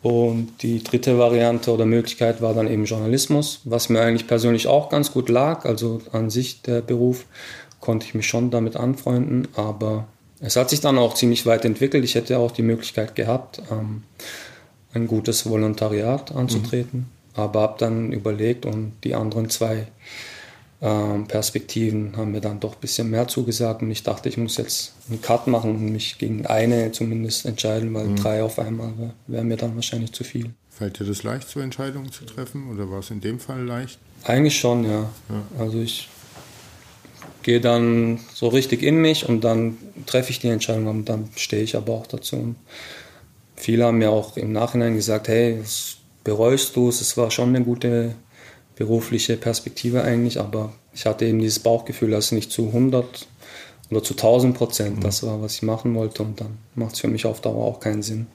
Und 0.04 0.62
die 0.62 0.84
dritte 0.84 1.18
Variante 1.18 1.72
oder 1.72 1.86
Möglichkeit 1.86 2.42
war 2.42 2.54
dann 2.54 2.70
eben 2.70 2.86
Journalismus, 2.86 3.62
was 3.64 3.90
mir 3.90 4.02
eigentlich 4.02 4.28
persönlich 4.28 4.68
auch 4.68 4.90
ganz 4.90 5.12
gut 5.12 5.30
lag. 5.30 5.66
Also 5.66 6.02
an 6.12 6.30
sich 6.30 6.62
der 6.62 6.82
Beruf 6.82 7.26
konnte 7.80 8.06
ich 8.06 8.14
mich 8.14 8.28
schon 8.28 8.52
damit 8.52 8.76
anfreunden, 8.76 9.48
aber 9.56 10.08
es 10.40 10.56
hat 10.56 10.70
sich 10.70 10.82
dann 10.82 10.98
auch 10.98 11.14
ziemlich 11.14 11.46
weit 11.46 11.66
entwickelt. 11.66 12.04
Ich 12.04 12.16
hätte 12.16 12.38
auch 12.38 12.52
die 12.52 12.62
Möglichkeit 12.62 13.16
gehabt, 13.16 13.62
ähm, 13.72 14.04
ein 14.94 15.08
gutes 15.08 15.50
Volontariat 15.50 16.32
anzutreten. 16.32 17.00
Mhm. 17.00 17.06
Aber 17.40 17.62
habe 17.62 17.76
dann 17.78 18.12
überlegt 18.12 18.66
und 18.66 18.94
die 19.04 19.14
anderen 19.14 19.50
zwei 19.50 19.88
ähm, 20.82 21.28
Perspektiven 21.28 22.18
haben 22.18 22.32
mir 22.32 22.42
dann 22.42 22.60
doch 22.60 22.74
ein 22.74 22.82
bisschen 22.82 23.10
mehr 23.10 23.28
zugesagt 23.28 23.82
und 23.82 23.92
ich 23.92 24.04
dachte, 24.04 24.30
ich 24.30 24.38
muss 24.38 24.58
jetzt 24.58 24.94
einen 25.10 25.22
Cut 25.22 25.48
machen 25.48 25.76
und 25.76 25.92
mich 25.92 26.18
gegen 26.18 26.46
eine 26.46 26.92
zumindest 26.92 27.46
entscheiden, 27.46 27.94
weil 27.94 28.06
mhm. 28.06 28.16
drei 28.16 28.44
auf 28.44 28.60
einmal 28.60 28.94
wäre 28.98 29.14
wär 29.28 29.44
mir 29.44 29.58
dann 29.58 29.76
wahrscheinlich 29.76 30.14
zu 30.14 30.24
viel. 30.24 30.52
Fällt 30.70 31.00
dir 31.00 31.06
das 31.06 31.24
leicht, 31.24 31.50
so 31.50 31.60
Entscheidungen 31.60 32.12
zu 32.12 32.26
treffen 32.26 32.72
oder 32.72 32.90
war 32.92 33.00
es 33.00 33.10
in 33.10 33.22
dem 33.22 33.40
Fall 33.40 33.64
leicht? 33.64 34.00
Eigentlich 34.24 34.60
schon, 34.60 34.84
ja. 34.84 35.10
ja. 35.30 35.42
Also 35.58 35.80
ich 35.80 36.10
gehe 37.48 37.62
dann 37.62 38.20
so 38.34 38.50
richtig 38.50 38.84
in 38.84 38.98
mich 38.98 39.30
und 39.30 39.46
dann 39.46 39.78
treffe 40.06 40.32
ich 40.32 40.40
die 40.40 40.50
Entscheidung 40.50 40.88
und 40.88 41.06
dann 41.08 41.30
stehe 41.38 41.64
ich 41.64 41.78
aber 41.78 41.94
auch 41.94 42.06
dazu. 42.06 42.36
Und 42.36 42.56
viele 43.56 43.86
haben 43.86 44.00
mir 44.00 44.12
auch 44.12 44.36
im 44.36 44.52
Nachhinein 44.52 44.96
gesagt, 44.96 45.30
hey, 45.30 45.58
bereust 46.26 46.76
du 46.76 46.90
es? 46.90 47.00
Es 47.00 47.16
war 47.16 47.32
schon 47.32 47.56
eine 47.56 47.64
gute 47.64 48.16
berufliche 48.76 49.38
Perspektive 49.38 50.04
eigentlich, 50.04 50.42
aber 50.42 50.74
ich 50.94 51.06
hatte 51.06 51.26
eben 51.26 51.40
dieses 51.40 51.60
Bauchgefühl, 51.60 52.12
dass 52.12 52.34
nicht 52.34 52.52
zu 52.52 52.68
100 52.68 53.30
oder 53.92 54.04
zu 54.04 54.16
1000 54.16 54.58
Prozent 54.58 54.98
mhm. 54.98 55.02
das 55.04 55.24
war, 55.24 55.42
was 55.42 55.56
ich 55.56 55.62
machen 55.62 55.96
wollte 55.96 56.24
und 56.24 56.42
dann 56.42 56.58
macht 56.76 56.96
es 56.96 57.00
für 57.00 57.08
mich 57.08 57.26
auf 57.26 57.40
Dauer 57.40 57.64
auch 57.64 57.80
keinen 57.80 58.04
Sinn, 58.04 58.28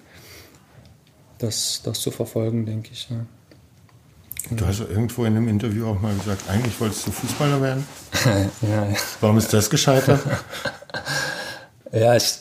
das, 1.39 1.83
das 1.85 2.01
zu 2.01 2.11
verfolgen, 2.11 2.65
denke 2.65 2.89
ich. 2.95 3.11
Ja. 3.11 3.27
Du 4.51 4.67
hast 4.67 4.81
irgendwo 4.81 5.25
in 5.25 5.37
einem 5.37 5.49
Interview 5.49 5.87
auch 5.87 6.01
mal 6.01 6.15
gesagt, 6.15 6.49
eigentlich 6.49 6.79
wolltest 6.81 7.07
du 7.07 7.13
Fußballer 7.13 7.63
werden. 7.63 7.87
ja, 8.25 8.69
ja. 8.69 8.97
Warum 9.21 9.39
ist 9.39 9.53
das 9.53 9.71
gescheitert? 9.71 10.21
ja, 11.93 12.17
ich 12.17 12.39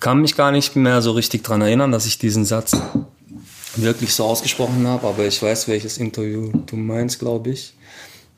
kann 0.00 0.20
mich 0.20 0.36
gar 0.36 0.50
nicht 0.50 0.76
mehr 0.76 1.02
so 1.02 1.12
richtig 1.12 1.44
daran 1.44 1.62
erinnern, 1.62 1.92
dass 1.92 2.06
ich 2.06 2.18
diesen 2.18 2.44
Satz 2.44 2.76
wirklich 3.76 4.14
so 4.14 4.24
ausgesprochen 4.24 4.86
habe, 4.86 5.06
aber 5.06 5.26
ich 5.26 5.42
weiß, 5.42 5.68
welches 5.68 5.98
Interview 5.98 6.50
du 6.66 6.76
meinst, 6.76 7.18
glaube 7.18 7.50
ich. 7.50 7.74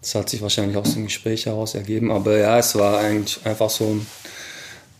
Das 0.00 0.14
hat 0.16 0.28
sich 0.28 0.42
wahrscheinlich 0.42 0.76
aus 0.76 0.94
dem 0.94 1.04
Gespräch 1.04 1.46
heraus 1.46 1.74
ergeben, 1.74 2.10
aber 2.10 2.36
ja, 2.36 2.58
es 2.58 2.74
war 2.74 2.98
eigentlich 2.98 3.44
einfach 3.46 3.70
so 3.70 3.84
ein 3.84 4.06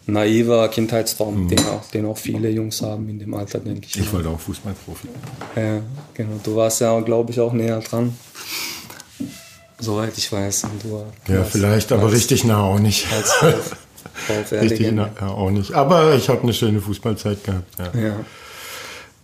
naiver 0.06 0.68
Kindheitstraum, 0.68 1.44
mhm. 1.44 1.48
den, 1.48 1.66
auch, 1.66 1.84
den 1.90 2.06
auch 2.06 2.18
viele 2.18 2.50
Jungs 2.50 2.82
haben 2.82 3.08
in 3.08 3.18
dem 3.18 3.34
Alter, 3.34 3.60
denke 3.60 3.86
ich. 3.86 3.98
Ich 3.98 4.12
wollte 4.12 4.28
auch 4.28 4.40
Fußballprofi. 4.40 5.08
Ja, 5.56 5.80
genau. 6.14 6.40
Du 6.42 6.56
warst 6.56 6.80
ja, 6.80 6.98
glaube 7.00 7.32
ich, 7.32 7.40
auch 7.40 7.52
näher 7.52 7.80
dran. 7.80 8.16
Soweit 9.78 10.16
ich 10.16 10.30
weiß. 10.30 10.64
Und 10.64 10.82
du 10.84 11.04
ja, 11.32 11.44
vielleicht, 11.44 11.92
aber 11.92 12.04
als, 12.04 12.14
richtig 12.14 12.44
nah 12.44 12.62
auch 12.62 12.78
nicht. 12.78 13.06
richtig 14.52 14.92
nah 14.92 15.10
auch 15.20 15.50
nicht. 15.50 15.72
Aber 15.74 16.14
ich 16.14 16.28
habe 16.28 16.42
eine 16.42 16.54
schöne 16.54 16.80
Fußballzeit 16.80 17.42
gehabt. 17.44 17.78
Ja. 17.78 18.00
ja. 18.00 18.16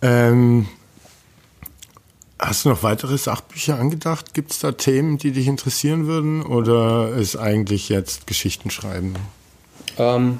Ähm, 0.01 0.67
Hast 2.39 2.63
du 2.63 2.69
noch 2.69 2.83
weitere 2.83 3.17
Sachbücher 3.17 3.77
angedacht? 3.77 4.33
Gibt 4.33 4.51
es 4.51 4.59
da 4.59 4.71
Themen, 4.71 5.17
die 5.17 5.31
dich 5.31 5.47
interessieren 5.47 6.07
würden? 6.07 6.41
Oder 6.41 7.09
ist 7.09 7.35
eigentlich 7.35 7.89
jetzt 7.89 8.27
Geschichten 8.27 8.69
schreiben? 8.69 9.15
Ähm, 9.97 10.39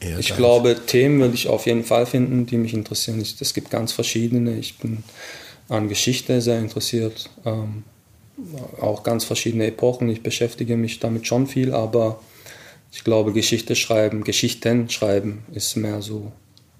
ich 0.00 0.36
glaube, 0.36 0.76
Themen 0.86 1.20
würde 1.20 1.34
ich 1.34 1.48
auf 1.48 1.66
jeden 1.66 1.84
Fall 1.84 2.06
finden, 2.06 2.46
die 2.46 2.56
mich 2.56 2.74
interessieren. 2.74 3.20
Es 3.20 3.54
gibt 3.54 3.70
ganz 3.70 3.92
verschiedene. 3.92 4.56
Ich 4.58 4.78
bin 4.78 5.02
an 5.68 5.88
Geschichte 5.88 6.40
sehr 6.40 6.58
interessiert. 6.58 7.30
Ähm, 7.44 7.84
auch 8.80 9.02
ganz 9.02 9.24
verschiedene 9.24 9.66
Epochen. 9.66 10.08
Ich 10.08 10.22
beschäftige 10.22 10.76
mich 10.76 11.00
damit 11.00 11.26
schon 11.26 11.46
viel, 11.46 11.74
aber 11.74 12.20
ich 12.92 13.04
glaube, 13.04 13.32
Geschichte 13.32 13.74
schreiben, 13.74 14.24
Geschichten 14.24 14.88
schreiben 14.88 15.44
ist 15.52 15.76
mehr 15.76 16.00
so 16.00 16.32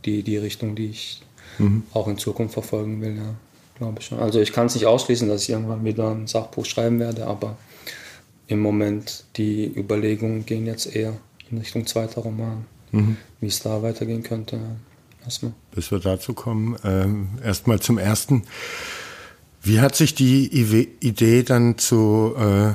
die, 0.04 0.22
die 0.22 0.37
Richtung, 0.37 0.76
die 0.76 0.90
ich 0.90 1.20
mhm. 1.59 1.83
auch 1.92 2.07
in 2.07 2.18
Zukunft 2.18 2.54
verfolgen 2.54 3.00
will. 3.00 3.16
Ja 3.16 3.35
glaube 3.78 4.00
ich 4.00 4.07
schon. 4.07 4.18
Also 4.18 4.40
ich 4.40 4.52
kann 4.52 4.66
es 4.66 4.74
nicht 4.74 4.87
ausschließen, 4.87 5.28
dass 5.28 5.44
ich 5.44 5.50
irgendwann 5.50 5.85
wieder 5.85 6.11
ein 6.11 6.26
Sachbuch 6.26 6.66
schreiben 6.66 7.00
werde, 7.00 7.26
aber 7.26 7.57
im 8.46 8.61
Moment 8.61 9.24
die 9.37 9.66
Überlegungen 9.66 10.44
gehen 10.44 10.66
jetzt 10.66 10.94
eher 10.94 11.14
in 11.50 11.59
Richtung 11.59 11.87
zweiter 11.87 12.20
Roman, 12.20 12.66
mhm. 12.92 13.16
wie 13.40 13.46
es 13.46 13.61
da 13.61 13.83
weitergehen 13.83 14.22
könnte. 14.22 14.59
Erstmal. 15.24 15.53
Bis 15.74 15.90
wir 15.90 15.98
dazu 15.98 16.33
kommen, 16.33 16.77
ähm, 16.85 17.29
erstmal 17.44 17.81
zum 17.81 17.98
ersten. 17.98 18.44
Wie 19.62 19.81
hat 19.81 19.96
sich 19.96 20.14
die 20.14 20.46
Idee 21.01 21.42
dann 21.42 21.77
zu 21.77 22.35
äh, 22.38 22.74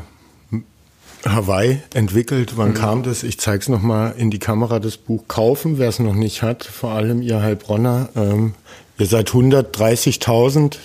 Hawaii 1.27 1.81
entwickelt? 1.93 2.57
Wann 2.57 2.69
mhm. 2.69 2.75
kam 2.75 3.03
das? 3.03 3.23
Ich 3.23 3.39
zeige 3.39 3.59
es 3.59 3.69
nochmal 3.69 4.15
in 4.17 4.29
die 4.29 4.39
Kamera, 4.39 4.79
das 4.79 4.97
Buch 4.97 5.27
kaufen, 5.27 5.77
wer 5.77 5.89
es 5.89 5.99
noch 5.99 6.13
nicht 6.13 6.41
hat, 6.41 6.63
vor 6.63 6.91
allem 6.91 7.21
ihr 7.21 7.41
Heilbronner. 7.41 8.09
Ähm, 8.15 8.53
ihr 8.97 9.05
seid 9.05 9.29
130.000, 9.29 10.77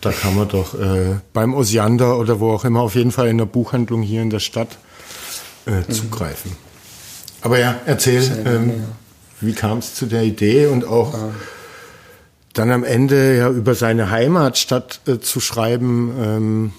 da 0.00 0.12
kann 0.12 0.34
man 0.34 0.48
doch 0.48 0.74
äh, 0.74 1.16
beim 1.32 1.54
Osiander 1.54 2.18
oder 2.18 2.40
wo 2.40 2.50
auch 2.50 2.64
immer, 2.64 2.80
auf 2.80 2.94
jeden 2.94 3.12
Fall 3.12 3.28
in 3.28 3.38
der 3.38 3.46
Buchhandlung 3.46 4.02
hier 4.02 4.22
in 4.22 4.30
der 4.30 4.40
Stadt 4.40 4.78
äh, 5.66 5.80
mhm. 5.80 6.10
Aber 7.44 7.58
ja, 7.58 7.78
erzähl, 7.84 8.22
ähm, 8.46 8.70
ja. 8.70 8.74
wie 9.42 9.52
kam 9.52 9.76
es 9.76 9.94
zu 9.94 10.06
der 10.06 10.22
Idee 10.22 10.66
und 10.66 10.86
auch 10.86 11.12
ja. 11.12 11.30
dann 12.54 12.70
am 12.70 12.84
Ende 12.84 13.36
ja 13.36 13.50
über 13.50 13.74
seine 13.74 14.10
Heimatstadt 14.10 15.00
äh, 15.06 15.18
zu 15.18 15.40
schreiben, 15.40 16.14
ähm, 16.18 16.72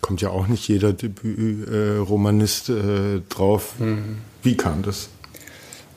kommt 0.00 0.22
ja 0.22 0.30
auch 0.30 0.46
nicht 0.46 0.66
jeder 0.68 0.94
Debüt-Romanist 0.94 2.70
äh, 2.70 3.20
drauf. 3.28 3.74
Mhm. 3.78 4.16
Wie 4.42 4.56
kam 4.56 4.80
das? 4.82 5.10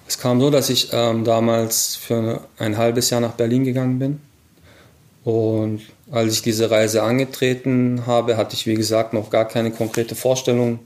Es 0.05 0.19
kam 0.19 0.41
so, 0.41 0.49
dass 0.49 0.69
ich 0.69 0.89
ähm, 0.91 1.23
damals 1.23 1.95
für 1.95 2.41
ein 2.57 2.77
halbes 2.77 3.11
Jahr 3.11 3.21
nach 3.21 3.33
Berlin 3.33 3.63
gegangen 3.63 3.99
bin 3.99 4.19
und 5.23 5.79
als 6.11 6.33
ich 6.33 6.41
diese 6.41 6.69
Reise 6.69 7.03
angetreten 7.03 8.03
habe, 8.05 8.35
hatte 8.35 8.53
ich, 8.53 8.65
wie 8.65 8.75
gesagt, 8.75 9.13
noch 9.13 9.29
gar 9.29 9.47
keine 9.47 9.71
konkrete 9.71 10.15
Vorstellung, 10.15 10.79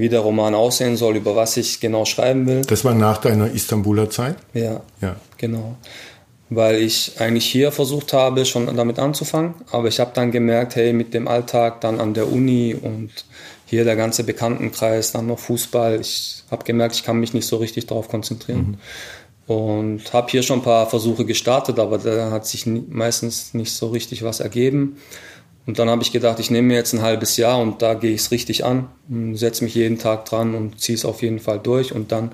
wie 0.00 0.08
der 0.08 0.20
Roman 0.20 0.54
aussehen 0.54 0.96
soll, 0.96 1.16
über 1.16 1.36
was 1.36 1.56
ich 1.56 1.80
genau 1.80 2.04
schreiben 2.04 2.46
will. 2.46 2.62
Das 2.62 2.84
war 2.84 2.94
nach 2.94 3.18
deiner 3.18 3.50
Istanbuler 3.50 4.10
Zeit? 4.10 4.36
Ja, 4.54 4.80
ja. 5.00 5.16
genau. 5.36 5.76
Weil 6.48 6.76
ich 6.76 7.20
eigentlich 7.20 7.46
hier 7.46 7.70
versucht 7.70 8.12
habe, 8.12 8.44
schon 8.44 8.74
damit 8.76 8.98
anzufangen, 8.98 9.54
aber 9.70 9.88
ich 9.88 10.00
habe 10.00 10.10
dann 10.14 10.32
gemerkt, 10.32 10.74
hey, 10.74 10.92
mit 10.92 11.14
dem 11.14 11.28
Alltag 11.28 11.80
dann 11.80 12.00
an 12.00 12.14
der 12.14 12.30
Uni 12.30 12.74
und 12.74 13.10
hier 13.66 13.84
der 13.84 13.94
ganze 13.94 14.24
Bekanntenkreis, 14.24 15.12
dann 15.12 15.28
noch 15.28 15.38
Fußball, 15.38 16.00
ich 16.00 16.42
habe 16.50 16.64
gemerkt, 16.64 16.96
ich 16.96 17.04
kann 17.04 17.20
mich 17.20 17.34
nicht 17.34 17.46
so 17.46 17.58
richtig 17.58 17.86
darauf 17.86 18.08
konzentrieren. 18.08 18.78
Mhm. 19.46 19.54
Und 19.54 20.12
habe 20.12 20.30
hier 20.30 20.42
schon 20.42 20.58
ein 20.58 20.64
paar 20.64 20.88
Versuche 20.88 21.24
gestartet, 21.24 21.78
aber 21.78 21.98
da 21.98 22.32
hat 22.32 22.46
sich 22.46 22.66
meistens 22.66 23.54
nicht 23.54 23.72
so 23.72 23.88
richtig 23.88 24.24
was 24.24 24.40
ergeben. 24.40 24.96
Und 25.66 25.78
dann 25.78 25.88
habe 25.88 26.02
ich 26.02 26.10
gedacht, 26.10 26.40
ich 26.40 26.50
nehme 26.50 26.68
mir 26.68 26.74
jetzt 26.74 26.94
ein 26.94 27.02
halbes 27.02 27.36
Jahr 27.36 27.58
und 27.60 27.82
da 27.82 27.94
gehe 27.94 28.12
ich 28.12 28.22
es 28.22 28.30
richtig 28.30 28.64
an, 28.64 28.88
setze 29.34 29.62
mich 29.62 29.74
jeden 29.74 29.98
Tag 29.98 30.24
dran 30.24 30.54
und 30.54 30.80
ziehe 30.80 30.96
es 30.96 31.04
auf 31.04 31.22
jeden 31.22 31.38
Fall 31.38 31.60
durch. 31.60 31.94
Und 31.94 32.12
dann 32.12 32.32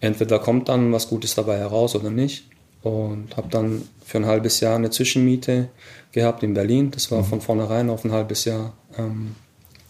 entweder 0.00 0.38
kommt 0.38 0.68
dann 0.68 0.92
was 0.92 1.08
Gutes 1.08 1.34
dabei 1.34 1.58
heraus 1.58 1.94
oder 1.94 2.10
nicht. 2.10 2.44
Und 2.82 3.36
habe 3.36 3.48
dann 3.48 3.82
für 4.04 4.18
ein 4.18 4.26
halbes 4.26 4.58
Jahr 4.58 4.74
eine 4.74 4.90
Zwischenmiete 4.90 5.68
gehabt 6.10 6.42
in 6.42 6.54
Berlin. 6.54 6.90
Das 6.90 7.10
war 7.12 7.20
mhm. 7.20 7.26
von 7.26 7.40
vornherein 7.40 7.90
auf 7.90 8.04
ein 8.04 8.10
halbes 8.10 8.44
Jahr 8.44 8.72
ähm, 8.98 9.36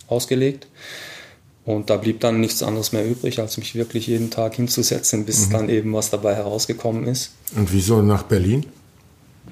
ausgelegt. 0.09 0.67
Und 1.65 1.91
da 1.91 1.97
blieb 1.97 2.21
dann 2.21 2.41
nichts 2.41 2.63
anderes 2.63 2.93
mehr 2.93 3.07
übrig, 3.09 3.39
als 3.39 3.57
mich 3.57 3.75
wirklich 3.75 4.09
jeden 4.09 4.31
Tag 4.31 4.57
hinzusetzen, 4.57 5.25
bis 5.25 5.47
mhm. 5.47 5.53
dann 5.53 5.69
eben 5.69 5.95
was 5.95 6.11
dabei 6.11 6.35
herausgekommen 6.35 7.07
ist. 7.07 7.33
Und 7.57 7.73
wieso 7.73 8.03
nach 8.03 8.25
Berlin? 8.25 8.67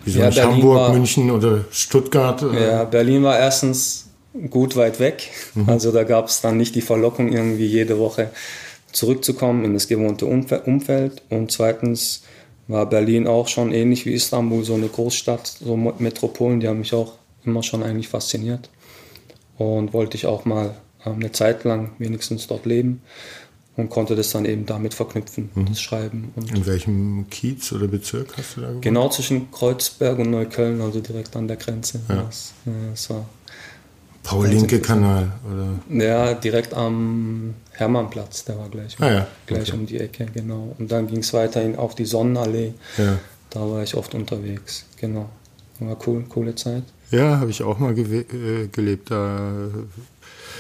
Wieso 0.05 0.21
ja, 0.21 0.31
Berlin 0.31 0.53
Hamburg, 0.55 0.77
war, 0.77 0.93
München 0.93 1.31
oder 1.31 1.65
Stuttgart? 1.71 2.43
Ja, 2.55 2.85
Berlin 2.85 3.23
war 3.23 3.39
erstens 3.39 4.09
gut 4.49 4.77
weit 4.77 5.01
weg. 5.01 5.29
Mhm. 5.55 5.69
Also 5.69 5.93
da 5.93 6.05
gab 6.05 6.29
es 6.29 6.41
dann 6.41 6.57
nicht 6.57 6.75
die 6.75 6.81
Verlockung, 6.81 7.33
irgendwie 7.33 7.67
jede 7.67 7.99
Woche 7.99 8.31
zurückzukommen 8.93 9.65
in 9.65 9.75
das 9.75 9.89
gewohnte 9.89 10.27
Umfeld. 10.27 11.23
Und 11.29 11.53
zweitens 11.53 12.23
war 12.69 12.87
Berlin 12.87 13.27
auch 13.27 13.49
schon 13.49 13.73
ähnlich 13.73 14.07
wie 14.07 14.15
Istanbul, 14.15 14.65
so 14.65 14.75
eine 14.75 14.89
Großstadt, 14.89 15.47
so 15.47 15.77
Metropolen, 15.77 16.61
die 16.61 16.69
haben 16.69 16.79
mich 16.79 16.95
auch 16.95 17.15
immer 17.45 17.63
schon 17.63 17.83
eigentlich 17.83 18.09
fasziniert. 18.09 18.71
Und 19.59 19.93
wollte 19.93 20.17
ich 20.17 20.27
auch 20.27 20.45
mal 20.45 20.75
eine 21.05 21.33
Zeit 21.33 21.65
lang 21.65 21.93
wenigstens 21.99 22.47
dort 22.47 22.67
leben 22.67 23.03
und 23.81 23.91
konnte 23.91 24.15
das 24.15 24.31
dann 24.31 24.45
eben 24.45 24.67
damit 24.67 24.95
verknüpfen, 24.95 25.51
mhm. 25.55 25.67
das 25.67 25.81
Schreiben. 25.81 26.33
Und 26.37 26.51
In 26.55 26.67
welchem 26.67 27.27
Kiez 27.31 27.73
oder 27.73 27.89
Bezirk 27.89 28.37
hast 28.37 28.57
du 28.57 28.61
da 28.61 28.69
gewohnt? 28.69 28.83
Genau 28.83 29.09
zwischen 29.09 29.51
Kreuzberg 29.51 30.19
und 30.19 30.31
Neukölln, 30.31 30.81
also 30.81 31.01
direkt 31.01 31.35
an 31.37 31.49
der 31.49 31.57
Grenze. 31.57 32.01
Ja. 32.09 32.23
Das, 32.23 32.53
das 32.65 33.11
war 33.11 33.27
Paul-Linke-Kanal, 34.23 35.33
oder? 35.51 36.05
Ja, 36.05 36.35
direkt 36.35 36.75
am 36.75 37.55
Hermannplatz, 37.73 38.45
der 38.45 38.59
war 38.59 38.69
gleich, 38.69 38.97
ah, 39.01 39.11
ja. 39.11 39.27
gleich 39.47 39.69
okay. 39.69 39.79
um 39.79 39.87
die 39.87 39.99
Ecke, 39.99 40.27
genau. 40.33 40.75
Und 40.79 40.93
dann 40.93 41.07
ging 41.07 41.21
es 41.21 41.33
weiterhin 41.33 41.77
auf 41.77 41.95
die 41.95 42.05
Sonnenallee. 42.05 42.75
Ja. 42.99 43.19
Da 43.49 43.61
war 43.61 43.83
ich 43.83 43.97
oft 43.97 44.15
unterwegs, 44.15 44.85
genau. 44.97 45.31
War 45.81 45.97
cool, 46.07 46.25
coole 46.29 46.55
Zeit. 46.55 46.85
Ja, 47.11 47.41
habe 47.41 47.51
ich 47.51 47.63
auch 47.63 47.79
mal 47.79 47.99
äh, 47.99 48.69
gelebt. 48.71 49.11
Da 49.11 49.69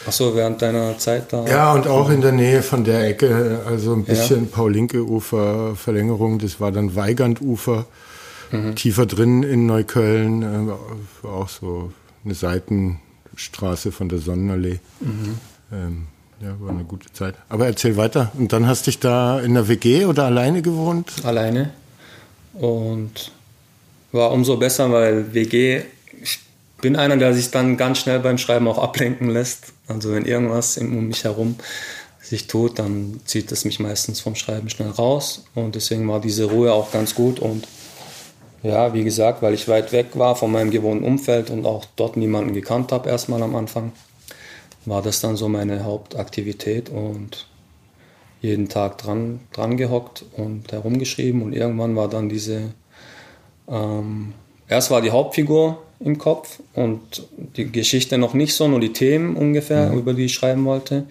Ach 0.06 0.12
so, 0.12 0.34
während 0.34 0.62
deiner 0.62 0.98
Zeit 0.98 1.32
da? 1.32 1.46
Ja, 1.46 1.72
und 1.72 1.86
auch 1.86 2.10
in 2.10 2.20
der 2.20 2.32
Nähe 2.32 2.62
von 2.62 2.84
der 2.84 3.06
Ecke, 3.06 3.60
also 3.66 3.92
ein 3.92 4.04
bisschen 4.04 4.44
ja. 4.44 4.48
Paul-Linke-Ufer, 4.50 5.76
Verlängerung, 5.76 6.38
das 6.38 6.60
war 6.60 6.72
dann 6.72 6.96
Weigandufer. 6.96 7.86
mhm. 8.50 8.74
tiefer 8.76 9.06
drin 9.06 9.42
in 9.42 9.66
Neukölln, 9.66 10.42
äh, 10.42 11.26
auch 11.26 11.48
so 11.48 11.92
eine 12.24 12.34
Seitenstraße 12.34 13.92
von 13.92 14.08
der 14.08 14.18
Sonnenallee. 14.18 14.80
Mhm. 15.00 15.38
Ähm, 15.72 16.06
ja, 16.40 16.58
war 16.58 16.70
eine 16.70 16.84
gute 16.84 17.12
Zeit. 17.12 17.34
Aber 17.48 17.66
erzähl 17.66 17.96
weiter. 17.96 18.32
Und 18.38 18.52
dann 18.52 18.66
hast 18.66 18.86
du 18.86 18.90
dich 18.90 18.98
da 18.98 19.40
in 19.40 19.54
der 19.54 19.68
WG 19.68 20.06
oder 20.06 20.24
alleine 20.24 20.62
gewohnt? 20.62 21.12
Alleine. 21.22 21.70
Und 22.54 23.30
war 24.12 24.32
umso 24.32 24.56
besser, 24.56 24.90
weil 24.90 25.32
WG, 25.34 25.82
bin 26.80 26.96
einer, 26.96 27.16
der 27.16 27.34
sich 27.34 27.50
dann 27.50 27.76
ganz 27.76 27.98
schnell 27.98 28.20
beim 28.20 28.38
Schreiben 28.38 28.68
auch 28.68 28.78
ablenken 28.78 29.30
lässt. 29.30 29.72
Also 29.88 30.12
wenn 30.12 30.24
irgendwas 30.24 30.78
um 30.78 31.08
mich 31.08 31.24
herum 31.24 31.56
sich 32.22 32.46
tut, 32.46 32.78
dann 32.78 33.20
zieht 33.24 33.50
es 33.50 33.64
mich 33.64 33.80
meistens 33.80 34.20
vom 34.20 34.34
Schreiben 34.34 34.70
schnell 34.70 34.90
raus. 34.90 35.44
Und 35.54 35.74
deswegen 35.74 36.08
war 36.08 36.20
diese 36.20 36.44
Ruhe 36.44 36.72
auch 36.72 36.92
ganz 36.92 37.14
gut. 37.14 37.40
Und 37.40 37.66
ja, 38.62 38.92
wie 38.94 39.04
gesagt, 39.04 39.42
weil 39.42 39.54
ich 39.54 39.68
weit 39.68 39.92
weg 39.92 40.08
war 40.14 40.36
von 40.36 40.52
meinem 40.52 40.70
gewohnten 40.70 41.04
Umfeld 41.04 41.50
und 41.50 41.66
auch 41.66 41.84
dort 41.96 42.16
niemanden 42.16 42.52
gekannt 42.52 42.92
habe, 42.92 43.08
erstmal 43.08 43.42
am 43.42 43.56
Anfang, 43.56 43.92
war 44.84 45.02
das 45.02 45.20
dann 45.20 45.36
so 45.36 45.48
meine 45.48 45.84
Hauptaktivität 45.84 46.88
und 46.88 47.46
jeden 48.40 48.68
Tag 48.68 48.98
dran, 48.98 49.40
dran 49.52 49.76
gehockt 49.76 50.24
und 50.36 50.72
herumgeschrieben 50.72 51.42
und 51.42 51.52
irgendwann 51.52 51.96
war 51.96 52.08
dann 52.08 52.28
diese, 52.30 52.72
ähm, 53.68 54.32
erst 54.68 54.90
war 54.90 55.02
die 55.02 55.10
Hauptfigur 55.10 55.82
im 56.00 56.18
Kopf 56.18 56.60
und 56.74 57.26
die 57.56 57.70
Geschichte 57.70 58.16
noch 58.18 58.34
nicht 58.34 58.54
so, 58.54 58.66
nur 58.66 58.80
die 58.80 58.92
Themen 58.92 59.36
ungefähr, 59.36 59.90
mhm. 59.90 59.98
über 59.98 60.14
die 60.14 60.24
ich 60.24 60.34
schreiben 60.34 60.64
wollte. 60.64 61.04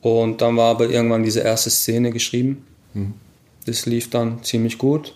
Und 0.00 0.40
dann 0.42 0.56
war 0.56 0.70
aber 0.70 0.88
irgendwann 0.88 1.22
diese 1.22 1.40
erste 1.40 1.70
Szene 1.70 2.10
geschrieben. 2.10 2.64
Mhm. 2.94 3.14
Das 3.66 3.86
lief 3.86 4.10
dann 4.10 4.42
ziemlich 4.42 4.78
gut. 4.78 5.14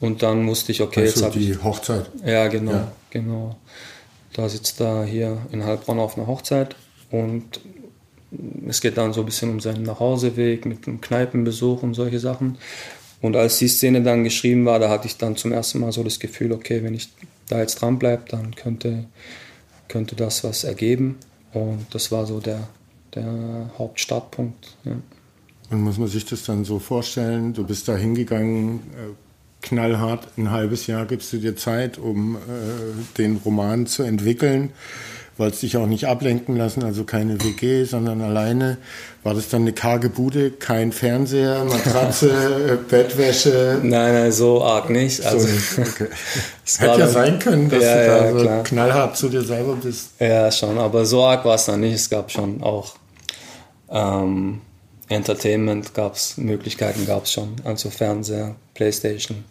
Und 0.00 0.22
dann 0.22 0.42
musste 0.42 0.72
ich, 0.72 0.82
okay, 0.82 1.00
also 1.00 1.12
jetzt 1.12 1.24
habe 1.24 1.38
ich. 1.38 1.46
Die 1.46 1.62
Hochzeit. 1.62 2.10
Ja, 2.24 2.48
genau, 2.48 2.72
ja. 2.72 2.92
genau. 3.10 3.56
Da 4.32 4.48
sitzt 4.48 4.80
er 4.80 5.04
hier 5.04 5.38
in 5.52 5.64
Heilbronn 5.64 6.00
auf 6.00 6.18
einer 6.18 6.26
Hochzeit 6.26 6.74
und 7.10 7.60
es 8.68 8.80
geht 8.80 8.96
dann 8.96 9.12
so 9.12 9.20
ein 9.20 9.26
bisschen 9.26 9.50
um 9.50 9.60
seinen 9.60 9.84
Nachhauseweg 9.84 10.66
mit 10.66 10.88
einem 10.88 11.00
Kneipenbesuch 11.00 11.84
und 11.84 11.94
solche 11.94 12.18
Sachen. 12.18 12.58
Und 13.20 13.36
als 13.36 13.58
die 13.58 13.68
Szene 13.68 14.02
dann 14.02 14.24
geschrieben 14.24 14.66
war, 14.66 14.80
da 14.80 14.90
hatte 14.90 15.06
ich 15.06 15.16
dann 15.16 15.36
zum 15.36 15.52
ersten 15.52 15.78
Mal 15.78 15.92
so 15.92 16.02
das 16.02 16.18
Gefühl, 16.18 16.52
okay, 16.52 16.82
wenn 16.82 16.94
ich 16.94 17.08
da 17.54 17.60
jetzt 17.60 17.80
dran 17.80 17.98
bleibe, 17.98 18.24
dann 18.28 18.54
könnte, 18.54 19.04
könnte 19.88 20.16
das 20.16 20.44
was 20.44 20.64
ergeben. 20.64 21.16
Und 21.52 21.86
das 21.92 22.10
war 22.10 22.26
so 22.26 22.40
der, 22.40 22.68
der 23.14 23.70
Hauptstartpunkt. 23.78 24.76
Ja. 24.84 24.96
Und 25.70 25.82
muss 25.82 25.98
man 25.98 26.08
sich 26.08 26.26
das 26.26 26.42
dann 26.44 26.64
so 26.64 26.78
vorstellen, 26.78 27.54
du 27.54 27.64
bist 27.64 27.88
da 27.88 27.96
hingegangen, 27.96 28.80
äh, 28.80 29.12
knallhart, 29.62 30.28
ein 30.36 30.50
halbes 30.50 30.86
Jahr 30.86 31.06
gibst 31.06 31.32
du 31.32 31.38
dir 31.38 31.56
Zeit, 31.56 31.96
um 31.96 32.36
äh, 32.36 32.38
den 33.16 33.36
Roman 33.36 33.86
zu 33.86 34.02
entwickeln 34.02 34.70
wolltest 35.36 35.62
dich 35.62 35.76
auch 35.76 35.86
nicht 35.86 36.06
ablenken 36.06 36.56
lassen, 36.56 36.84
also 36.84 37.04
keine 37.04 37.42
WG, 37.42 37.84
sondern 37.84 38.20
alleine. 38.20 38.78
War 39.22 39.34
das 39.34 39.48
dann 39.48 39.62
eine 39.62 39.72
karge 39.72 40.10
Bude, 40.10 40.50
kein 40.50 40.92
Fernseher, 40.92 41.64
Matratze, 41.64 42.78
Bettwäsche? 42.90 43.80
Nein, 43.82 44.14
nein, 44.14 44.32
so 44.32 44.62
arg 44.62 44.90
nicht. 44.90 45.24
Also, 45.24 45.46
so, 45.46 45.82
okay. 45.82 46.08
Es 46.66 46.80
hätte 46.80 47.00
ja 47.00 47.08
sein 47.08 47.38
können, 47.38 47.68
dass 47.68 47.82
ja, 47.82 47.94
du 47.94 48.06
da 48.06 48.24
ja, 48.24 48.32
so 48.32 48.38
klar. 48.38 48.62
knallhart 48.62 49.16
zu 49.16 49.28
dir 49.28 49.42
selber 49.42 49.76
bist. 49.76 50.10
Ja, 50.18 50.50
schon, 50.50 50.78
aber 50.78 51.04
so 51.04 51.24
arg 51.24 51.44
war 51.44 51.56
es 51.56 51.64
dann 51.66 51.80
nicht. 51.80 51.94
Es 51.94 52.08
gab 52.08 52.30
schon 52.30 52.62
auch 52.62 52.94
ähm, 53.90 54.60
Entertainment, 55.08 55.94
gab 55.94 56.14
es 56.14 56.36
Möglichkeiten, 56.38 57.06
gab 57.06 57.24
es 57.24 57.32
schon, 57.32 57.56
also 57.64 57.90
Fernseher, 57.90 58.54
Playstation. 58.74 59.44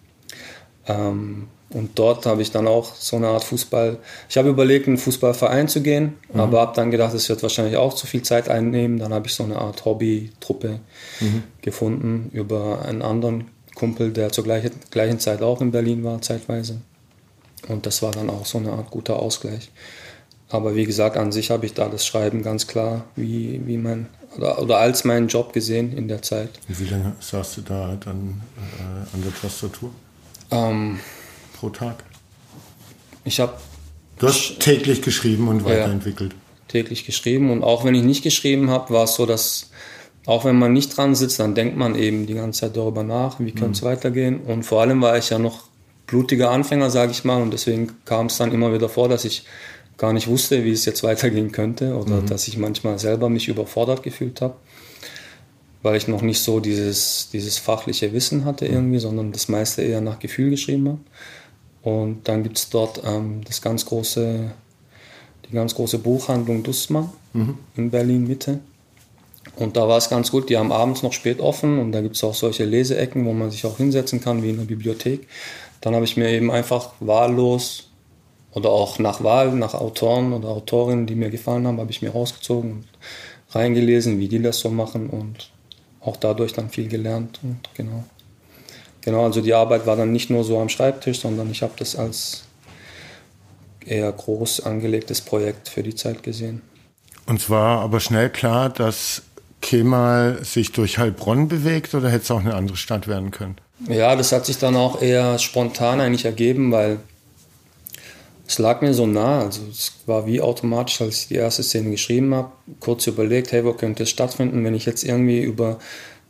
Ähm, 0.87 1.47
und 1.73 1.97
dort 1.97 2.25
habe 2.25 2.41
ich 2.41 2.51
dann 2.51 2.67
auch 2.67 2.95
so 2.95 3.15
eine 3.15 3.27
Art 3.27 3.43
Fußball. 3.43 3.97
Ich 4.29 4.37
habe 4.37 4.49
überlegt, 4.49 4.87
in 4.87 4.93
einen 4.93 4.97
Fußballverein 4.97 5.67
zu 5.67 5.81
gehen, 5.81 6.13
mhm. 6.31 6.39
aber 6.39 6.61
habe 6.61 6.75
dann 6.75 6.91
gedacht, 6.91 7.13
es 7.13 7.27
wird 7.29 7.41
wahrscheinlich 7.41 7.77
auch 7.77 7.93
zu 7.93 8.05
viel 8.05 8.21
Zeit 8.21 8.47
einnehmen. 8.47 8.99
Dann 8.99 9.13
habe 9.13 9.27
ich 9.27 9.33
so 9.33 9.43
eine 9.43 9.57
Art 9.57 9.83
Hobby-Truppe 9.83 10.79
mhm. 11.19 11.43
gefunden 11.61 12.29
über 12.31 12.85
einen 12.85 13.01
anderen 13.01 13.45
Kumpel, 13.75 14.11
der 14.11 14.31
zur 14.31 14.43
gleichen, 14.43 14.71
gleichen 14.91 15.19
Zeit 15.19 15.41
auch 15.41 15.61
in 15.61 15.71
Berlin 15.71 16.03
war, 16.03 16.21
zeitweise. 16.21 16.81
Und 17.67 17.85
das 17.85 18.01
war 18.01 18.11
dann 18.11 18.29
auch 18.29 18.45
so 18.45 18.59
eine 18.59 18.71
Art 18.71 18.91
guter 18.91 19.17
Ausgleich. 19.19 19.71
Aber 20.49 20.75
wie 20.75 20.85
gesagt, 20.85 21.17
an 21.17 21.31
sich 21.31 21.49
habe 21.49 21.65
ich 21.65 21.73
da 21.73 21.89
das 21.89 22.05
Schreiben 22.05 22.43
ganz 22.43 22.67
klar 22.67 23.05
wie, 23.15 23.61
wie 23.65 23.77
mein, 23.77 24.07
oder, 24.37 24.61
oder 24.61 24.77
als 24.77 25.03
meinen 25.03 25.27
Job 25.27 25.53
gesehen 25.53 25.97
in 25.97 26.07
der 26.07 26.21
Zeit. 26.21 26.49
Wie 26.67 26.85
lange 26.85 27.13
saßt 27.19 27.57
du 27.57 27.61
da 27.61 27.97
dann 27.99 28.41
äh, 28.57 29.15
an 29.15 29.23
der 29.23 29.33
Tastatur? 29.33 29.89
Ähm, 30.51 30.99
pro 31.53 31.69
Tag? 31.69 32.03
Ich 33.23 33.39
habe. 33.39 33.53
Du 34.19 34.27
hast 34.27 34.59
täglich 34.59 35.01
geschrieben 35.01 35.47
und 35.47 35.65
weiterentwickelt. 35.65 36.33
Ja, 36.33 36.37
täglich 36.67 37.05
geschrieben 37.05 37.51
und 37.51 37.63
auch 37.63 37.83
wenn 37.83 37.95
ich 37.95 38.03
nicht 38.03 38.23
geschrieben 38.23 38.69
habe, 38.69 38.93
war 38.93 39.05
es 39.05 39.15
so, 39.15 39.25
dass 39.25 39.69
auch 40.25 40.45
wenn 40.45 40.57
man 40.57 40.71
nicht 40.71 40.95
dran 40.95 41.15
sitzt, 41.15 41.39
dann 41.39 41.55
denkt 41.55 41.77
man 41.77 41.95
eben 41.95 42.25
die 42.25 42.35
ganze 42.35 42.61
Zeit 42.61 42.77
darüber 42.77 43.03
nach, 43.03 43.39
wie 43.39 43.51
könnte 43.51 43.71
es 43.73 43.81
mhm. 43.81 43.87
weitergehen. 43.87 44.39
Und 44.41 44.63
vor 44.63 44.81
allem 44.81 45.01
war 45.01 45.17
ich 45.17 45.29
ja 45.29 45.39
noch 45.39 45.63
blutiger 46.07 46.51
Anfänger, 46.51 46.89
sage 46.89 47.11
ich 47.11 47.23
mal, 47.23 47.41
und 47.41 47.51
deswegen 47.51 47.91
kam 48.05 48.27
es 48.27 48.37
dann 48.37 48.51
immer 48.51 48.73
wieder 48.73 48.89
vor, 48.89 49.09
dass 49.09 49.25
ich 49.25 49.45
gar 49.97 50.13
nicht 50.13 50.27
wusste, 50.27 50.63
wie 50.63 50.71
es 50.71 50.85
jetzt 50.85 51.03
weitergehen 51.03 51.51
könnte 51.51 51.95
oder 51.95 52.21
mhm. 52.21 52.25
dass 52.27 52.47
ich 52.47 52.57
manchmal 52.57 52.99
selber 52.99 53.29
mich 53.29 53.47
überfordert 53.47 54.03
gefühlt 54.03 54.41
habe, 54.41 54.55
weil 55.81 55.97
ich 55.97 56.07
noch 56.07 56.21
nicht 56.21 56.39
so 56.39 56.59
dieses, 56.59 57.29
dieses 57.31 57.57
fachliche 57.57 58.13
Wissen 58.13 58.45
hatte 58.45 58.65
irgendwie, 58.65 58.99
sondern 58.99 59.31
das 59.31 59.49
meiste 59.49 59.81
eher 59.81 60.01
nach 60.01 60.19
Gefühl 60.19 60.49
geschrieben 60.49 60.87
habe. 60.87 60.99
Und 61.83 62.27
dann 62.27 62.43
gibt 62.43 62.57
es 62.57 62.69
dort 62.69 63.01
ähm, 63.05 63.41
das 63.45 63.61
ganz 63.61 63.85
große, 63.85 64.51
die 65.45 65.53
ganz 65.53 65.75
große 65.75 65.99
Buchhandlung 65.99 66.63
Dussmann 66.63 67.09
mhm. 67.33 67.57
in 67.75 67.91
Berlin 67.91 68.25
Mitte. 68.25 68.59
Und 69.57 69.75
da 69.75 69.87
war 69.87 69.97
es 69.97 70.09
ganz 70.09 70.31
gut, 70.31 70.49
die 70.49 70.57
haben 70.57 70.71
abends 70.71 71.03
noch 71.03 71.13
spät 71.13 71.39
offen 71.39 71.77
und 71.79 71.91
da 71.91 72.01
gibt 72.01 72.15
es 72.15 72.23
auch 72.23 72.33
solche 72.33 72.63
Leseecken, 72.63 73.25
wo 73.25 73.33
man 73.33 73.51
sich 73.51 73.65
auch 73.65 73.77
hinsetzen 73.77 74.21
kann, 74.21 74.41
wie 74.41 74.49
in 74.49 74.57
der 74.57 74.63
Bibliothek. 74.63 75.27
Dann 75.81 75.93
habe 75.93 76.05
ich 76.05 76.15
mir 76.15 76.29
eben 76.29 76.49
einfach 76.49 76.93
wahllos 77.01 77.89
oder 78.53 78.69
auch 78.69 78.99
nach 78.99 79.23
Wahl, 79.23 79.51
nach 79.51 79.73
Autoren 79.73 80.31
oder 80.31 80.49
Autorinnen, 80.49 81.05
die 81.05 81.15
mir 81.15 81.29
gefallen 81.29 81.67
haben, 81.67 81.79
habe 81.79 81.91
ich 81.91 82.01
mir 82.01 82.11
rausgezogen 82.11 82.71
und 82.71 82.87
reingelesen, 83.51 84.19
wie 84.19 84.29
die 84.29 84.41
das 84.41 84.59
so 84.59 84.69
machen 84.69 85.09
und 85.09 85.51
auch 85.99 86.17
dadurch 86.17 86.53
dann 86.53 86.69
viel 86.69 86.87
gelernt 86.87 87.39
und 87.43 87.59
genau. 87.75 88.05
Genau, 89.03 89.25
also 89.25 89.41
die 89.41 89.53
Arbeit 89.53 89.85
war 89.85 89.97
dann 89.97 90.11
nicht 90.11 90.29
nur 90.29 90.43
so 90.43 90.59
am 90.59 90.69
Schreibtisch, 90.69 91.19
sondern 91.19 91.51
ich 91.51 91.61
habe 91.61 91.73
das 91.77 91.95
als 91.95 92.43
eher 93.85 94.11
groß 94.11 94.61
angelegtes 94.61 95.19
Projekt 95.21 95.67
für 95.67 95.83
die 95.83 95.93
Zeit 95.93 96.23
gesehen. 96.23 96.61
Und 97.25 97.41
zwar 97.41 97.81
aber 97.81 97.99
schnell 97.99 98.29
klar, 98.29 98.69
dass 98.69 99.23
Kemal 99.61 100.43
sich 100.43 100.71
durch 100.71 100.97
Heilbronn 100.97 101.47
bewegt 101.47 101.93
oder 101.95 102.09
hätte 102.09 102.23
es 102.23 102.31
auch 102.31 102.39
eine 102.39 102.53
andere 102.53 102.77
Stadt 102.77 103.07
werden 103.07 103.31
können? 103.31 103.55
Ja, 103.87 104.15
das 104.15 104.31
hat 104.31 104.45
sich 104.45 104.57
dann 104.57 104.75
auch 104.75 105.01
eher 105.01 105.39
spontan 105.39 105.99
eigentlich 105.99 106.25
ergeben, 106.25 106.71
weil 106.71 106.99
es 108.47 108.59
lag 108.59 108.81
mir 108.81 108.93
so 108.93 109.07
nah. 109.07 109.39
Also 109.39 109.61
es 109.69 109.93
war 110.05 110.25
wie 110.25 110.41
automatisch, 110.41 111.01
als 111.01 111.23
ich 111.23 111.27
die 111.29 111.35
erste 111.35 111.63
Szene 111.63 111.91
geschrieben 111.91 112.33
habe, 112.35 112.51
kurz 112.79 113.07
überlegt, 113.07 113.51
hey, 113.51 113.65
wo 113.65 113.73
könnte 113.73 114.03
es 114.03 114.09
stattfinden, 114.09 114.63
wenn 114.63 114.75
ich 114.75 114.85
jetzt 114.85 115.03
irgendwie 115.03 115.41
über 115.41 115.79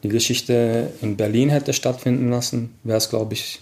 die 0.04 0.10
Geschichte 0.10 0.92
in 1.02 1.16
Berlin 1.16 1.50
hätte 1.50 1.74
stattfinden 1.74 2.30
lassen, 2.30 2.76
wäre 2.84 2.98
es, 2.98 3.10
glaube 3.10 3.34
ich, 3.34 3.62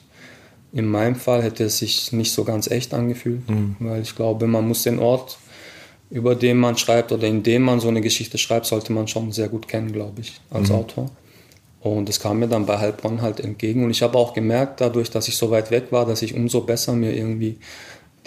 in 0.74 0.86
meinem 0.86 1.16
Fall 1.16 1.44
hätte 1.44 1.66
es 1.66 1.80
sich 1.80 2.12
nicht 2.12 2.32
so 2.32 2.44
ganz 2.44 2.70
echt 2.70 2.94
angefühlt, 2.94 3.48
mhm. 3.50 3.76
weil 3.80 4.02
ich 4.02 4.16
glaube, 4.16 4.48
man 4.48 4.68
muss 4.68 4.84
den 4.84 5.00
Ort, 5.00 5.38
über 6.10 6.36
den 6.36 6.58
man 6.58 6.78
schreibt 6.78 7.12
oder 7.12 7.28
in 7.28 7.44
dem 7.44 7.64
man 7.64 7.80
so 7.80 7.90
eine 7.90 8.02
Geschichte 8.02 8.38
schreibt, 8.38 8.66
sollte 8.66 8.92
man 8.92 9.08
schon 9.08 9.32
sehr 9.32 9.50
gut 9.50 9.68
kennen, 9.68 9.92
glaube 9.92 10.22
ich, 10.22 10.40
als 10.50 10.70
mhm. 10.70 10.76
Autor. 10.76 11.12
Und 11.82 12.08
das 12.08 12.20
kam 12.20 12.40
mir 12.40 12.48
dann 12.48 12.66
bei 12.66 12.78
Heilbronn 12.78 13.22
halt 13.22 13.40
entgegen. 13.40 13.84
Und 13.84 13.92
ich 13.92 14.02
habe 14.04 14.18
auch 14.18 14.34
gemerkt, 14.34 14.82
dadurch, 14.82 15.10
dass 15.10 15.28
ich 15.28 15.36
so 15.36 15.50
weit 15.50 15.72
weg 15.72 15.86
war, 15.92 16.06
dass 16.06 16.22
ich 16.22 16.36
umso 16.36 16.62
besser 16.62 16.94
mir 16.94 17.16
irgendwie 17.16 17.58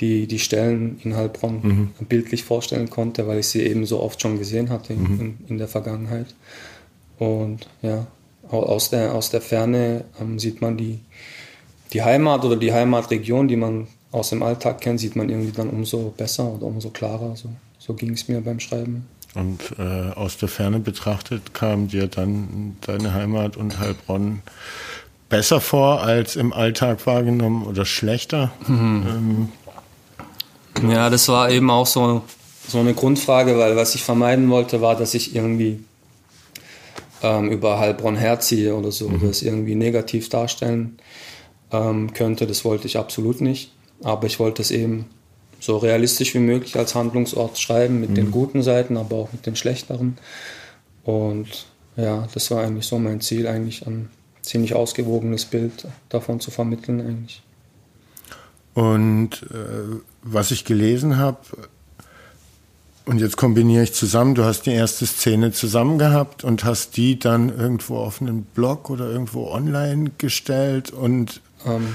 die, 0.00 0.26
die 0.26 0.40
Stellen 0.40 0.98
in 1.04 1.14
Heilbronn 1.14 1.60
mhm. 1.62 2.06
bildlich 2.06 2.42
vorstellen 2.42 2.90
konnte, 2.90 3.26
weil 3.28 3.38
ich 3.38 3.46
sie 3.46 3.62
eben 3.62 3.86
so 3.86 4.00
oft 4.00 4.20
schon 4.20 4.38
gesehen 4.38 4.70
hatte 4.70 4.92
in, 4.92 5.02
mhm. 5.02 5.20
in, 5.20 5.38
in 5.48 5.58
der 5.58 5.68
Vergangenheit. 5.68 6.34
Und 7.18 7.68
ja, 7.82 8.06
aus 8.48 8.90
der, 8.90 9.14
aus 9.14 9.30
der 9.30 9.40
Ferne 9.40 10.04
ähm, 10.20 10.38
sieht 10.38 10.60
man 10.60 10.76
die, 10.76 11.00
die 11.92 12.02
Heimat 12.02 12.44
oder 12.44 12.56
die 12.56 12.72
Heimatregion, 12.72 13.48
die 13.48 13.56
man 13.56 13.86
aus 14.12 14.30
dem 14.30 14.42
Alltag 14.42 14.80
kennt, 14.80 15.00
sieht 15.00 15.16
man 15.16 15.28
irgendwie 15.28 15.52
dann 15.52 15.70
umso 15.70 16.12
besser 16.16 16.46
oder 16.46 16.66
umso 16.66 16.90
klarer. 16.90 17.36
So, 17.36 17.48
so 17.78 17.94
ging 17.94 18.12
es 18.12 18.28
mir 18.28 18.40
beim 18.40 18.60
Schreiben. 18.60 19.06
Und 19.34 19.74
äh, 19.78 20.12
aus 20.14 20.36
der 20.36 20.48
Ferne 20.48 20.78
betrachtet 20.78 21.54
kam 21.54 21.88
dir 21.88 22.06
dann 22.06 22.76
deine 22.82 23.12
Heimat 23.12 23.56
und 23.56 23.80
Heilbronn 23.80 24.42
besser 25.28 25.60
vor 25.60 26.02
als 26.02 26.36
im 26.36 26.52
Alltag 26.52 27.04
wahrgenommen 27.06 27.66
oder 27.66 27.84
schlechter? 27.84 28.52
Mhm. 28.68 29.48
Ähm, 30.80 30.90
ja, 30.90 31.10
das 31.10 31.28
war 31.28 31.50
eben 31.50 31.70
auch 31.70 31.86
so, 31.86 32.22
so 32.68 32.78
eine 32.78 32.94
Grundfrage, 32.94 33.58
weil 33.58 33.74
was 33.74 33.96
ich 33.96 34.04
vermeiden 34.04 34.48
wollte, 34.50 34.80
war, 34.80 34.94
dass 34.96 35.14
ich 35.14 35.34
irgendwie 35.34 35.82
ähm, 37.24 37.50
über 37.50 37.80
Heilbronn 37.80 38.16
herziehe 38.16 38.76
oder 38.76 38.92
so, 38.92 39.08
mhm. 39.08 39.28
es 39.28 39.42
irgendwie 39.42 39.74
negativ 39.74 40.28
darstellen. 40.28 40.98
ähm, 41.74 42.12
könnte. 42.12 42.46
Das 42.46 42.64
wollte 42.64 42.86
ich 42.86 42.96
absolut 42.96 43.40
nicht. 43.40 43.72
Aber 44.02 44.26
ich 44.26 44.38
wollte 44.38 44.62
es 44.62 44.70
eben 44.70 45.06
so 45.60 45.78
realistisch 45.78 46.34
wie 46.34 46.40
möglich 46.40 46.76
als 46.76 46.94
Handlungsort 46.94 47.58
schreiben, 47.58 48.00
mit 48.00 48.10
mhm. 48.10 48.14
den 48.14 48.30
guten 48.30 48.62
Seiten, 48.62 48.96
aber 48.96 49.16
auch 49.16 49.32
mit 49.32 49.46
den 49.46 49.56
schlechteren. 49.56 50.18
Und 51.02 51.66
ja, 51.96 52.28
das 52.32 52.50
war 52.50 52.62
eigentlich 52.62 52.86
so 52.86 52.98
mein 52.98 53.20
Ziel, 53.20 53.46
eigentlich 53.46 53.86
ein 53.86 54.10
ziemlich 54.42 54.74
ausgewogenes 54.74 55.46
Bild 55.46 55.86
davon 56.08 56.40
zu 56.40 56.50
vermitteln 56.50 57.00
eigentlich. 57.00 57.42
Und 58.74 59.46
äh, 59.50 60.00
was 60.22 60.50
ich 60.50 60.64
gelesen 60.64 61.16
habe, 61.16 61.38
und 63.06 63.20
jetzt 63.20 63.36
kombiniere 63.36 63.82
ich 63.84 63.92
zusammen, 63.92 64.34
du 64.34 64.44
hast 64.44 64.62
die 64.62 64.72
erste 64.72 65.06
Szene 65.06 65.52
zusammen 65.52 65.98
gehabt 65.98 66.44
und 66.44 66.64
hast 66.64 66.96
die 66.96 67.18
dann 67.18 67.56
irgendwo 67.56 67.98
auf 67.98 68.20
einen 68.20 68.44
Blog 68.44 68.90
oder 68.90 69.10
irgendwo 69.10 69.48
online 69.48 70.10
gestellt 70.16 70.90
und 70.90 71.40
ähm. 71.66 71.94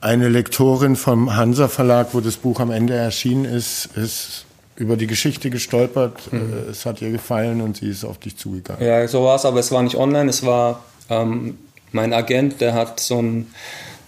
eine 0.00 0.28
Lektorin 0.28 0.96
vom 0.96 1.34
Hansa 1.34 1.68
Verlag, 1.68 2.08
wo 2.12 2.20
das 2.20 2.36
Buch 2.36 2.60
am 2.60 2.70
Ende 2.70 2.94
erschienen 2.94 3.44
ist, 3.44 3.90
ist 3.96 4.44
über 4.76 4.96
die 4.96 5.06
Geschichte 5.06 5.50
gestolpert, 5.50 6.32
mhm. 6.32 6.52
Äh, 6.52 6.70
es 6.70 6.86
hat 6.86 7.00
ihr 7.02 7.10
gefallen 7.10 7.60
und 7.60 7.78
sie 7.78 7.88
ist 7.88 8.04
auf 8.04 8.18
dich 8.18 8.36
zugegangen. 8.36 8.84
Ja, 8.84 9.06
so 9.08 9.24
war 9.24 9.36
es, 9.36 9.44
aber 9.44 9.60
es 9.60 9.70
war 9.72 9.82
nicht 9.82 9.96
online, 9.96 10.30
es 10.30 10.44
war 10.44 10.84
ähm, 11.10 11.58
mein 11.92 12.12
Agent, 12.12 12.60
der 12.60 12.74
hat 12.74 13.00
so 13.00 13.20
ein 13.20 13.48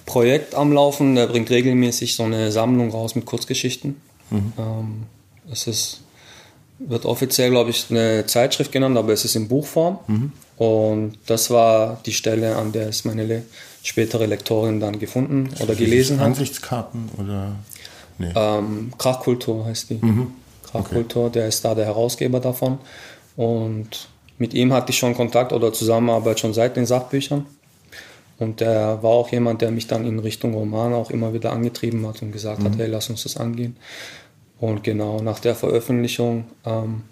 Projekt 0.06 0.54
am 0.54 0.72
Laufen, 0.72 1.16
der 1.16 1.26
bringt 1.26 1.50
regelmäßig 1.50 2.14
so 2.14 2.22
eine 2.22 2.52
Sammlung 2.52 2.90
raus 2.90 3.14
mit 3.14 3.26
Kurzgeschichten. 3.26 4.00
Mhm. 4.30 4.52
Ähm, 4.58 5.02
es 5.50 5.66
ist, 5.66 6.00
wird 6.78 7.04
offiziell, 7.04 7.50
glaube 7.50 7.70
ich, 7.70 7.86
eine 7.90 8.26
Zeitschrift 8.26 8.72
genannt, 8.72 8.96
aber 8.98 9.12
es 9.12 9.24
ist 9.24 9.36
in 9.36 9.48
Buchform. 9.48 9.98
Mhm. 10.06 10.32
Und 10.56 11.18
das 11.26 11.50
war 11.50 12.00
die 12.06 12.12
Stelle, 12.12 12.56
an 12.56 12.72
der 12.72 12.88
es 12.88 13.04
meine 13.04 13.24
Le 13.24 13.42
spätere 13.82 14.26
Lektorin 14.26 14.80
dann 14.80 14.98
gefunden 14.98 15.48
oder 15.60 15.76
gelesen 15.76 16.18
hat. 16.18 16.26
Ansichtskarten 16.26 17.08
oder? 17.18 17.52
Nee. 18.18 18.32
Ähm, 18.34 18.92
Krachkultur 18.98 19.64
heißt 19.64 19.90
die. 19.90 19.98
Mhm. 20.00 20.32
Krachkultur, 20.70 21.26
okay. 21.26 21.32
der 21.34 21.48
ist 21.48 21.64
da 21.64 21.74
der 21.74 21.84
Herausgeber 21.84 22.40
davon. 22.40 22.78
Und 23.36 24.08
mit 24.38 24.54
ihm 24.54 24.72
hatte 24.72 24.90
ich 24.90 24.98
schon 24.98 25.14
Kontakt 25.14 25.52
oder 25.52 25.72
Zusammenarbeit 25.72 26.40
schon 26.40 26.52
seit 26.52 26.76
den 26.76 26.86
Sachbüchern. 26.86 27.46
Und 28.38 28.60
der 28.60 29.02
war 29.02 29.12
auch 29.12 29.30
jemand, 29.30 29.62
der 29.62 29.70
mich 29.70 29.86
dann 29.86 30.04
in 30.06 30.18
Richtung 30.18 30.54
Roman 30.54 30.92
auch 30.92 31.10
immer 31.10 31.32
wieder 31.32 31.52
angetrieben 31.52 32.06
hat 32.06 32.20
und 32.22 32.32
gesagt 32.32 32.60
mhm. 32.60 32.64
hat, 32.64 32.78
hey, 32.78 32.86
lass 32.86 33.08
uns 33.08 33.22
das 33.22 33.36
angehen. 33.36 33.76
Und 34.58 34.82
genau 34.82 35.20
nach 35.20 35.38
der 35.38 35.54
Veröffentlichung 35.54 36.44
ähm, 36.64 37.02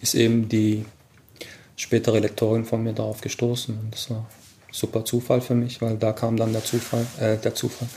ist 0.00 0.14
eben 0.14 0.48
die 0.48 0.84
spätere 1.76 2.18
Lektorin 2.20 2.64
von 2.64 2.82
mir 2.82 2.92
darauf 2.92 3.20
gestoßen. 3.20 3.76
Und 3.78 3.94
das 3.94 4.10
war 4.10 4.26
super 4.70 5.04
Zufall 5.04 5.40
für 5.40 5.54
mich, 5.54 5.80
weil 5.82 5.96
da 5.96 6.12
kam 6.12 6.36
dann 6.36 6.52
der 6.52 6.64
Zufall, 6.64 7.06
äh, 7.20 7.36
der 7.36 7.54
Zufall. 7.54 7.88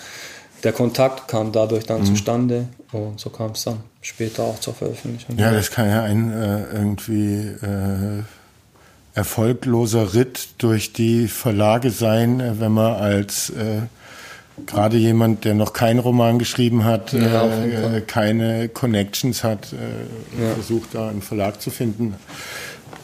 Der 0.63 0.73
Kontakt 0.73 1.28
kam 1.28 1.52
dadurch 1.52 1.86
dann 1.86 2.02
mhm. 2.02 2.06
zustande 2.06 2.67
und 2.91 3.19
so 3.19 3.30
kam 3.30 3.52
es 3.52 3.63
dann 3.63 3.82
später 4.02 4.43
auch 4.43 4.60
zur 4.60 4.73
Veröffentlichung. 4.73 5.38
Ja, 5.38 5.52
das 5.52 5.71
kann 5.71 5.88
ja 5.88 6.04
ein 6.04 6.34
äh, 6.34 6.63
irgendwie 6.73 7.38
äh, 7.38 8.23
erfolgloser 9.13 10.13
Ritt 10.13 10.49
durch 10.58 10.91
die 10.91 11.28
Verlage 11.28 11.91
sein, 11.91 12.41
äh, 12.41 12.60
wenn 12.60 12.73
man 12.73 12.93
als 12.93 13.52
äh, 13.52 13.84
gerade 14.65 14.98
jemand, 14.98 15.45
der 15.45 15.54
noch 15.54 15.74
keinen 15.74 16.00
Roman 16.00 16.39
geschrieben 16.39 16.84
hat, 16.84 17.13
ja, 17.13 17.45
äh, 17.45 18.02
keine 18.02 18.69
Connections 18.69 19.43
hat, 19.43 19.74
äh, 19.74 20.43
ja. 20.43 20.54
versucht 20.54 20.93
da 20.93 21.10
einen 21.10 21.22
Verlag 21.22 21.62
zu 21.62 21.69
finden. 21.69 22.15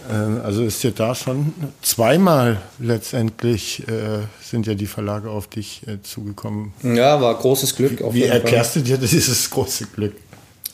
Äh, 0.09 0.13
also 0.43 0.63
ist 0.63 0.83
ja 0.83 0.91
da 0.91 1.15
schon 1.15 1.53
zweimal 1.81 2.61
letztendlich 2.79 3.87
äh, 3.87 4.25
sind 4.41 4.67
ja 4.67 4.75
die 4.75 4.87
Verlage 4.87 5.29
auf 5.29 5.47
dich 5.47 5.81
zugekommen. 6.03 6.73
Ja, 6.83 7.19
war 7.21 7.35
großes 7.35 7.75
Glück. 7.75 7.99
Wie, 8.11 8.21
wie 8.21 8.23
erklärst 8.23 8.75
du 8.75 8.81
dir 8.81 8.97
dieses 8.99 9.49
große 9.49 9.87
Glück? 9.95 10.13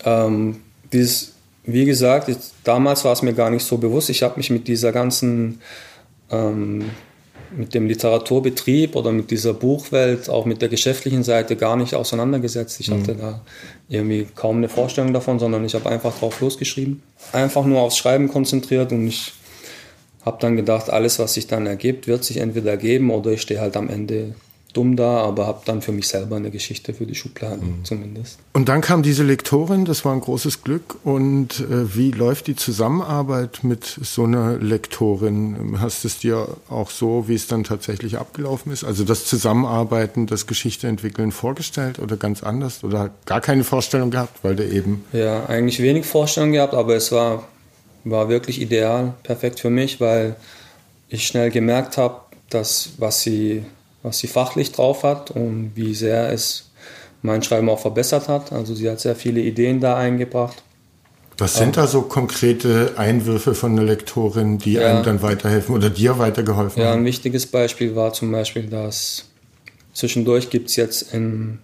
Ähm, 0.04 0.58
dieses 0.92 1.34
wie 1.64 1.86
gesagt, 1.86 2.30
ich, 2.30 2.38
damals 2.64 3.06
war 3.06 3.14
es 3.14 3.22
mir 3.22 3.34
gar 3.34 3.50
nicht 3.50 3.66
so 3.66 3.78
bewusst. 3.78 4.10
Ich 4.10 4.24
habe 4.24 4.38
mich 4.38 4.50
mit 4.50 4.68
dieser 4.68 4.92
ganzen, 4.92 5.62
ähm, 6.32 6.90
mit 7.56 7.74
dem 7.74 7.88
Literaturbetrieb 7.88 8.96
oder 8.96 9.12
mit 9.12 9.32
dieser 9.32 9.54
Buchwelt, 9.54 10.30
auch 10.30 10.46
mit 10.46 10.62
der 10.62 10.70
geschäftlichen 10.70 11.24
Seite 11.24 11.56
gar 11.56 11.76
nicht 11.76 11.96
auseinandergesetzt. 11.96 12.80
Ich 12.80 12.90
mhm. 12.90 13.02
hatte 13.02 13.16
da 13.16 13.42
irgendwie 13.90 14.28
kaum 14.36 14.58
eine 14.58 14.70
Vorstellung 14.70 15.14
davon, 15.14 15.40
sondern 15.40 15.66
ich 15.66 15.76
habe 15.76 15.90
einfach 15.90 16.18
drauf 16.18 16.40
losgeschrieben. 16.42 17.02
Einfach 17.34 17.66
nur 17.66 17.82
aufs 17.82 17.98
Schreiben 17.98 18.30
konzentriert 18.30 18.92
und 18.92 19.08
ich 19.08 19.34
habe 20.26 20.38
dann 20.40 20.56
gedacht, 20.56 20.90
alles, 20.90 21.20
was 21.20 21.34
sich 21.34 21.48
dann 21.48 21.66
ergibt, 21.66 22.08
wird 22.08 22.24
sich 22.24 22.38
entweder 22.38 22.72
ergeben 22.72 23.10
oder 23.10 23.32
ich 23.32 23.42
stehe 23.42 23.60
halt 23.60 23.76
am 23.76 23.90
Ende 23.90 24.36
dumm 24.74 24.96
da, 24.96 25.18
aber 25.18 25.48
habe 25.48 25.62
dann 25.66 25.82
für 25.82 25.92
mich 25.92 26.08
selber 26.08 26.36
eine 26.36 26.52
Geschichte 26.52 26.94
für 26.94 27.06
die 27.06 27.16
Schublade 27.16 27.64
mhm. 27.64 27.84
zumindest. 27.84 28.40
Und 28.54 28.70
dann 28.70 28.82
kam 28.82 29.04
diese 29.04 29.24
Lektorin, 29.24 29.86
das 29.86 30.06
war 30.06 30.14
ein 30.14 30.22
großes 30.22 30.64
Glück. 30.64 30.96
Und 31.04 31.60
äh, 31.60 31.96
wie 31.96 32.12
läuft 32.12 32.48
die 32.48 32.56
Zusammenarbeit 32.56 33.64
mit 33.64 33.86
so 33.86 34.24
einer 34.24 34.58
Lektorin? 34.58 35.78
Hast 35.80 36.04
du 36.04 36.08
es 36.08 36.20
dir 36.20 36.48
auch 36.70 36.90
so, 36.90 37.28
wie 37.28 37.36
es 37.36 37.48
dann 37.48 37.64
tatsächlich 37.64 38.18
abgelaufen 38.18 38.72
ist? 38.72 38.84
Also 38.84 39.04
das 39.04 39.26
Zusammenarbeiten, 39.26 40.28
das 40.28 40.48
Geschichte 40.48 40.88
entwickeln 40.88 41.32
vorgestellt 41.32 42.00
oder 42.00 42.18
ganz 42.18 42.44
anders 42.44 42.84
oder 42.84 43.12
gar 43.26 43.42
keine 43.42 43.64
Vorstellung 43.64 44.12
gehabt, 44.12 44.44
weil 44.44 44.56
du 44.56 44.68
eben... 44.68 45.04
Ja, 45.14 45.46
eigentlich 45.46 45.82
wenig 45.82 46.06
Vorstellung 46.06 46.52
gehabt, 46.52 46.74
aber 46.74 46.96
es 46.96 47.12
war, 47.12 47.48
war 48.04 48.30
wirklich 48.30 48.62
ideal, 48.62 49.14
perfekt 49.24 49.60
für 49.60 49.70
mich, 49.70 50.00
weil 50.00 50.36
ich 51.10 51.28
schnell 51.28 51.52
gemerkt 51.52 51.98
habe, 51.98 52.22
dass 52.50 52.92
was 52.98 53.22
sie 53.22 53.66
was 54.04 54.20
sie 54.20 54.28
fachlich 54.28 54.72
drauf 54.72 55.04
hat 55.04 55.32
und 55.32 55.72
wie 55.76 55.94
sehr 55.94 56.32
es 56.32 56.72
mein 57.22 57.44
Schreiben 57.44 57.70
auch 57.70 57.80
verbessert 57.80 58.28
hat. 58.28 58.52
Also 58.52 58.74
sie 58.74 58.90
hat 58.90 59.00
sehr 59.00 59.16
viele 59.16 59.42
Ideen 59.42 59.80
da 59.80 59.96
eingebracht. 59.98 60.64
Was 61.38 61.56
sind 61.56 61.76
da 61.76 61.88
so 61.88 62.04
konkrete 62.04 62.94
Einwürfe 62.98 63.56
von 63.56 63.72
einer 63.72 63.84
Lektorin, 63.84 64.60
die 64.60 64.74
ja, 64.74 64.88
einem 64.88 65.04
dann 65.04 65.22
weiterhelfen 65.24 65.74
oder 65.74 65.90
dir 65.90 66.20
weitergeholfen 66.20 66.82
ja, 66.82 66.90
haben? 66.90 66.98
Ja, 66.98 67.00
ein 67.00 67.06
wichtiges 67.06 67.48
Beispiel 67.48 67.96
war 67.96 68.14
zum 68.14 68.32
Beispiel, 68.32 68.68
dass 68.68 69.26
zwischendurch 69.94 70.52
gibt 70.52 70.70
es 70.70 70.76
jetzt 70.76 71.14
in, 71.14 71.58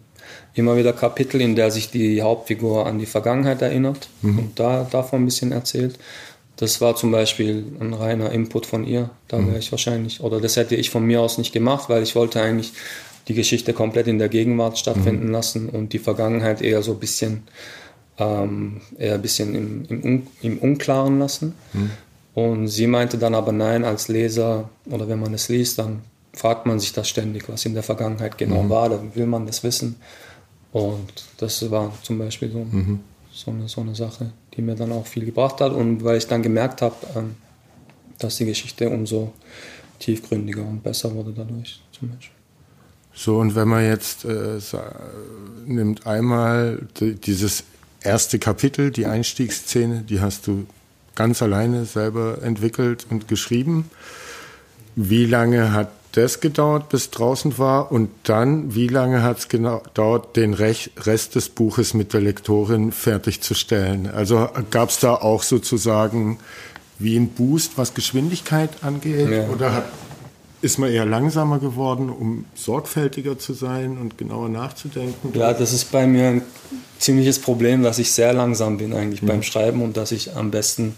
immer 0.56 0.78
wieder 0.78 0.93
Kapitel, 0.93 1.41
in 1.41 1.56
der 1.56 1.69
sich 1.69 1.91
die 1.91 2.23
Hauptfigur 2.23 2.88
an 2.88 2.97
die 2.97 3.06
Vergangenheit 3.06 3.62
erinnert 3.62 4.10
mhm. 4.23 4.39
und 4.39 4.60
da 4.60 4.88
davon 4.89 5.21
ein 5.21 5.26
bisschen 5.26 5.52
erzählt. 5.52 6.00
Das 6.57 6.81
war 6.81 6.95
zum 6.95 7.11
Beispiel 7.11 7.65
ein 7.79 7.93
reiner 7.93 8.31
Input 8.31 8.65
von 8.65 8.85
ihr. 8.85 9.11
Da 9.27 9.37
wäre 9.37 9.51
mhm. 9.51 9.57
ich 9.57 9.71
wahrscheinlich, 9.71 10.21
oder 10.21 10.41
das 10.41 10.55
hätte 10.55 10.75
ich 10.75 10.89
von 10.89 11.05
mir 11.05 11.21
aus 11.21 11.37
nicht 11.37 11.53
gemacht, 11.53 11.87
weil 11.87 12.01
ich 12.01 12.15
wollte 12.15 12.41
eigentlich 12.41 12.73
die 13.27 13.35
Geschichte 13.35 13.73
komplett 13.73 14.07
in 14.07 14.17
der 14.17 14.29
Gegenwart 14.29 14.77
stattfinden 14.77 15.27
mhm. 15.27 15.31
lassen 15.31 15.69
und 15.69 15.93
die 15.93 15.99
Vergangenheit 15.99 16.61
eher 16.61 16.81
so 16.81 16.93
ein 16.93 16.99
bisschen, 16.99 17.43
ähm, 18.17 18.81
eher 18.97 19.15
ein 19.15 19.21
bisschen 19.21 19.53
im, 19.53 19.85
im, 19.89 20.27
im 20.41 20.57
Unklaren 20.57 21.19
lassen. 21.19 21.53
Mhm. 21.73 21.91
Und 22.33 22.67
sie 22.67 22.87
meinte 22.87 23.17
dann 23.17 23.35
aber 23.35 23.51
nein, 23.51 23.83
als 23.85 24.07
Leser 24.07 24.69
oder 24.85 25.07
wenn 25.07 25.19
man 25.19 25.33
es 25.33 25.49
liest, 25.49 25.77
dann 25.77 26.01
fragt 26.33 26.65
man 26.65 26.79
sich 26.79 26.93
das 26.93 27.07
ständig, 27.09 27.49
was 27.49 27.65
in 27.65 27.73
der 27.73 27.83
Vergangenheit 27.83 28.37
genau 28.37 28.63
mhm. 28.63 28.69
war, 28.69 28.89
dann 28.89 29.15
will 29.15 29.27
man 29.27 29.45
das 29.45 29.63
wissen. 29.63 29.97
Und 30.71 31.11
das 31.37 31.69
war 31.69 31.91
zum 32.01 32.17
Beispiel 32.17 32.51
so, 32.51 32.59
mhm. 32.59 32.99
so, 33.31 33.51
eine, 33.51 33.67
so 33.67 33.81
eine 33.81 33.95
Sache 33.95 34.31
die 34.57 34.61
mir 34.61 34.75
dann 34.75 34.91
auch 34.91 35.05
viel 35.05 35.25
gebracht 35.25 35.61
hat 35.61 35.71
und 35.71 36.03
weil 36.03 36.17
ich 36.17 36.27
dann 36.27 36.41
gemerkt 36.41 36.81
habe, 36.81 36.95
ähm, 37.15 37.35
dass 38.19 38.37
die 38.37 38.45
Geschichte 38.45 38.89
umso 38.89 39.31
tiefgründiger 39.99 40.65
und 40.65 40.83
besser 40.83 41.13
wurde 41.13 41.31
dadurch 41.31 41.81
zum 41.91 42.09
Beispiel. 42.09 42.35
So, 43.13 43.37
und 43.39 43.55
wenn 43.55 43.67
man 43.67 43.83
jetzt 43.83 44.25
äh, 44.25 44.59
nimmt 45.65 46.05
einmal 46.05 46.87
dieses 46.99 47.63
erste 48.01 48.37
Kapitel, 48.37 48.91
die 48.91 49.05
Einstiegsszene, 49.05 50.01
die 50.01 50.21
hast 50.21 50.45
du 50.47 50.67
ganz 51.17 51.41
alleine 51.41 51.85
selber 51.85 52.39
entwickelt 52.43 53.07
und 53.09 53.27
geschrieben. 53.27 53.89
Wie 54.95 55.25
lange 55.25 55.73
hat 55.73 55.89
das 56.17 56.39
gedauert, 56.39 56.89
bis 56.89 57.12
draußen 57.12 57.58
war? 57.58 57.91
Und 57.91 58.10
dann, 58.23 58.75
wie 58.75 58.87
lange 58.87 59.23
hat 59.23 59.39
es 59.39 59.48
gedauert, 59.48 60.35
den 60.35 60.54
Rest 60.54 61.35
des 61.35 61.50
Buches 61.50 61.94
mit 61.94 62.13
der 62.13 62.21
Lektorin 62.21 62.91
fertigzustellen? 62.91 64.10
Also 64.10 64.50
gab 64.71 64.89
es 64.89 65.00
da 65.00 65.15
auch 65.15 65.44
sozusagen 65.44 66.39
wie 67.00 67.17
ein 67.17 67.29
Boost, 67.29 67.77
was 67.77 67.94
Geschwindigkeit 67.94 68.69
angeht? 68.81 69.29
Ja. 69.29 69.48
Oder 69.50 69.73
hat, 69.73 69.85
ist 70.62 70.79
man 70.79 70.91
eher 70.91 71.06
langsamer 71.06 71.60
geworden, 71.60 72.10
um 72.10 72.46
sorgfältiger 72.56 73.37
zu 73.37 73.54
sein 73.54 73.98
und 73.98 74.17
genauer 74.17 74.50
nachzudenken? 74.50 75.31
Ja, 75.37 75.54
das 75.54 75.73
ist 75.73 75.91
bei 75.91 76.08
mir 76.08 76.27
ein 76.27 76.41
ziemliches 76.98 77.39
Problem, 77.39 77.83
dass 77.83 78.00
ich 78.00 78.12
sehr 78.12 78.33
langsam 78.33 78.77
bin 78.77 78.94
eigentlich 78.94 79.21
mhm. 79.21 79.27
beim 79.27 79.44
Schreiben 79.44 79.81
und 79.81 79.98
dass 79.98 80.12
ich 80.12 80.35
am 80.35 80.50
besten, 80.50 80.96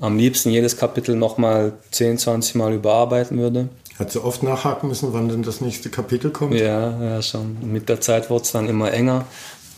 am 0.00 0.16
liebsten 0.16 0.50
jedes 0.50 0.76
Kapitel 0.76 1.14
nochmal 1.14 1.74
10, 1.90 2.18
20 2.18 2.54
Mal 2.54 2.72
überarbeiten 2.72 3.38
würde. 3.38 3.68
Hat 3.98 4.12
sie 4.12 4.22
oft 4.22 4.42
nachhaken 4.42 4.88
müssen, 4.88 5.12
wann 5.12 5.28
denn 5.28 5.42
das 5.42 5.60
nächste 5.60 5.88
Kapitel 5.88 6.30
kommt? 6.30 6.54
Ja, 6.54 7.02
ja 7.02 7.22
schon. 7.22 7.56
Mit 7.72 7.88
der 7.88 8.00
Zeit 8.00 8.28
wurde 8.28 8.42
es 8.42 8.52
dann 8.52 8.68
immer 8.68 8.92
enger. 8.92 9.24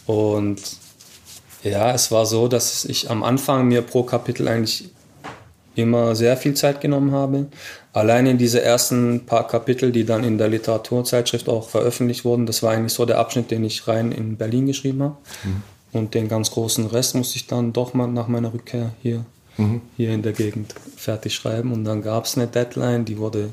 Und 0.06 0.60
ja, 1.62 1.92
es 1.92 2.10
war 2.10 2.26
so, 2.26 2.48
dass 2.48 2.84
ich 2.84 3.10
am 3.10 3.22
Anfang 3.22 3.68
mir 3.68 3.82
pro 3.82 4.02
Kapitel 4.02 4.48
eigentlich 4.48 4.90
immer 5.74 6.16
sehr 6.16 6.36
viel 6.36 6.54
Zeit 6.54 6.80
genommen 6.80 7.12
habe. 7.12 7.46
Alleine 7.92 8.34
diese 8.34 8.60
ersten 8.60 9.26
paar 9.26 9.46
Kapitel, 9.46 9.92
die 9.92 10.04
dann 10.04 10.24
in 10.24 10.38
der 10.38 10.48
Literaturzeitschrift 10.48 11.48
auch 11.48 11.68
veröffentlicht 11.68 12.24
wurden, 12.24 12.46
das 12.46 12.62
war 12.62 12.72
eigentlich 12.72 12.92
so 12.92 13.06
der 13.06 13.18
Abschnitt, 13.18 13.50
den 13.50 13.64
ich 13.64 13.86
rein 13.86 14.12
in 14.12 14.36
Berlin 14.36 14.66
geschrieben 14.66 15.02
habe. 15.02 15.16
Mhm. 15.44 15.62
Und 15.92 16.14
den 16.14 16.28
ganz 16.28 16.50
großen 16.50 16.86
Rest 16.86 17.14
musste 17.14 17.36
ich 17.36 17.46
dann 17.46 17.72
doch 17.72 17.94
mal 17.94 18.08
nach 18.08 18.28
meiner 18.28 18.52
Rückkehr 18.52 18.92
hier, 19.02 19.24
mhm. 19.56 19.80
hier 19.96 20.10
in 20.10 20.22
der 20.22 20.32
Gegend 20.32 20.74
fertig 20.96 21.34
schreiben. 21.34 21.72
Und 21.72 21.84
dann 21.84 22.02
gab 22.02 22.24
es 22.24 22.36
eine 22.36 22.46
Deadline, 22.46 23.04
die 23.04 23.18
wurde 23.18 23.50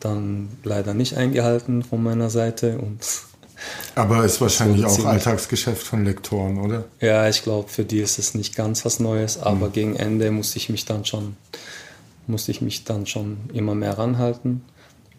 dann 0.00 0.48
leider 0.64 0.94
nicht 0.94 1.16
eingehalten 1.16 1.82
von 1.82 2.02
meiner 2.02 2.30
Seite. 2.30 2.78
Und 2.78 3.00
aber 3.94 4.24
ist 4.24 4.40
wahrscheinlich 4.40 4.84
auch 4.84 5.04
Alltagsgeschäft 5.04 5.82
von 5.82 6.04
Lektoren, 6.04 6.58
oder? 6.58 6.84
Ja, 7.00 7.28
ich 7.28 7.42
glaube, 7.42 7.68
für 7.68 7.84
die 7.84 8.00
ist 8.00 8.18
es 8.18 8.34
nicht 8.34 8.54
ganz 8.56 8.84
was 8.84 9.00
Neues, 9.00 9.38
aber 9.38 9.68
mhm. 9.68 9.72
gegen 9.72 9.96
Ende 9.96 10.30
musste 10.30 10.58
ich 10.58 10.68
mich 10.68 10.84
dann 10.84 11.04
schon, 11.04 11.36
musste 12.26 12.50
ich 12.50 12.60
mich 12.60 12.84
dann 12.84 13.06
schon 13.06 13.38
immer 13.52 13.74
mehr 13.74 13.98
ranhalten. 13.98 14.62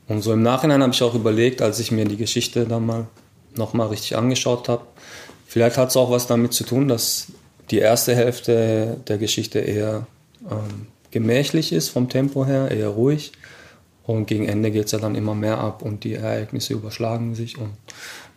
Und 0.07 0.21
so 0.21 0.31
im 0.33 0.41
Nachhinein 0.41 0.81
habe 0.81 0.93
ich 0.93 1.03
auch 1.03 1.15
überlegt, 1.15 1.61
als 1.61 1.79
ich 1.79 1.91
mir 1.91 2.05
die 2.05 2.17
Geschichte 2.17 2.65
dann 2.65 2.85
mal 2.85 3.07
nochmal 3.55 3.87
richtig 3.87 4.15
angeschaut 4.15 4.69
habe, 4.69 4.83
vielleicht 5.47 5.77
hat 5.77 5.89
es 5.89 5.97
auch 5.97 6.11
was 6.11 6.27
damit 6.27 6.53
zu 6.53 6.63
tun, 6.63 6.87
dass 6.87 7.27
die 7.71 7.79
erste 7.79 8.15
Hälfte 8.15 8.97
der 9.07 9.17
Geschichte 9.17 9.59
eher 9.59 10.07
ähm, 10.49 10.87
gemächlich 11.11 11.73
ist 11.73 11.89
vom 11.89 12.09
Tempo 12.09 12.45
her, 12.45 12.71
eher 12.71 12.89
ruhig. 12.89 13.31
Und 14.07 14.25
gegen 14.25 14.47
Ende 14.47 14.71
geht 14.71 14.85
es 14.85 14.93
ja 14.93 14.99
dann 14.99 15.15
immer 15.15 15.35
mehr 15.35 15.57
ab 15.57 15.81
und 15.81 16.05
die 16.05 16.13
Ereignisse 16.13 16.73
überschlagen 16.73 17.35
sich. 17.35 17.57
Und 17.57 17.73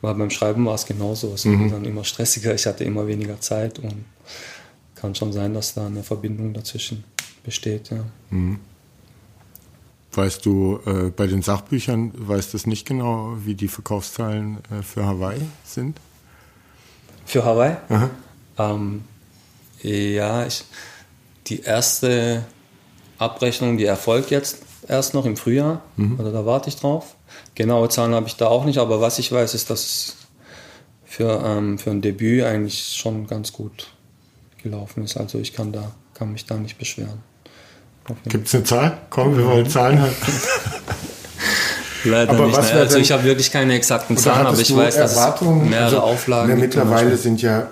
weil 0.00 0.14
beim 0.16 0.30
Schreiben 0.30 0.66
war 0.66 0.74
es 0.74 0.84
genauso. 0.84 1.32
Es 1.32 1.44
mhm. 1.44 1.60
wurde 1.60 1.70
dann 1.70 1.84
immer 1.84 2.02
stressiger, 2.02 2.52
ich 2.52 2.66
hatte 2.66 2.82
immer 2.82 3.06
weniger 3.06 3.40
Zeit 3.40 3.78
und 3.78 4.04
kann 4.96 5.14
schon 5.14 5.32
sein, 5.32 5.54
dass 5.54 5.74
da 5.74 5.86
eine 5.86 6.02
Verbindung 6.02 6.52
dazwischen 6.52 7.04
besteht. 7.44 7.90
Ja. 7.90 8.04
Mhm. 8.30 8.58
Weißt 10.12 10.44
du, 10.44 10.80
äh, 10.86 11.10
bei 11.10 11.28
den 11.28 11.40
Sachbüchern 11.40 12.10
weißt 12.16 12.52
du 12.52 12.56
es 12.56 12.66
nicht 12.66 12.84
genau, 12.84 13.36
wie 13.44 13.54
die 13.54 13.68
Verkaufszahlen 13.68 14.58
äh, 14.76 14.82
für 14.82 15.06
Hawaii 15.06 15.40
sind? 15.64 16.00
Für 17.26 17.44
Hawaii? 17.44 17.76
Ähm, 18.58 19.04
ja, 19.82 20.46
ich, 20.46 20.64
die 21.46 21.60
erste 21.60 22.44
Abrechnung, 23.18 23.76
die 23.76 23.84
erfolgt 23.84 24.32
jetzt 24.32 24.64
erst 24.90 25.14
noch 25.14 25.24
im 25.24 25.36
Frühjahr. 25.36 25.82
Mhm. 25.96 26.16
Also 26.18 26.32
da 26.32 26.44
warte 26.44 26.68
ich 26.68 26.76
drauf. 26.76 27.14
Genaue 27.54 27.88
Zahlen 27.88 28.14
habe 28.14 28.26
ich 28.26 28.36
da 28.36 28.48
auch 28.48 28.64
nicht, 28.64 28.78
aber 28.78 29.00
was 29.00 29.18
ich 29.18 29.30
weiß, 29.30 29.54
ist, 29.54 29.70
dass 29.70 29.80
es 29.80 30.16
für, 31.04 31.42
ähm, 31.44 31.78
für 31.78 31.90
ein 31.90 32.02
Debüt 32.02 32.44
eigentlich 32.44 32.96
schon 32.96 33.26
ganz 33.26 33.52
gut 33.52 33.88
gelaufen 34.62 35.04
ist. 35.04 35.16
Also 35.16 35.38
ich 35.38 35.52
kann, 35.52 35.72
da, 35.72 35.92
kann 36.14 36.32
mich 36.32 36.44
da 36.46 36.56
nicht 36.56 36.78
beschweren. 36.78 37.22
Gibt 38.28 38.48
es 38.48 38.54
eine 38.54 38.64
Zahl? 38.64 38.98
Komm, 39.08 39.36
wir 39.36 39.46
wollen 39.46 39.68
Zahlen 39.68 40.00
haben. 40.02 40.14
Leider 42.04 42.32
aber 42.32 42.46
nicht. 42.46 42.56
Was 42.56 42.72
also 42.72 42.98
ich 42.98 43.12
habe 43.12 43.24
wirklich 43.24 43.50
keine 43.50 43.74
exakten 43.74 44.16
Zahlen, 44.16 44.46
aber 44.46 44.58
ich 44.58 44.74
weiß, 44.74 44.96
dass 44.96 45.12
es 45.12 45.40
mehrere 45.40 45.84
also, 45.84 46.00
Auflagen 46.00 46.48
gibt. 46.48 46.60
Mittlerweile 46.60 47.16
sind 47.16 47.42
ja, 47.42 47.68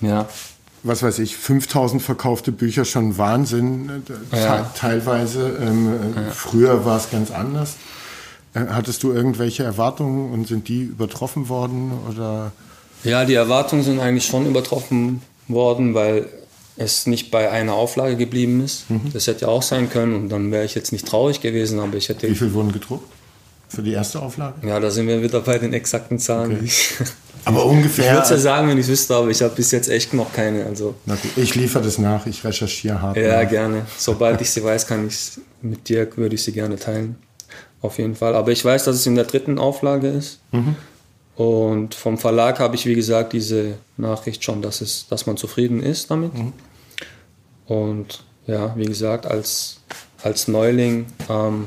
ja, 0.00 0.28
was 0.82 1.02
weiß 1.02 1.20
ich, 1.20 1.36
5000 1.36 2.02
verkaufte 2.02 2.52
Bücher 2.52 2.84
schon 2.84 3.18
Wahnsinn, 3.18 4.02
äh, 4.32 4.40
ja. 4.40 4.72
teilweise. 4.76 5.56
Ähm, 5.60 5.94
ja. 6.14 6.22
Früher 6.32 6.84
war 6.84 6.96
es 6.96 7.10
ganz 7.10 7.30
anders. 7.30 7.76
Äh, 8.54 8.66
hattest 8.70 9.02
du 9.02 9.12
irgendwelche 9.12 9.62
Erwartungen 9.62 10.32
und 10.32 10.48
sind 10.48 10.68
die 10.68 10.82
übertroffen 10.82 11.48
worden? 11.48 11.92
Oder? 12.10 12.52
Ja, 13.04 13.24
die 13.24 13.34
Erwartungen 13.34 13.82
sind 13.82 14.00
eigentlich 14.00 14.26
schon 14.26 14.46
übertroffen 14.46 15.22
worden, 15.48 15.94
weil 15.94 16.28
es 16.76 17.06
nicht 17.06 17.30
bei 17.30 17.50
einer 17.50 17.74
Auflage 17.74 18.16
geblieben 18.16 18.64
ist. 18.64 18.90
Mhm. 18.90 19.12
Das 19.12 19.26
hätte 19.26 19.42
ja 19.42 19.48
auch 19.48 19.62
sein 19.62 19.88
können 19.90 20.14
und 20.14 20.28
dann 20.30 20.50
wäre 20.50 20.64
ich 20.64 20.74
jetzt 20.74 20.92
nicht 20.92 21.06
traurig 21.06 21.40
gewesen, 21.40 21.78
aber 21.78 21.96
ich 21.96 22.08
hätte. 22.08 22.28
Wie 22.28 22.34
viel 22.34 22.52
wurden 22.54 22.72
gedruckt? 22.72 23.08
Für 23.68 23.82
die 23.82 23.92
erste 23.92 24.20
Auflage? 24.20 24.66
Ja, 24.66 24.80
da 24.80 24.90
sind 24.90 25.06
wir 25.06 25.22
wieder 25.22 25.40
bei 25.40 25.58
den 25.58 25.72
exakten 25.72 26.18
Zahlen. 26.18 26.56
Okay. 26.56 26.70
Aber 27.44 27.66
ungefähr. 27.66 28.04
Ich 28.04 28.10
würde 28.12 28.22
es 28.22 28.30
ja 28.30 28.36
sagen, 28.38 28.68
wenn 28.68 28.78
ich 28.78 28.84
es 28.84 28.90
wüsste, 28.90 29.16
aber 29.16 29.28
ich 29.28 29.42
habe 29.42 29.54
bis 29.54 29.70
jetzt 29.70 29.88
echt 29.88 30.14
noch 30.14 30.32
keine. 30.32 30.64
Also. 30.64 30.94
Ich 31.36 31.54
liefere 31.54 31.82
das 31.82 31.98
nach, 31.98 32.26
ich 32.26 32.44
recherchiere 32.44 33.00
hart. 33.00 33.16
Ja, 33.16 33.42
nach. 33.42 33.50
gerne. 33.50 33.86
Sobald 33.98 34.40
ich 34.40 34.50
sie 34.50 34.62
weiß, 34.62 34.86
kann 34.86 35.06
ich 35.06 35.40
mit 35.60 35.88
dir, 35.88 36.08
würde 36.16 36.34
ich 36.34 36.42
sie 36.42 36.52
gerne 36.52 36.76
teilen. 36.76 37.16
Auf 37.80 37.98
jeden 37.98 38.14
Fall. 38.14 38.34
Aber 38.34 38.52
ich 38.52 38.64
weiß, 38.64 38.84
dass 38.84 38.96
es 38.96 39.06
in 39.06 39.16
der 39.16 39.24
dritten 39.24 39.58
Auflage 39.58 40.08
ist. 40.08 40.38
Mhm. 40.52 40.76
Und 41.34 41.94
vom 41.94 42.18
Verlag 42.18 42.60
habe 42.60 42.76
ich, 42.76 42.86
wie 42.86 42.94
gesagt, 42.94 43.32
diese 43.32 43.74
Nachricht 43.96 44.44
schon, 44.44 44.62
dass, 44.62 44.80
es, 44.80 45.06
dass 45.08 45.26
man 45.26 45.36
zufrieden 45.36 45.82
ist 45.82 46.10
damit. 46.10 46.34
Mhm. 46.34 46.52
Und 47.66 48.24
ja, 48.46 48.76
wie 48.76 48.84
gesagt, 48.84 49.26
als, 49.26 49.80
als 50.22 50.46
Neuling 50.46 51.06
ähm, 51.28 51.64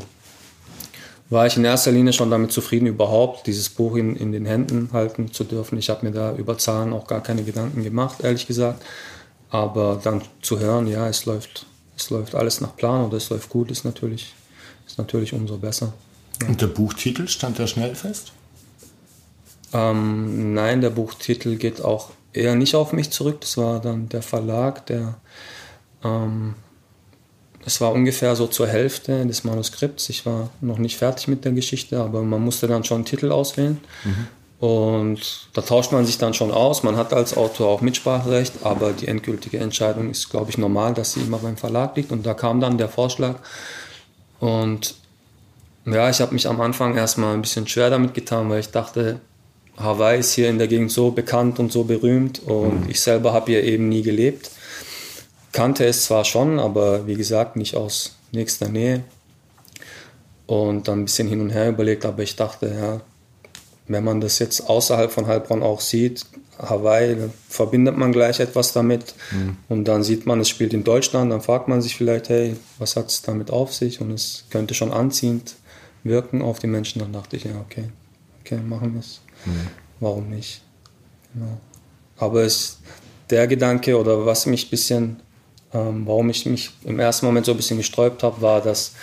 war 1.30 1.48
ich 1.48 1.58
in 1.58 1.66
erster 1.66 1.92
Linie 1.92 2.14
schon 2.14 2.30
damit 2.30 2.52
zufrieden, 2.52 2.86
überhaupt 2.86 3.48
dieses 3.48 3.70
Buch 3.70 3.96
in, 3.96 4.16
in 4.16 4.32
den 4.32 4.46
Händen 4.46 4.90
halten 4.94 5.32
zu 5.32 5.44
dürfen. 5.44 5.78
Ich 5.78 5.90
habe 5.90 6.06
mir 6.06 6.12
da 6.12 6.36
über 6.36 6.58
Zahlen 6.58 6.94
auch 6.94 7.08
gar 7.08 7.22
keine 7.22 7.44
Gedanken 7.44 7.84
gemacht, 7.84 8.24
ehrlich 8.24 8.46
gesagt. 8.46 8.84
Aber 9.50 10.00
dann 10.04 10.22
zu 10.42 10.60
hören, 10.60 10.88
ja, 10.88 11.08
es 11.08 11.26
läuft, 11.26 11.66
es 11.98 12.10
läuft 12.10 12.36
alles 12.36 12.62
nach 12.62 12.76
Plan 12.76 13.06
oder 13.06 13.18
es 13.18 13.30
läuft 13.30 13.50
gut, 13.50 13.72
ist 13.72 13.86
natürlich, 13.86 14.34
ist 14.86 14.98
natürlich 14.98 15.34
umso 15.34 15.58
besser. 15.58 15.94
Ja. 16.42 16.50
Und 16.50 16.62
der 16.62 16.68
Buchtitel 16.68 17.28
stand 17.28 17.58
der 17.58 17.68
schnell 17.68 17.96
fest? 17.96 18.34
Ähm, 19.74 20.54
nein, 20.54 20.82
der 20.82 20.90
Buchtitel 20.90 21.56
geht 21.56 21.84
auch 21.84 22.12
eher 22.34 22.56
nicht 22.56 22.76
auf 22.76 22.94
mich 22.94 23.12
zurück. 23.12 23.42
Das 23.42 23.58
war 23.58 23.80
dann 23.80 24.10
der 24.10 24.22
Verlag, 24.22 24.86
der 24.86 25.16
ähm, 26.04 26.56
es 27.66 27.82
war 27.82 27.92
ungefähr 27.92 28.36
so 28.36 28.48
zur 28.48 28.68
Hälfte 28.68 29.26
des 29.26 29.44
Manuskripts. 29.44 30.10
Ich 30.10 30.26
war 30.26 30.50
noch 30.62 30.78
nicht 30.78 30.98
fertig 30.98 31.28
mit 31.28 31.46
der 31.46 31.52
Geschichte, 31.52 32.00
aber 32.00 32.22
man 32.22 32.42
musste 32.44 32.68
dann 32.68 32.84
schon 32.84 32.98
einen 32.98 33.06
Titel 33.06 33.32
auswählen. 33.32 33.80
Mhm. 34.04 34.28
Und 34.60 35.50
da 35.54 35.62
tauscht 35.62 35.92
man 35.92 36.06
sich 36.06 36.18
dann 36.18 36.34
schon 36.34 36.52
aus. 36.52 36.84
Man 36.84 36.96
hat 36.96 37.12
als 37.12 37.36
Autor 37.36 37.68
auch 37.68 37.82
Mitspracherecht, 37.82 38.54
aber 38.64 38.94
die 38.94 39.08
endgültige 39.08 39.58
Entscheidung 39.58 40.12
ist, 40.12 40.30
glaube 40.30 40.52
ich, 40.52 40.58
normal, 40.58 40.94
dass 40.94 41.14
sie 41.14 41.22
immer 41.22 41.40
beim 41.40 41.58
Verlag 41.58 41.98
liegt. 41.98 42.12
Und 42.12 42.26
da 42.26 42.34
kam 42.36 42.62
dann 42.62 42.78
der 42.78 42.88
Vorschlag. 42.88 43.38
Und 44.40 44.96
ja, 45.86 46.10
ich 46.10 46.22
habe 46.22 46.34
mich 46.34 46.48
am 46.48 46.62
Anfang 46.62 46.96
erstmal 46.96 47.34
ein 47.34 47.42
bisschen 47.42 47.68
schwer 47.68 47.90
damit 47.90 48.14
getan, 48.14 48.50
weil 48.50 48.60
ich 48.60 48.70
dachte, 48.70 49.20
Hawaii 49.78 50.20
ist 50.20 50.34
hier 50.34 50.50
in 50.50 50.58
der 50.58 50.68
Gegend 50.68 50.92
so 50.92 51.12
bekannt 51.12 51.60
und 51.60 51.72
so 51.72 51.84
berühmt 51.84 52.40
und 52.40 52.86
mhm. 52.86 52.90
ich 52.90 53.02
selber 53.02 53.34
habe 53.34 53.52
hier 53.52 53.64
eben 53.64 53.90
nie 53.90 54.04
gelebt 54.04 54.52
kannte 55.56 55.86
es 55.86 56.04
zwar 56.04 56.26
schon, 56.26 56.60
aber 56.60 57.08
wie 57.08 57.16
gesagt, 57.16 57.56
nicht 57.56 57.76
aus 57.76 58.18
nächster 58.34 58.68
Nähe. 58.68 59.04
Und 60.48 60.88
dann 60.88 61.00
ein 61.00 61.06
bisschen 61.06 61.28
hin 61.28 61.42
und 61.42 61.50
her 61.50 61.70
überlegt, 61.70 62.06
aber 62.06 62.22
ich 62.22 62.36
dachte, 62.36 62.68
ja, 62.68 63.02
wenn 63.88 64.04
man 64.04 64.20
das 64.20 64.38
jetzt 64.40 64.70
außerhalb 64.70 65.12
von 65.12 65.28
Heilbronn 65.28 65.64
auch 65.64 65.80
sieht, 65.80 66.26
Hawaii, 66.60 67.16
dann 67.16 67.34
verbindet 67.48 67.98
man 67.98 68.12
gleich 68.12 68.40
etwas 68.40 68.74
damit. 68.74 69.16
Mhm. 69.32 69.58
Und 69.70 69.86
dann 69.86 70.04
sieht 70.04 70.26
man, 70.26 70.40
es 70.42 70.50
spielt 70.50 70.74
in 70.74 70.84
Deutschland, 70.84 71.32
dann 71.32 71.42
fragt 71.42 71.68
man 71.68 71.82
sich 71.82 71.96
vielleicht, 71.96 72.30
hey, 72.30 72.58
was 72.78 72.96
hat 72.96 73.10
es 73.10 73.22
damit 73.22 73.50
auf 73.50 73.74
sich? 73.74 74.02
Und 74.02 74.12
es 74.12 74.46
könnte 74.50 74.74
schon 74.74 74.92
anziehend 74.92 75.56
wirken 76.04 76.42
auf 76.42 76.60
die 76.60 76.68
Menschen. 76.68 77.00
Dann 77.00 77.14
dachte 77.14 77.38
ich, 77.38 77.46
ja, 77.46 77.60
okay, 77.66 77.86
okay, 78.42 78.58
machen 78.58 78.94
wir 78.94 79.00
es. 79.00 79.22
Mhm. 79.46 79.68
Warum 80.02 80.30
nicht? 80.30 80.62
Genau. 81.34 81.58
Aber 82.18 82.44
es, 82.44 82.80
der 83.30 83.48
Gedanke 83.48 83.98
oder 83.98 84.26
was 84.26 84.46
mich 84.46 84.68
ein 84.68 84.70
bisschen 84.70 85.22
ähm, 85.76 86.04
warum 86.06 86.30
ich 86.30 86.46
mich 86.46 86.72
im 86.86 87.00
ersten 87.00 87.26
Moment 87.26 87.46
so 87.46 87.52
ein 87.52 87.58
bisschen 87.58 87.78
gesträubt 87.78 88.24
habe, 88.24 88.42
war, 88.42 88.62
dass 88.62 88.94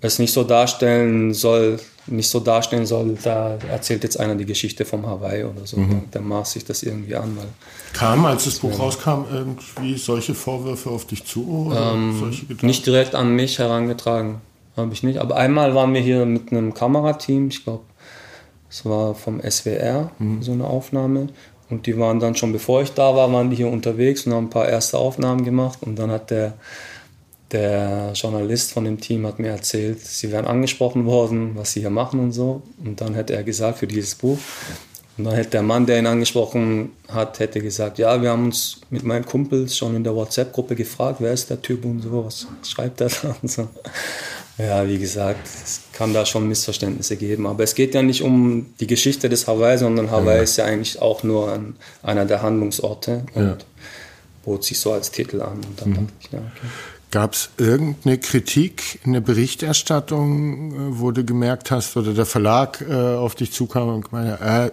es 0.00 0.18
nicht 0.18 0.32
so 0.32 0.44
darstellen 0.44 1.32
soll, 1.32 1.78
nicht 2.06 2.28
so 2.28 2.40
darstellen 2.40 2.86
soll, 2.86 3.16
da 3.22 3.58
erzählt 3.70 4.02
jetzt 4.04 4.18
einer 4.18 4.34
die 4.34 4.44
Geschichte 4.44 4.84
vom 4.84 5.06
Hawaii 5.06 5.44
oder 5.44 5.66
so. 5.66 5.78
Mhm. 5.78 6.02
Dann 6.10 6.24
maß 6.24 6.52
sich 6.52 6.64
das 6.64 6.82
irgendwie 6.82 7.16
an. 7.16 7.36
Weil 7.36 7.46
Kam, 7.92 8.26
als 8.26 8.44
das 8.44 8.58
Buch 8.58 8.78
rauskam, 8.78 9.24
irgendwie 9.32 9.96
solche 9.96 10.34
Vorwürfe 10.34 10.90
auf 10.90 11.06
dich 11.06 11.24
zu? 11.24 11.72
Ähm, 11.74 12.32
nicht 12.62 12.86
direkt 12.86 13.14
an 13.14 13.34
mich 13.34 13.58
herangetragen, 13.58 14.40
habe 14.76 14.92
ich 14.92 15.02
nicht. 15.02 15.18
Aber 15.18 15.36
einmal 15.36 15.74
waren 15.74 15.94
wir 15.94 16.00
hier 16.00 16.26
mit 16.26 16.52
einem 16.52 16.74
Kamerateam, 16.74 17.48
ich 17.48 17.64
glaube, 17.64 17.84
es 18.68 18.84
war 18.84 19.14
vom 19.14 19.40
SWR, 19.40 20.10
mhm. 20.18 20.42
so 20.42 20.52
eine 20.52 20.64
Aufnahme. 20.64 21.28
Und 21.68 21.86
die 21.86 21.98
waren 21.98 22.20
dann 22.20 22.36
schon, 22.36 22.52
bevor 22.52 22.82
ich 22.82 22.92
da 22.92 23.14
war, 23.14 23.32
waren 23.32 23.50
die 23.50 23.56
hier 23.56 23.68
unterwegs 23.68 24.26
und 24.26 24.32
haben 24.32 24.46
ein 24.46 24.50
paar 24.50 24.68
erste 24.68 24.98
Aufnahmen 24.98 25.44
gemacht. 25.44 25.78
Und 25.82 25.96
dann 25.96 26.10
hat 26.10 26.30
der, 26.30 26.54
der 27.50 28.12
Journalist 28.14 28.72
von 28.72 28.84
dem 28.84 29.00
Team 29.00 29.26
hat 29.26 29.38
mir 29.38 29.48
erzählt, 29.48 30.00
sie 30.00 30.30
wären 30.30 30.46
angesprochen 30.46 31.06
worden, 31.06 31.52
was 31.54 31.72
sie 31.72 31.80
hier 31.80 31.90
machen 31.90 32.20
und 32.20 32.32
so. 32.32 32.62
Und 32.84 33.00
dann 33.00 33.14
hätte 33.14 33.34
er 33.34 33.42
gesagt, 33.42 33.78
für 33.78 33.86
dieses 33.86 34.14
Buch. 34.14 34.38
Und 35.18 35.24
dann 35.24 35.34
hätte 35.34 35.50
der 35.50 35.62
Mann, 35.62 35.86
der 35.86 35.98
ihn 35.98 36.06
angesprochen 36.06 36.92
hat, 37.08 37.38
hätte 37.38 37.60
gesagt, 37.60 37.98
ja, 37.98 38.20
wir 38.20 38.30
haben 38.30 38.44
uns 38.46 38.82
mit 38.90 39.02
meinen 39.02 39.24
Kumpels 39.24 39.76
schon 39.76 39.96
in 39.96 40.04
der 40.04 40.14
WhatsApp-Gruppe 40.14 40.76
gefragt, 40.76 41.16
wer 41.20 41.32
ist 41.32 41.48
der 41.48 41.62
Typ 41.62 41.84
und 41.84 42.02
so, 42.02 42.26
was 42.26 42.46
schreibt 42.62 43.00
er 43.00 43.08
da 43.08 43.34
und 43.40 43.50
so. 43.50 43.68
Ja, 44.58 44.88
wie 44.88 44.98
gesagt, 44.98 45.46
es 45.46 45.80
kann 45.92 46.14
da 46.14 46.24
schon 46.24 46.48
Missverständnisse 46.48 47.16
geben. 47.16 47.46
Aber 47.46 47.62
es 47.62 47.74
geht 47.74 47.94
ja 47.94 48.02
nicht 48.02 48.22
um 48.22 48.74
die 48.80 48.86
Geschichte 48.86 49.28
des 49.28 49.46
Hawaii, 49.46 49.76
sondern 49.76 50.10
Hawaii 50.10 50.38
ja. 50.38 50.42
ist 50.42 50.56
ja 50.56 50.64
eigentlich 50.64 51.00
auch 51.00 51.22
nur 51.22 51.52
ein, 51.52 51.76
einer 52.02 52.24
der 52.24 52.42
Handlungsorte 52.42 53.24
und 53.34 53.44
ja. 53.44 53.56
bot 54.44 54.64
sich 54.64 54.80
so 54.80 54.92
als 54.92 55.10
Titel 55.10 55.42
an. 55.42 55.56
Und 55.56 55.80
dann 55.80 55.90
mhm. 55.90 55.94
dachte 55.94 56.12
ich, 56.20 56.32
ja, 56.32 56.38
okay. 56.38 56.66
Gab 57.10 57.34
es 57.34 57.50
irgendeine 57.58 58.18
Kritik, 58.18 58.98
eine 59.04 59.20
Berichterstattung, 59.20 60.72
äh, 60.72 61.00
wo 61.00 61.10
du 61.12 61.24
gemerkt 61.24 61.70
hast, 61.70 61.96
oder 61.96 62.14
der 62.14 62.26
Verlag 62.26 62.84
äh, 62.88 62.94
auf 62.94 63.34
dich 63.34 63.52
zukam 63.52 63.88
und 63.88 64.10
gemeint, 64.10 64.40
äh, 64.40 64.70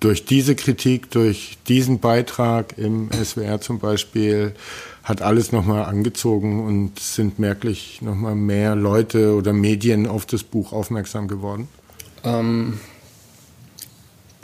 durch 0.00 0.24
diese 0.24 0.54
Kritik, 0.54 1.10
durch 1.10 1.58
diesen 1.68 2.00
Beitrag 2.00 2.78
im 2.78 3.10
SWR 3.12 3.60
zum 3.60 3.78
Beispiel, 3.78 4.54
hat 5.10 5.22
alles 5.22 5.50
nochmal 5.50 5.84
angezogen 5.84 6.64
und 6.64 7.00
sind 7.00 7.40
merklich 7.40 8.00
nochmal 8.00 8.36
mehr 8.36 8.76
Leute 8.76 9.34
oder 9.34 9.52
Medien 9.52 10.06
auf 10.06 10.24
das 10.24 10.44
Buch 10.44 10.72
aufmerksam 10.72 11.26
geworden? 11.26 11.66
Ähm, 12.22 12.78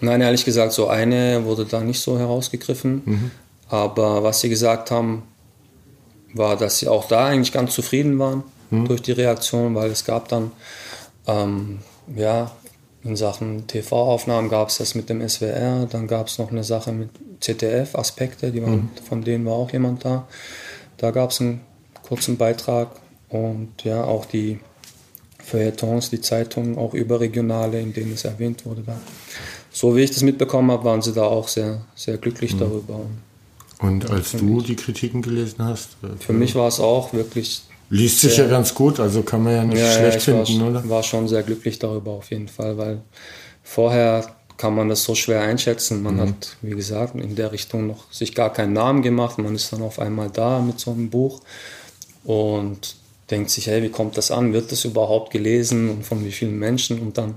nein, 0.01 0.21
ehrlich 0.21 0.45
gesagt, 0.45 0.73
so 0.73 0.89
eine 0.89 1.45
wurde 1.45 1.67
da 1.67 1.81
nicht 1.81 2.01
so 2.01 2.19
herausgegriffen. 2.19 3.03
Mhm. 3.05 3.31
Aber 3.69 4.25
was 4.25 4.41
sie 4.41 4.49
gesagt 4.49 4.91
haben, 4.91 5.23
war, 6.35 6.57
dass 6.57 6.81
sie 6.81 6.89
auch 6.89 7.07
da 7.07 7.27
eigentlich 7.27 7.53
ganz 7.53 7.73
zufrieden 7.73 8.19
waren 8.19 8.43
mhm. 8.71 8.89
durch 8.89 9.03
die 9.03 9.13
Reaktion, 9.13 9.77
weil 9.77 9.91
es 9.91 10.05
gab 10.05 10.29
dann 10.29 10.51
ähm, 11.29 11.79
ja 12.15 12.51
in 13.07 13.17
Sachen 13.17 13.67
TV-Aufnahmen 13.67 14.49
gab 14.49 14.69
es 14.69 14.79
das 14.79 14.95
mit 14.95 15.09
dem 15.09 15.27
SWR, 15.27 15.87
dann 15.87 16.07
gab 16.07 16.27
es 16.27 16.39
noch 16.39 16.51
eine 16.51 16.65
Sache 16.65 16.93
mit 16.93 17.11
ZDF, 17.41 17.95
Aspekte, 17.95 18.51
die 18.51 18.63
waren, 18.63 18.75
mhm. 18.75 18.91
von 19.09 19.23
denen 19.23 19.45
war 19.47 19.55
auch 19.55 19.73
jemand 19.73 20.05
da. 20.05 20.27
Da 20.97 21.11
gab 21.11 21.31
es 21.31 21.41
einen 21.41 21.61
kurzen 22.03 22.37
Beitrag 22.37 22.89
und 23.29 23.85
ja, 23.85 24.05
auch 24.05 24.25
die 24.27 24.59
Feuilletons, 25.39 26.11
die 26.11 26.21
Zeitungen, 26.21 26.77
auch 26.77 26.95
überregionale, 26.95 27.81
in 27.81 27.93
denen 27.93 28.15
es 28.15 28.25
erwähnt 28.25 28.67
wurde. 28.67 28.83
Da. 28.85 28.99
So 29.71 29.95
wie 29.95 30.01
ich 30.01 30.11
das 30.11 30.23
mitbekommen 30.23 30.71
habe, 30.71 30.85
waren 30.85 31.03
sie 31.03 31.13
da 31.13 31.25
auch 31.25 31.49
sehr, 31.49 31.83
sehr 31.95 32.17
glücklich 32.19 32.55
mhm. 32.55 32.59
darüber. 32.59 33.01
Und 33.79 34.11
als 34.11 34.33
du 34.33 34.61
die 34.63 34.75
Kritiken 34.75 35.23
gelesen 35.23 35.65
hast? 35.65 35.97
Äh, 36.03 36.17
für 36.19 36.33
mich 36.33 36.55
war 36.55 36.67
es 36.67 36.81
auch 36.81 37.13
wirklich 37.13 37.63
Liest 37.89 38.21
sich 38.21 38.37
ja 38.37 38.49
ganz 38.49 38.75
gut, 38.75 38.99
also 38.99 39.23
kann 39.23 39.45
man 39.45 39.55
ja 39.55 39.65
nicht 39.65 39.79
ja, 39.79 39.93
schlecht 39.93 40.27
ja, 40.27 40.45
finden, 40.45 40.61
war, 40.61 40.71
oder? 40.71 40.89
war 40.89 41.03
schon 41.03 41.29
sehr 41.29 41.43
glücklich 41.43 41.79
darüber 41.79 42.13
auf 42.13 42.31
jeden 42.31 42.49
Fall, 42.49 42.77
weil 42.77 43.01
vorher 43.63 44.37
kann 44.57 44.75
man 44.75 44.89
das 44.89 45.05
so 45.05 45.15
schwer 45.15 45.43
einschätzen. 45.43 46.03
Man 46.03 46.17
mhm. 46.17 46.21
hat, 46.21 46.57
wie 46.63 46.75
gesagt, 46.75 47.15
in 47.15 47.37
der 47.37 47.53
Richtung 47.53 47.87
noch 47.87 48.11
sich 48.11 48.35
gar 48.35 48.53
keinen 48.53 48.73
Namen 48.73 49.03
gemacht. 49.03 49.39
Man 49.39 49.55
ist 49.55 49.73
dann 49.73 49.83
auf 49.83 49.99
einmal 49.99 50.31
da 50.31 50.61
mit 50.61 50.81
so 50.81 50.93
einem 50.93 51.11
Buch 51.11 51.43
und 52.25 52.97
denkt 53.31 53.51
sich, 53.51 53.67
hey, 53.67 53.83
wie 53.83 53.91
kommt 53.91 54.17
das 54.17 54.31
an? 54.31 54.53
Wird 54.53 54.73
das 54.73 54.85
überhaupt 54.85 55.33
gelesen 55.33 55.91
und 55.91 56.05
von 56.05 56.25
wie 56.25 56.33
vielen 56.33 56.59
Menschen? 56.59 57.01
Und 57.01 57.19
dann 57.19 57.35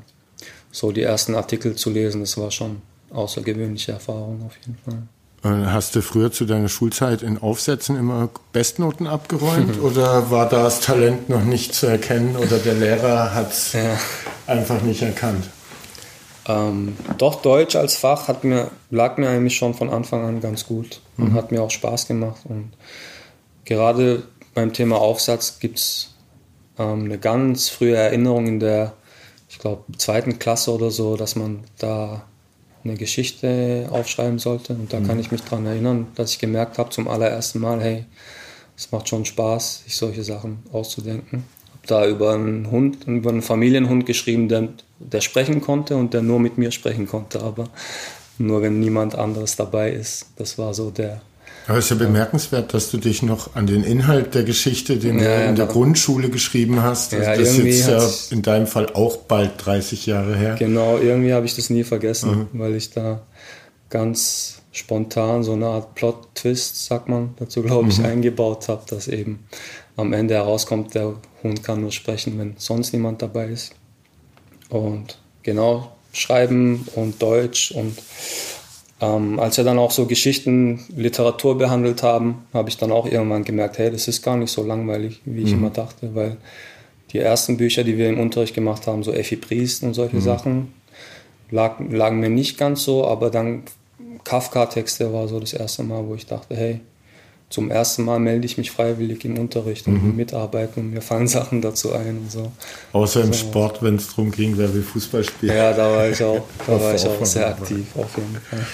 so 0.72 0.92
die 0.92 1.02
ersten 1.02 1.36
Artikel 1.36 1.76
zu 1.76 1.90
lesen, 1.90 2.22
das 2.22 2.38
war 2.38 2.52
schon 2.52 2.82
außergewöhnliche 3.10 3.94
Erfahrung 3.94 4.44
auf 4.46 4.56
jeden 4.66 4.78
Fall. 4.78 5.04
Äh, 5.44 5.48
hast 5.68 5.96
du 5.96 6.02
früher 6.02 6.32
zu 6.32 6.46
deiner 6.46 6.70
Schulzeit 6.70 7.22
in 7.22 7.38
Aufsätzen 7.38 7.98
immer 7.98 8.30
Bestnoten 8.52 9.08
abgeräumt 9.08 9.80
oder 9.82 10.32
war 10.32 10.50
das 10.50 10.82
Talent 10.82 11.30
noch 11.30 11.44
nicht 11.44 11.74
zu 11.74 11.88
erkennen 11.88 12.36
oder 12.36 12.58
der 12.58 12.74
Lehrer 12.74 13.34
hat 13.34 13.52
es 13.52 13.74
ja. 13.74 13.98
einfach 14.48 14.82
nicht 14.82 15.02
erkannt? 15.02 15.46
Ähm, 16.48 16.98
doch, 17.18 17.42
Deutsch 17.42 17.76
als 17.76 17.96
Fach 17.96 18.28
hat 18.28 18.44
mir, 18.44 18.72
lag 18.90 19.18
mir 19.18 19.30
eigentlich 19.30 19.56
schon 19.56 19.76
von 19.76 19.90
Anfang 19.90 20.26
an 20.26 20.42
ganz 20.42 20.66
gut 20.66 21.00
und 21.18 21.32
mhm. 21.32 21.36
hat 21.36 21.52
mir 21.52 21.62
auch 21.62 21.72
Spaß 21.72 22.08
gemacht. 22.08 22.42
Und 22.46 22.72
gerade 23.66 24.24
beim 24.56 24.74
Thema 24.74 24.98
Aufsatz 24.98 25.60
gibt 25.60 25.78
es 25.78 26.16
ähm, 26.80 27.06
eine 27.06 27.20
ganz 27.20 27.70
frühe 27.70 27.96
Erinnerung 27.96 28.48
in 28.48 28.60
der, 28.60 28.94
ich 29.48 29.60
glaube, 29.60 29.84
zweiten 29.98 30.40
Klasse 30.40 30.74
oder 30.74 30.90
so, 30.90 31.16
dass 31.16 31.36
man 31.36 31.64
da 31.78 32.24
eine 32.84 32.96
Geschichte 32.96 33.88
aufschreiben 33.92 34.40
sollte. 34.40 34.74
Und 34.74 34.94
da 34.94 35.00
mhm. 35.00 35.08
kann 35.08 35.20
ich 35.20 35.32
mich 35.32 35.42
daran 35.42 35.66
erinnern, 35.66 36.08
dass 36.16 36.32
ich 36.32 36.40
gemerkt 36.40 36.78
habe 36.78 36.90
zum 36.90 37.08
allerersten 37.08 37.60
Mal, 37.60 37.82
hey, 37.82 38.06
es 38.78 38.92
macht 38.92 39.10
schon 39.10 39.26
Spaß, 39.26 39.84
sich 39.84 39.96
solche 39.96 40.24
Sachen 40.24 40.60
auszudenken. 40.72 41.44
Habe 41.74 41.88
da 41.88 42.08
über 42.08 42.34
einen 42.34 42.72
Hund, 42.72 43.06
über 43.08 43.30
einen 43.30 43.42
Familienhund 43.42 44.06
geschrieben, 44.06 44.48
der, 44.48 44.70
der 45.00 45.22
sprechen 45.22 45.62
konnte 45.62 45.98
und 45.98 46.14
der 46.14 46.22
nur 46.22 46.40
mit 46.40 46.58
mir 46.58 46.72
sprechen 46.72 47.08
konnte, 47.08 47.42
aber 47.42 47.70
nur 48.38 48.62
wenn 48.62 48.80
niemand 48.80 49.16
anderes 49.16 49.58
dabei 49.58 49.92
ist. 49.92 50.28
Das 50.38 50.58
war 50.58 50.74
so 50.74 50.92
der 50.92 51.22
aber 51.70 51.78
es 51.78 51.86
ist 51.86 51.92
ja 51.92 51.98
bemerkenswert, 51.98 52.74
dass 52.74 52.90
du 52.90 52.98
dich 52.98 53.22
noch 53.22 53.56
an 53.56 53.68
den 53.68 53.84
Inhalt 53.84 54.34
der 54.34 54.44
Geschichte, 54.44 54.98
den 54.98 55.20
ja, 55.20 55.38
du 55.38 55.50
in 55.50 55.56
der 55.56 55.68
Grundschule 55.68 56.32
geschrieben 56.32 56.82
hast, 56.82 57.14
also 57.14 57.24
ja, 57.24 57.38
das 57.38 57.60
ist 57.60 57.88
jetzt 57.88 58.32
ja 58.32 58.36
in 58.36 58.42
deinem 58.42 58.66
Fall 58.66 58.88
auch 58.94 59.18
bald 59.18 59.52
30 59.64 60.08
Jahre 60.08 60.36
her. 60.36 60.56
Genau, 60.58 60.98
irgendwie 60.98 61.32
habe 61.32 61.46
ich 61.46 61.56
das 61.56 61.70
nie 61.70 61.84
vergessen, 61.84 62.50
mhm. 62.52 62.60
weil 62.60 62.74
ich 62.74 62.90
da 62.90 63.22
ganz 63.92 64.64
spontan 64.72 65.44
so 65.44 65.54
eine 65.54 65.68
Art 65.68 65.94
Plot-Twist, 65.94 66.88
sagt 66.88 67.08
man, 67.08 67.36
dazu 67.38 67.62
glaube 67.62 67.90
ich, 67.90 68.00
mhm. 68.00 68.06
eingebaut 68.06 68.68
habe, 68.68 68.82
dass 68.90 69.08
eben 69.08 69.46
am 69.96 70.12
Ende 70.12 70.34
herauskommt, 70.34 70.96
der 70.96 71.14
Hund 71.44 71.62
kann 71.62 71.82
nur 71.82 71.92
sprechen, 71.92 72.40
wenn 72.40 72.56
sonst 72.58 72.94
niemand 72.94 73.22
dabei 73.22 73.46
ist. 73.46 73.74
Und 74.70 75.20
genau, 75.44 75.92
Schreiben 76.14 76.88
und 76.96 77.22
Deutsch 77.22 77.70
und 77.72 77.96
ähm, 79.02 79.40
als 79.40 79.58
wir 79.58 79.64
dann 79.64 79.80
auch 79.80 79.92
so 79.92 80.06
Geschichten, 80.06 80.82
Literatur 80.96 81.58
behandelt 81.58 82.04
haben, 82.04 82.46
habe 82.54 82.70
ich 82.70 82.78
dann 82.78 82.92
auch 82.92 83.06
irgendwann 83.06 83.44
gemerkt, 83.44 83.78
hey, 83.78 83.92
das 83.92 84.08
ist 84.08 84.22
gar 84.22 84.36
nicht 84.36 84.52
so 84.52 84.64
langweilig, 84.64 85.22
wie 85.26 85.44
ich 85.44 85.52
mhm. 85.52 85.60
immer 85.60 85.70
dachte, 85.70 86.14
weil 86.16 86.38
die 87.12 87.20
ersten 87.20 87.58
Bücher, 87.58 87.84
die 87.84 87.98
wir 87.98 88.10
im 88.10 88.20
Unterricht 88.20 88.54
gemacht 88.54 88.88
haben, 88.88 89.04
so 89.04 89.12
Effi 89.12 89.36
Priest 89.36 89.84
und 89.84 89.94
solche 89.94 90.18
mhm. 90.18 90.22
Sachen, 90.22 90.74
lag, 91.50 91.80
lagen 91.90 92.20
mir 92.20 92.30
nicht 92.30 92.58
ganz 92.58 92.84
so, 92.84 93.08
aber 93.08 93.30
dann 93.30 93.64
Kafka-Texte 94.24 95.12
war 95.14 95.28
so 95.28 95.40
das 95.40 95.54
erste 95.54 95.84
Mal, 95.84 96.06
wo 96.08 96.16
ich 96.16 96.26
dachte, 96.26 96.56
hey, 96.56 96.82
zum 97.50 97.72
ersten 97.72 98.04
Mal 98.04 98.20
melde 98.20 98.46
ich 98.46 98.58
mich 98.58 98.72
freiwillig 98.72 99.26
im 99.26 99.40
Unterricht 99.40 99.88
und 99.88 100.04
mhm. 100.04 100.16
mitarbeiten 100.16 100.82
und 100.82 100.92
mir 100.92 101.02
fallen 101.02 101.28
Sachen 101.40 101.62
dazu 101.62 101.94
ein 101.94 102.20
und 102.20 102.32
so. 102.32 102.52
Außer 102.94 103.22
im 103.22 103.34
so. 103.34 103.40
Sport, 103.40 103.82
wenn 103.82 103.96
es 103.96 104.10
darum 104.10 104.32
ging, 104.32 104.58
wer 104.58 104.74
will 104.74 104.84
Fußball 104.84 105.24
spielen. 105.24 105.56
Ja, 105.56 105.74
da 105.74 105.92
war 105.92 106.08
ich 106.08 106.24
auch, 106.24 106.46
da 106.68 106.80
war 106.80 106.94
ich 106.94 107.06
auch 107.06 107.26
sehr 107.26 107.48
aktiv, 107.48 107.86
auf 107.96 108.16
jeden 108.18 108.38
Fall. 108.50 108.66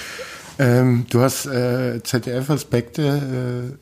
Ähm, 0.58 1.06
du 1.10 1.22
hast 1.22 1.46
äh, 1.46 2.02
ZDF-Aspekte 2.04 3.78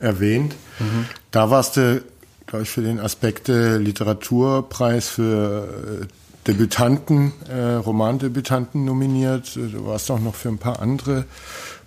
äh, 0.00 0.04
erwähnt. 0.04 0.54
Mhm. 0.78 1.06
Da 1.30 1.50
warst 1.50 1.76
du, 1.76 2.02
glaube 2.46 2.64
ich, 2.64 2.70
für 2.70 2.82
den 2.82 3.00
Aspekte 3.00 3.78
Literaturpreis 3.78 5.08
für 5.08 6.02
äh, 6.02 6.06
Debütanten, 6.46 7.32
äh, 7.48 7.74
Romandebütanten 7.74 8.84
nominiert. 8.84 9.54
Du 9.54 9.86
warst 9.86 10.10
auch 10.10 10.20
noch 10.20 10.34
für 10.34 10.48
ein 10.48 10.58
paar 10.58 10.80
andere 10.80 11.24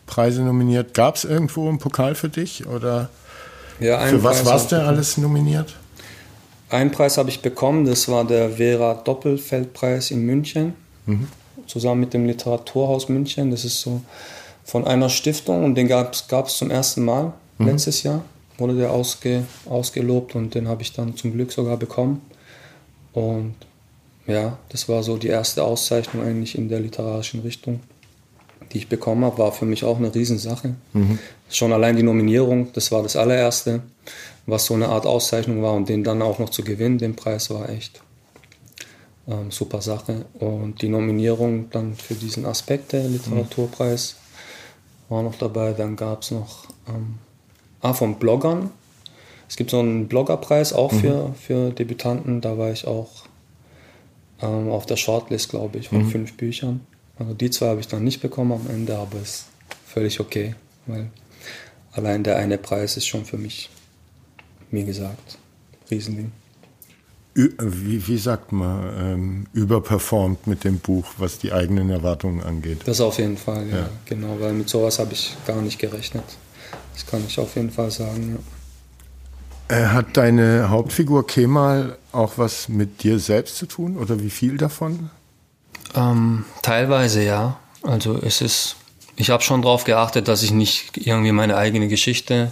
Preise 0.06 0.41
nominiert. 0.41 0.93
Gab 0.93 1.16
es 1.16 1.24
irgendwo 1.24 1.68
einen 1.68 1.80
Pokal 1.80 2.16
für 2.16 2.30
dich 2.30 2.66
oder 2.68 3.10
ja, 3.80 3.99
für 3.99 4.24
was 4.24 4.38
Preis 4.38 4.45
warst 4.45 4.72
du 4.72 4.82
alles 4.82 5.18
nominiert? 5.18 5.76
Einen 6.70 6.91
Preis 6.91 7.18
habe 7.18 7.30
ich 7.30 7.41
bekommen, 7.41 7.86
das 7.86 8.08
war 8.08 8.26
der 8.26 8.51
Vera 8.51 8.95
Doppelfeldpreis 8.95 10.12
in 10.12 10.26
München. 10.26 10.74
Mhm 11.06 11.28
zusammen 11.68 12.01
mit 12.01 12.14
dem 12.14 12.26
Literaturhaus 12.26 13.10
München. 13.10 13.51
Das 13.51 13.66
ist 13.66 13.82
so 13.82 14.01
von 14.64 14.86
einer 14.86 15.10
Stiftung 15.10 15.64
und 15.64 15.76
den 15.76 15.88
gab 15.88 16.14
es 16.14 16.58
zum 16.58 16.72
ersten 16.72 17.03
Mal 17.06 17.34
mhm. 17.58 17.68
letztes 17.68 18.03
Jahr. 18.03 18.24
Wurde 18.58 18.76
der 18.76 18.91
ausge, 18.91 19.43
ausgelobt 19.66 20.36
und 20.36 20.56
den 20.56 20.68
habe 20.68 20.82
ich 20.82 20.93
dann 20.93 21.16
zum 21.18 21.34
Glück 21.34 21.51
sogar 21.51 21.78
bekommen. 21.78 22.22
Und 23.14 23.56
ja, 24.28 24.58
das 24.70 24.88
war 24.88 25.03
so 25.03 25.18
die 25.18 25.28
erste 25.28 25.64
Auszeichnung 25.64 26.26
eigentlich 26.26 26.58
in 26.58 26.70
der 26.70 26.80
literarischen 26.80 27.41
Richtung, 27.41 27.82
die 28.72 28.80
ich 28.80 28.89
bekommen 28.89 29.24
habe. 29.26 29.38
War 29.38 29.51
für 29.51 29.66
mich 29.66 29.84
auch 29.84 29.97
eine 29.97 30.14
Riesensache. 30.14 30.76
Mhm. 30.93 31.20
Schon 31.49 31.74
allein 31.74 31.95
die 31.95 32.03
Nominierung, 32.03 32.74
das 32.74 32.91
war 32.91 33.03
das 33.03 33.16
allererste, 33.16 33.82
was 34.45 34.66
so 34.66 34.74
eine 34.74 34.89
Art 34.89 35.06
Auszeichnung 35.06 35.62
war 35.62 35.74
und 35.74 35.89
den 35.89 36.03
dann 36.03 36.22
auch 36.22 36.39
noch 36.39 36.49
zu 36.49 36.64
gewinnen, 36.64 36.97
den 36.97 37.16
Preis 37.16 37.49
war 37.49 37.70
echt 37.70 38.01
ähm, 39.28 39.51
super 39.51 39.82
Sache. 39.82 40.26
Und 40.39 40.82
die 40.82 40.89
Nominierung 40.89 41.70
dann 41.72 41.95
für 41.95 42.16
diesen 42.16 42.45
Aspekt 42.45 42.93
der 42.93 43.08
Literaturpreis 43.08 44.16
war 45.10 45.24
noch 45.24 45.36
dabei. 45.36 45.74
Dann 45.74 45.95
gab 45.95 46.22
es 46.22 46.32
noch 46.32 46.66
ähm, 46.88 47.16
ah, 47.82 47.93
von 47.93 48.16
Bloggern. 48.16 48.72
Es 49.47 49.56
gibt 49.56 49.70
so 49.70 49.80
einen 49.80 50.08
Bloggerpreis 50.08 50.74
auch 50.74 50.91
mhm. 50.91 50.99
für, 50.99 51.36
für 51.39 51.70
Debütanten. 51.72 52.41
Da 52.41 52.58
war 52.58 52.72
ich 52.72 52.88
auch 52.88 53.26
ähm, 54.41 54.70
auf 54.70 54.86
der 54.86 54.97
Shortlist, 54.97 55.49
glaube 55.49 55.78
ich, 55.78 55.89
von 55.89 56.03
mhm. 56.03 56.10
fünf 56.10 56.38
Büchern. 56.38 56.82
Also 57.18 57.34
die 57.34 57.49
zwei 57.49 57.68
habe 57.68 57.80
ich 57.80 57.88
dann 57.88 58.03
nicht 58.03 58.22
bekommen 58.22 58.51
am 58.51 58.70
Ende, 58.70 58.97
aber 58.97 59.22
ist 59.22 59.45
völlig 59.86 60.20
okay, 60.20 60.55
weil 60.86 61.09
allein 61.91 62.24
der 62.24 62.38
eine 62.38 62.57
Preis 62.57 62.97
ist 62.97 63.07
schon 63.07 63.26
für 63.26 63.38
mich, 63.38 63.70
wie 64.72 64.84
gesagt, 64.84 65.38
Riesending 65.89 66.32
wie, 67.36 68.07
wie 68.07 68.18
sagt 68.18 68.53
man, 68.53 68.93
ähm, 68.97 69.47
überperformt 69.53 70.47
mit 70.47 70.63
dem 70.63 70.80
Buch, 70.80 71.05
was 71.18 71.38
die 71.38 71.51
eigenen 71.51 71.89
Erwartungen 71.89 72.41
angeht. 72.41 72.80
Das 72.86 73.01
auf 73.01 73.18
jeden 73.18 73.38
Fall, 73.38 73.68
ja, 73.70 73.78
ja. 73.78 73.89
genau, 74.05 74.38
weil 74.39 74.53
mit 74.53 74.70
sowas 74.70 74.99
habe 74.99 75.13
ich 75.13 75.36
gar 75.45 75.61
nicht 75.61 75.78
gerechnet. 75.78 76.24
Das 76.93 77.05
kann 77.05 77.22
ich 77.28 77.38
auf 77.38 77.55
jeden 77.55 77.72
Fall 77.72 77.91
sagen, 77.91 78.39
ja. 79.70 79.78
Äh, 79.78 79.88
hat 79.88 80.16
deine 80.16 80.70
Hauptfigur 80.70 81.28
Kemal 81.28 81.97
auch 82.11 82.38
was 82.38 82.70
mit 82.70 83.03
dir 83.03 83.20
selbst 83.20 83.57
zu 83.57 83.66
tun 83.66 83.97
oder 83.97 84.22
wie 84.22 84.30
viel 84.30 84.57
davon? 84.57 85.09
Ähm, 85.93 86.45
teilweise 86.61 87.23
ja. 87.23 87.57
Also 87.83 88.17
es 88.21 88.41
ist, 88.41 88.77
ich 89.15 89.29
habe 89.29 89.43
schon 89.43 89.61
darauf 89.61 89.83
geachtet, 89.83 90.27
dass 90.27 90.41
ich 90.41 90.51
nicht 90.51 90.97
irgendwie 90.97 91.31
meine 91.31 91.57
eigene 91.57 91.88
Geschichte 91.88 92.51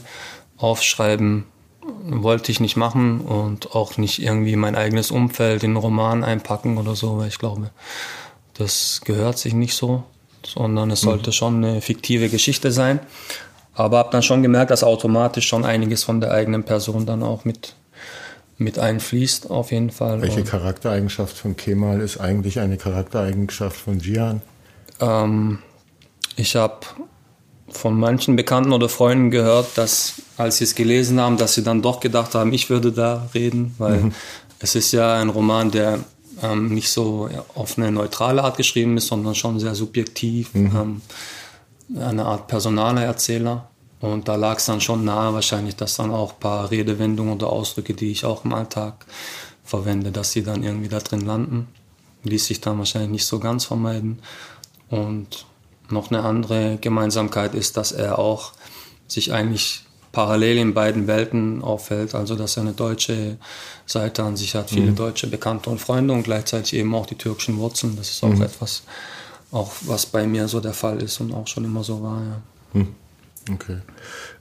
aufschreiben 0.57 1.45
wollte 2.05 2.51
ich 2.51 2.59
nicht 2.59 2.75
machen 2.75 3.21
und 3.21 3.75
auch 3.75 3.97
nicht 3.97 4.21
irgendwie 4.21 4.55
mein 4.55 4.75
eigenes 4.75 5.11
Umfeld 5.11 5.63
in 5.63 5.71
einen 5.71 5.77
Roman 5.77 6.23
einpacken 6.23 6.77
oder 6.77 6.95
so, 6.95 7.17
weil 7.17 7.27
ich 7.27 7.39
glaube, 7.39 7.71
das 8.53 9.01
gehört 9.03 9.38
sich 9.38 9.53
nicht 9.53 9.75
so, 9.75 10.03
sondern 10.45 10.91
es 10.91 11.01
sollte 11.01 11.29
mhm. 11.29 11.34
schon 11.34 11.63
eine 11.63 11.81
fiktive 11.81 12.29
Geschichte 12.29 12.71
sein. 12.71 12.99
Aber 13.73 13.97
habe 13.97 14.11
dann 14.11 14.21
schon 14.21 14.43
gemerkt, 14.43 14.69
dass 14.69 14.84
automatisch 14.84 15.47
schon 15.47 15.65
einiges 15.65 16.03
von 16.03 16.21
der 16.21 16.31
eigenen 16.31 16.63
Person 16.63 17.05
dann 17.05 17.23
auch 17.23 17.43
mit, 17.43 17.73
mit 18.58 18.80
einfließt, 18.80 19.49
auf 19.49 19.72
jeden 19.72 19.89
Fall. 19.89 20.22
Welche 20.22 20.41
und, 20.41 20.47
Charaktereigenschaft 20.47 21.38
von 21.38 21.56
Kemal 21.56 22.01
ist 22.01 22.20
eigentlich 22.20 22.60
eine 22.60 22.78
Charaktereigenschaft 22.78 23.78
von 23.78 23.99
Jihan? 23.99 24.41
Ähm, 24.99 25.60
ich 26.36 26.56
habe 26.56 26.80
von 27.70 27.99
manchen 27.99 28.36
Bekannten 28.36 28.72
oder 28.72 28.89
Freunden 28.89 29.32
gehört, 29.32 29.78
dass 29.78 30.22
als 30.38 30.58
sie 30.58 30.66
es 30.66 30.76
gelesen 30.76 31.20
haben, 31.20 31.38
dass 31.38 31.56
sie 31.56 31.64
dann 31.64 31.82
doch 31.82 31.99
gedacht 31.99 32.36
haben, 32.36 32.54
ich 32.54 32.70
würde 32.70 32.91
da 32.91 33.30
reden, 33.34 33.74
weil 33.78 33.97
mhm. 33.97 34.14
es 34.60 34.76
ist 34.76 34.91
ja 34.91 35.16
ein 35.16 35.30
Roman, 35.30 35.72
der 35.72 35.99
ähm, 36.41 36.74
nicht 36.74 36.89
so 36.89 37.30
auf 37.56 37.78
eine 37.78 37.91
neutrale 37.91 38.43
Art 38.43 38.58
geschrieben 38.58 38.97
ist, 38.97 39.08
sondern 39.08 39.36
schon 39.36 39.60
sehr 39.60 39.76
subjektiv, 39.76 40.54
mhm. 40.54 41.01
ähm, 41.95 42.01
eine 42.01 42.26
Art 42.26 42.47
personaler 42.47 43.04
Erzähler. 43.04 43.70
Und 44.04 44.28
da 44.28 44.36
lag 44.36 44.58
es 44.58 44.66
dann 44.66 44.82
schon 44.82 45.06
nahe 45.06 45.34
wahrscheinlich, 45.34 45.78
dass 45.78 45.95
dann 45.95 46.12
auch 46.12 46.34
ein 46.34 46.39
paar 46.41 46.70
Redewendungen 46.70 47.36
oder 47.36 47.47
Ausdrücke, 47.47 47.93
die 47.93 48.12
ich 48.12 48.26
auch 48.26 48.43
im 48.43 48.54
Alltag 48.54 49.06
verwende, 49.64 50.12
dass 50.12 50.34
sie 50.34 50.43
dann 50.43 50.62
irgendwie 50.62 50.89
da 50.89 50.99
drin 50.99 51.22
landen. 51.22 51.70
Ließ 52.24 52.47
sich 52.47 52.60
dann 52.60 52.78
wahrscheinlich 52.80 53.12
nicht 53.12 53.26
so 53.26 53.39
ganz 53.39 53.64
vermeiden. 53.64 54.20
Und 54.89 55.45
noch 55.89 56.12
eine 56.12 56.22
andere 56.22 56.80
Gemeinsamkeit 56.82 57.56
ist, 57.56 57.78
dass 57.78 57.93
er 57.93 58.20
auch 58.20 58.51
sich 59.08 59.32
eigentlich 59.32 59.86
parallel 60.12 60.58
in 60.58 60.74
beiden 60.74 61.08
Welten 61.08 61.62
auffällt. 61.62 62.14
Also 62.14 62.36
dass 62.36 62.58
er 62.58 62.64
eine 62.64 62.74
deutsche 62.74 63.38
Seite 63.86 64.24
an 64.24 64.36
sich 64.36 64.54
hat, 64.54 64.70
viele 64.70 64.91
mhm. 64.91 64.97
deutsche 64.97 65.28
Bekannte 65.28 65.70
und 65.70 65.80
Freunde 65.80 66.14
und 66.14 66.24
gleichzeitig 66.24 66.74
eben 66.74 66.93
auch 66.93 67.06
die 67.06 67.16
türkischen 67.16 67.58
Wurzeln. 67.58 67.95
Das 67.95 68.10
ist 68.10 68.22
auch 68.22 68.28
mhm. 68.28 68.41
etwas, 68.41 68.84
auch 69.54 69.72
was 69.84 70.06
bei 70.06 70.28
mir 70.28 70.49
so 70.49 70.60
der 70.60 70.74
Fall 70.74 71.01
ist 71.01 71.22
und 71.22 71.34
auch 71.34 71.47
schon 71.47 71.64
immer 71.64 71.86
so 71.86 72.04
war. 72.04 72.22
Ja. 72.22 72.41
Mhm. 72.82 72.95
Okay. 73.52 73.78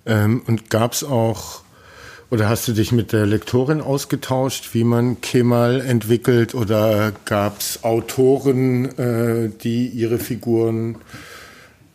Ähm, 0.06 0.42
und 0.46 0.70
gab 0.70 0.92
es 0.92 1.04
auch 1.04 1.62
oder 2.32 2.48
hast 2.48 2.66
du 2.66 2.72
dich 2.72 2.92
mit 2.92 3.12
der 3.12 3.26
Lektorin 3.26 3.82
ausgetauscht, 3.82 4.70
wie 4.72 4.84
man 4.84 5.20
Kemal 5.20 5.82
entwickelt? 5.82 6.54
Oder 6.54 7.12
gab 7.26 7.60
es 7.60 7.84
Autoren, 7.84 8.86
äh, 8.98 9.50
die 9.62 9.88
ihre 9.88 10.18
Figuren 10.18 10.96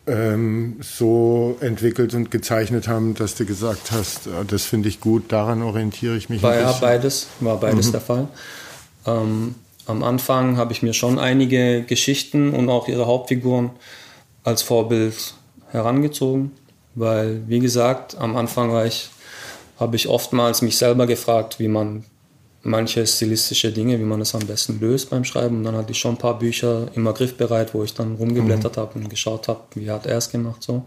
ähm, 0.06 0.76
so 0.80 1.56
entwickelt 1.60 2.14
und 2.14 2.30
gezeichnet 2.30 2.86
haben, 2.86 3.14
dass 3.14 3.34
du 3.34 3.46
gesagt 3.46 3.90
hast, 3.90 4.28
äh, 4.28 4.44
das 4.46 4.64
finde 4.64 4.88
ich 4.88 5.00
gut, 5.00 5.32
daran 5.32 5.62
orientiere 5.62 6.16
ich 6.16 6.28
mich. 6.28 6.40
War 6.40 6.54
ja 6.54 6.70
beides, 6.70 7.26
war 7.40 7.58
beides 7.58 7.88
mhm. 7.88 7.92
der 7.92 8.00
Fall. 8.00 8.28
Ähm, 9.06 9.56
am 9.86 10.04
Anfang 10.04 10.56
habe 10.56 10.72
ich 10.72 10.82
mir 10.82 10.92
schon 10.92 11.18
einige 11.18 11.82
Geschichten 11.82 12.52
und 12.52 12.68
auch 12.68 12.86
ihre 12.86 13.06
Hauptfiguren 13.06 13.70
als 14.44 14.62
Vorbild 14.62 15.34
herangezogen, 15.70 16.52
weil 16.98 17.42
wie 17.46 17.60
gesagt, 17.60 18.16
am 18.18 18.36
Anfang 18.36 18.72
war 18.72 18.86
ich, 18.86 19.08
habe 19.78 19.96
ich 19.96 20.08
oftmals 20.08 20.62
mich 20.62 20.76
selber 20.76 21.06
gefragt, 21.06 21.58
wie 21.58 21.68
man 21.68 22.04
manche 22.62 23.06
stilistische 23.06 23.72
Dinge, 23.72 23.98
wie 23.98 24.04
man 24.04 24.20
es 24.20 24.34
am 24.34 24.46
besten 24.46 24.80
löst 24.80 25.10
beim 25.10 25.24
Schreiben. 25.24 25.58
Und 25.58 25.64
dann 25.64 25.76
hatte 25.76 25.92
ich 25.92 25.98
schon 25.98 26.14
ein 26.14 26.18
paar 26.18 26.38
Bücher 26.38 26.88
immer 26.94 27.12
griffbereit, 27.12 27.74
wo 27.74 27.82
ich 27.84 27.94
dann 27.94 28.16
rumgeblättert 28.16 28.76
mhm. 28.76 28.80
habe 28.80 28.98
und 28.98 29.10
geschaut 29.10 29.48
habe, 29.48 29.60
wie 29.74 29.90
hat 29.90 30.06
er 30.06 30.18
es 30.18 30.30
gemacht 30.30 30.62
so. 30.62 30.84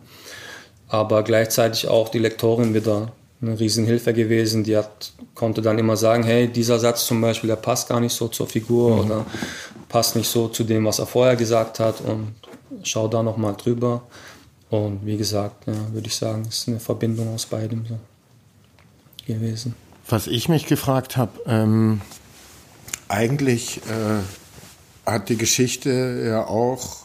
Aber 0.87 1.23
gleichzeitig 1.23 1.87
auch 1.87 2.09
die 2.09 2.19
Lektorin 2.19 2.73
wieder 2.73 3.13
eine 3.41 3.59
Riesenhilfe 3.59 4.13
gewesen. 4.13 4.63
Die 4.63 4.77
hat, 4.77 5.13
konnte 5.33 5.61
dann 5.61 5.79
immer 5.79 5.97
sagen, 5.97 6.23
hey, 6.23 6.47
dieser 6.47 6.79
Satz 6.79 7.05
zum 7.05 7.21
Beispiel, 7.21 7.47
der 7.47 7.55
passt 7.55 7.87
gar 7.89 7.99
nicht 7.99 8.13
so 8.13 8.27
zur 8.27 8.47
Figur 8.47 8.95
mhm. 8.95 8.99
oder 8.99 9.25
passt 9.89 10.15
nicht 10.15 10.29
so 10.29 10.47
zu 10.49 10.63
dem, 10.63 10.85
was 10.85 10.99
er 10.99 11.05
vorher 11.05 11.35
gesagt 11.35 11.79
hat 11.79 12.01
und 12.01 12.33
schau 12.83 13.07
da 13.07 13.23
nochmal 13.23 13.55
drüber. 13.55 14.03
Und 14.71 15.05
wie 15.05 15.17
gesagt, 15.17 15.67
ja, 15.67 15.73
würde 15.93 16.07
ich 16.07 16.15
sagen, 16.15 16.45
es 16.47 16.59
ist 16.59 16.69
eine 16.69 16.79
Verbindung 16.79 17.33
aus 17.35 17.45
beidem 17.45 17.85
so 17.85 17.99
gewesen. 19.25 19.75
Was 20.07 20.27
ich 20.27 20.47
mich 20.47 20.65
gefragt 20.65 21.17
habe, 21.17 21.39
ähm, 21.45 22.01
eigentlich 23.09 23.77
äh, 23.79 24.21
hat 25.05 25.27
die 25.27 25.35
Geschichte 25.35 26.23
ja 26.25 26.47
auch 26.47 26.99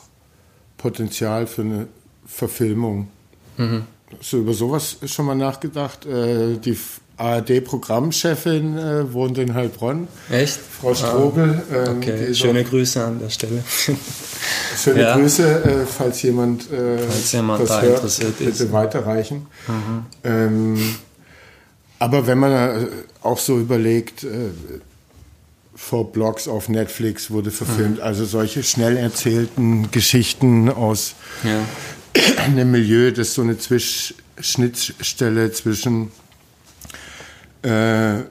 Potenzial 0.79 1.49
für 1.49 1.62
eine 1.62 1.89
Verfilmung. 2.25 3.09
Mhm. 3.57 3.87
Hast 4.17 4.33
du 4.33 4.39
über 4.39 4.55
sowas 4.55 4.99
schon 5.05 5.27
mal 5.27 5.35
nachgedacht? 5.35 6.07
Äh, 6.07 6.59
die 6.59 6.79
ARD-Programmchefin 7.19 8.77
äh, 8.77 9.12
wohnt 9.12 9.39
in 9.39 9.55
Heilbronn. 9.55 10.09
Echt? 10.31 10.59
Frau 10.59 10.95
Strobel. 10.95 11.62
Ah, 11.73 11.91
okay. 11.93 12.35
Schöne 12.35 12.62
Grüße 12.62 13.03
an 13.03 13.19
der 13.21 13.31
Stelle. 13.31 13.64
Schöne 14.83 15.01
ja. 15.01 15.17
Grüße, 15.17 15.64
äh, 15.64 15.87
falls 15.87 16.21
jemand, 16.23 16.71
äh, 16.71 16.99
falls 16.99 17.33
jemand 17.33 17.62
das 17.62 17.69
da 17.69 17.83
hört, 17.83 17.95
interessiert 17.97 18.39
bitte 18.39 18.51
ist. 18.64 18.73
weiterreichen. 18.73 19.47
Mhm. 19.67 20.07
Ähm, 20.25 20.97
aber 21.99 22.27
wenn 22.27 22.39
man 22.39 22.53
äh, 22.53 22.87
auch 23.23 23.39
so 23.39 23.59
überlegt, 23.59 24.25
äh, 24.25 24.51
vor 25.75 26.11
Blogs 26.11 26.49
auf 26.49 26.69
Netflix 26.69 27.31
wurde 27.31 27.51
verfilmt, 27.51 27.99
mhm. 27.99 28.03
also 28.03 28.25
solche 28.25 28.62
schnell 28.62 28.97
erzählten 28.97 29.91
Geschichten 29.91 30.71
aus 30.71 31.14
ja. 31.45 31.61
einem 32.45 32.71
Milieu, 32.71 33.11
das 33.12 33.35
so 33.35 33.43
eine 33.43 33.59
Zwisch 33.59 34.14
Schnittstelle 34.39 35.53
zwischen 35.53 36.11
äh, 37.67 38.25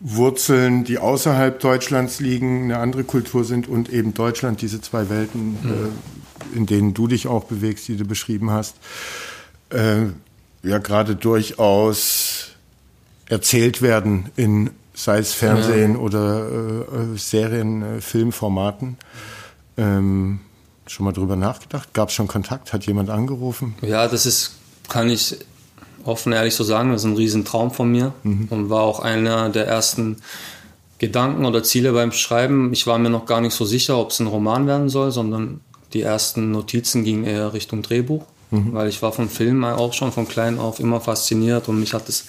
Wurzeln, 0.00 0.84
die 0.84 0.98
außerhalb 0.98 1.58
Deutschlands 1.58 2.20
liegen, 2.20 2.64
eine 2.64 2.78
andere 2.78 3.04
Kultur 3.04 3.44
sind 3.44 3.68
und 3.68 3.88
eben 3.88 4.14
Deutschland, 4.14 4.62
diese 4.62 4.80
zwei 4.80 5.08
Welten, 5.08 5.58
mhm. 5.62 5.92
äh, 6.54 6.56
in 6.56 6.66
denen 6.66 6.94
du 6.94 7.08
dich 7.08 7.26
auch 7.26 7.44
bewegst, 7.44 7.88
die 7.88 7.96
du 7.96 8.04
beschrieben 8.04 8.50
hast. 8.50 8.76
Äh, 9.70 10.06
ja 10.62 10.78
gerade 10.78 11.16
durchaus 11.16 12.48
erzählt 13.26 13.82
werden 13.82 14.30
in 14.36 14.70
sei 14.94 15.18
es 15.18 15.32
Fernsehen 15.32 15.94
ja. 15.94 15.98
oder 15.98 16.84
äh, 17.04 17.16
Serien, 17.16 17.82
äh, 17.82 18.00
Filmformaten. 18.00 18.96
Ähm, 19.76 20.40
schon 20.88 21.04
mal 21.04 21.12
drüber 21.12 21.36
nachgedacht? 21.36 21.94
Gab 21.94 22.08
es 22.08 22.14
schon 22.14 22.26
Kontakt? 22.26 22.72
Hat 22.72 22.84
jemand 22.86 23.08
angerufen? 23.08 23.76
Ja, 23.82 24.08
das 24.08 24.26
ist, 24.26 24.56
kann 24.88 25.08
ich 25.08 25.36
offen 26.08 26.32
ehrlich 26.32 26.54
so 26.54 26.64
sagen, 26.64 26.90
das 26.90 27.02
ist 27.02 27.06
ein 27.06 27.16
Riesentraum 27.16 27.70
von 27.70 27.90
mir 27.90 28.12
mhm. 28.22 28.48
und 28.50 28.70
war 28.70 28.82
auch 28.82 29.00
einer 29.00 29.48
der 29.50 29.66
ersten 29.66 30.16
Gedanken 30.98 31.44
oder 31.44 31.62
Ziele 31.62 31.92
beim 31.92 32.12
Schreiben. 32.12 32.72
Ich 32.72 32.86
war 32.86 32.98
mir 32.98 33.10
noch 33.10 33.26
gar 33.26 33.40
nicht 33.40 33.54
so 33.54 33.64
sicher, 33.64 33.98
ob 33.98 34.10
es 34.10 34.18
ein 34.18 34.26
Roman 34.26 34.66
werden 34.66 34.88
soll, 34.88 35.12
sondern 35.12 35.60
die 35.92 36.02
ersten 36.02 36.50
Notizen 36.50 37.04
gingen 37.04 37.24
eher 37.24 37.52
Richtung 37.52 37.82
Drehbuch 37.82 38.24
mhm. 38.50 38.72
weil 38.72 38.88
ich 38.88 39.02
war 39.02 39.12
vom 39.12 39.28
Film 39.28 39.64
auch 39.64 39.92
schon 39.92 40.12
von 40.12 40.28
klein 40.28 40.58
auf 40.58 40.80
immer 40.80 41.00
fasziniert 41.00 41.68
und 41.68 41.80
mich 41.80 41.94
hat 41.94 42.08
es 42.08 42.26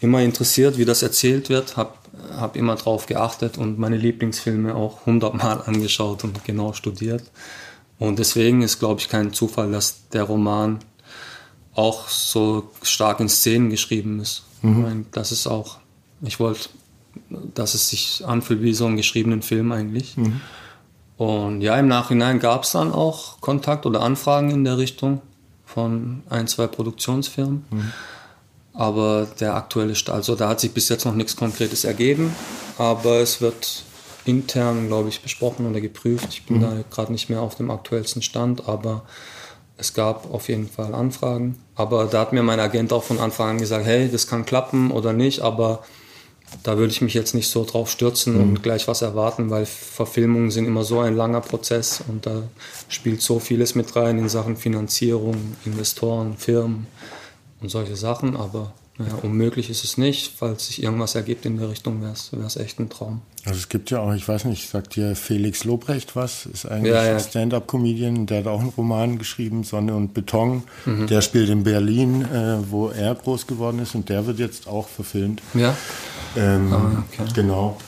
immer 0.00 0.22
interessiert, 0.22 0.78
wie 0.78 0.84
das 0.84 1.02
erzählt 1.02 1.48
wird, 1.48 1.76
habe 1.76 1.92
hab 2.36 2.56
immer 2.56 2.76
drauf 2.76 3.06
geachtet 3.06 3.58
und 3.58 3.78
meine 3.78 3.96
Lieblingsfilme 3.96 4.74
auch 4.74 5.06
hundertmal 5.06 5.62
angeschaut 5.66 6.24
und 6.24 6.44
genau 6.44 6.72
studiert. 6.72 7.24
Und 7.98 8.20
deswegen 8.20 8.62
ist, 8.62 8.78
glaube 8.78 9.00
ich, 9.00 9.08
kein 9.08 9.32
Zufall, 9.32 9.72
dass 9.72 10.08
der 10.12 10.22
Roman 10.22 10.78
auch 11.78 12.08
so 12.08 12.70
stark 12.82 13.20
in 13.20 13.28
Szenen 13.28 13.70
geschrieben 13.70 14.18
ist. 14.18 14.42
Mhm. 14.62 14.82
Meine, 14.82 15.04
das 15.12 15.30
ist 15.30 15.46
auch, 15.46 15.78
ich 16.22 16.40
wollte, 16.40 16.68
dass 17.54 17.74
es 17.74 17.88
sich 17.88 18.24
anfühlt 18.26 18.62
wie 18.62 18.74
so 18.74 18.86
ein 18.86 18.96
geschriebenen 18.96 19.42
Film 19.42 19.70
eigentlich. 19.70 20.16
Mhm. 20.16 20.40
Und 21.16 21.60
ja, 21.60 21.78
im 21.78 21.86
Nachhinein 21.86 22.40
gab 22.40 22.64
es 22.64 22.72
dann 22.72 22.92
auch 22.92 23.40
Kontakt 23.40 23.86
oder 23.86 24.02
Anfragen 24.02 24.50
in 24.50 24.64
der 24.64 24.76
Richtung 24.76 25.20
von 25.64 26.22
ein, 26.28 26.48
zwei 26.48 26.66
Produktionsfirmen. 26.66 27.64
Mhm. 27.70 27.92
Aber 28.72 29.28
der 29.38 29.54
aktuelle 29.54 29.94
Stand, 29.94 30.16
also 30.16 30.34
da 30.34 30.48
hat 30.48 30.58
sich 30.60 30.72
bis 30.72 30.88
jetzt 30.88 31.04
noch 31.04 31.14
nichts 31.14 31.36
Konkretes 31.36 31.84
ergeben, 31.84 32.34
aber 32.76 33.20
es 33.20 33.40
wird 33.40 33.84
intern, 34.24 34.88
glaube 34.88 35.08
ich, 35.08 35.20
besprochen 35.20 35.68
oder 35.68 35.80
geprüft. 35.80 36.28
Ich 36.30 36.44
bin 36.44 36.58
mhm. 36.58 36.62
da 36.62 36.72
gerade 36.90 37.12
nicht 37.12 37.28
mehr 37.28 37.40
auf 37.40 37.54
dem 37.54 37.70
aktuellsten 37.70 38.22
Stand, 38.22 38.68
aber 38.68 39.04
es 39.78 39.94
gab 39.94 40.32
auf 40.34 40.48
jeden 40.48 40.68
Fall 40.68 40.94
Anfragen. 40.94 41.56
Aber 41.74 42.06
da 42.06 42.20
hat 42.20 42.32
mir 42.32 42.42
mein 42.42 42.60
Agent 42.60 42.92
auch 42.92 43.04
von 43.04 43.18
Anfang 43.18 43.50
an 43.50 43.58
gesagt, 43.58 43.86
hey, 43.86 44.10
das 44.10 44.26
kann 44.26 44.44
klappen 44.44 44.90
oder 44.90 45.12
nicht, 45.12 45.40
aber 45.40 45.84
da 46.62 46.78
würde 46.78 46.92
ich 46.92 47.00
mich 47.00 47.14
jetzt 47.14 47.34
nicht 47.34 47.48
so 47.48 47.64
drauf 47.64 47.90
stürzen 47.90 48.34
mhm. 48.34 48.42
und 48.42 48.62
gleich 48.62 48.88
was 48.88 49.02
erwarten, 49.02 49.50
weil 49.50 49.66
Verfilmungen 49.66 50.50
sind 50.50 50.66
immer 50.66 50.82
so 50.82 50.98
ein 51.00 51.16
langer 51.16 51.40
Prozess 51.40 52.02
und 52.08 52.26
da 52.26 52.42
spielt 52.88 53.22
so 53.22 53.38
vieles 53.38 53.74
mit 53.74 53.94
rein 53.94 54.18
in 54.18 54.28
Sachen 54.28 54.56
Finanzierung, 54.56 55.56
Investoren, 55.64 56.36
Firmen 56.36 56.86
und 57.60 57.70
solche 57.70 57.96
Sachen. 57.96 58.36
Aber 58.36 58.72
ja, 58.98 59.14
unmöglich 59.22 59.70
ist 59.70 59.84
es 59.84 59.96
nicht. 59.96 60.32
Falls 60.36 60.66
sich 60.66 60.82
irgendwas 60.82 61.14
ergibt 61.14 61.46
in 61.46 61.58
der 61.58 61.70
Richtung, 61.70 62.02
wäre 62.02 62.12
es 62.12 62.56
echt 62.56 62.80
ein 62.80 62.88
Traum. 62.88 63.22
Also 63.44 63.58
es 63.58 63.68
gibt 63.68 63.90
ja 63.90 64.00
auch, 64.00 64.12
ich 64.12 64.26
weiß 64.26 64.44
nicht, 64.44 64.68
sagt 64.68 64.96
dir 64.96 65.14
Felix 65.14 65.64
Lobrecht 65.64 66.16
was? 66.16 66.46
Ist 66.46 66.66
eigentlich 66.66 66.92
ja, 66.92 67.04
ja. 67.04 67.18
Stand-up-Comedian, 67.18 68.26
der 68.26 68.40
hat 68.40 68.46
auch 68.46 68.60
einen 68.60 68.70
Roman 68.70 69.18
geschrieben, 69.18 69.62
Sonne 69.62 69.94
und 69.94 70.14
Beton. 70.14 70.64
Mhm. 70.84 71.06
Der 71.06 71.22
spielt 71.22 71.48
in 71.48 71.62
Berlin, 71.62 72.22
äh, 72.22 72.58
wo 72.70 72.88
er 72.88 73.14
groß 73.14 73.46
geworden 73.46 73.78
ist 73.78 73.94
und 73.94 74.08
der 74.08 74.26
wird 74.26 74.38
jetzt 74.38 74.66
auch 74.66 74.88
verfilmt. 74.88 75.40
Ja. 75.54 75.76
Ähm, 76.36 76.72
ah, 76.72 77.04
okay. 77.12 77.30
Genau. 77.34 77.78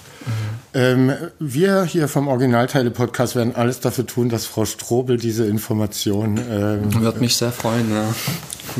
Ähm, 0.72 1.12
wir 1.38 1.84
hier 1.84 2.06
vom 2.06 2.28
Originalteile-Podcast 2.28 3.34
werden 3.34 3.56
alles 3.56 3.80
dafür 3.80 4.06
tun, 4.06 4.28
dass 4.28 4.46
Frau 4.46 4.64
Strobel 4.64 5.16
diese 5.16 5.46
Information. 5.46 6.38
Ähm, 6.50 7.02
Wird 7.02 7.20
mich 7.20 7.36
sehr 7.36 7.50
freuen, 7.50 7.90
ja. 7.92 8.14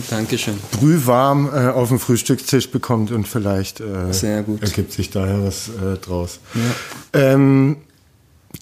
Dankeschön. 0.08 0.54
Brühwarm 0.78 1.50
äh, 1.52 1.68
auf 1.68 1.88
dem 1.88 1.98
Frühstückstisch 1.98 2.70
bekommt 2.70 3.10
und 3.10 3.26
vielleicht 3.26 3.80
äh, 3.80 4.12
sehr 4.12 4.44
gut. 4.44 4.62
ergibt 4.62 4.92
sich 4.92 5.10
daher 5.10 5.42
was 5.44 5.68
äh, 5.68 5.96
draus. 6.00 6.38
Ja. 6.54 7.20
Ähm, 7.20 7.78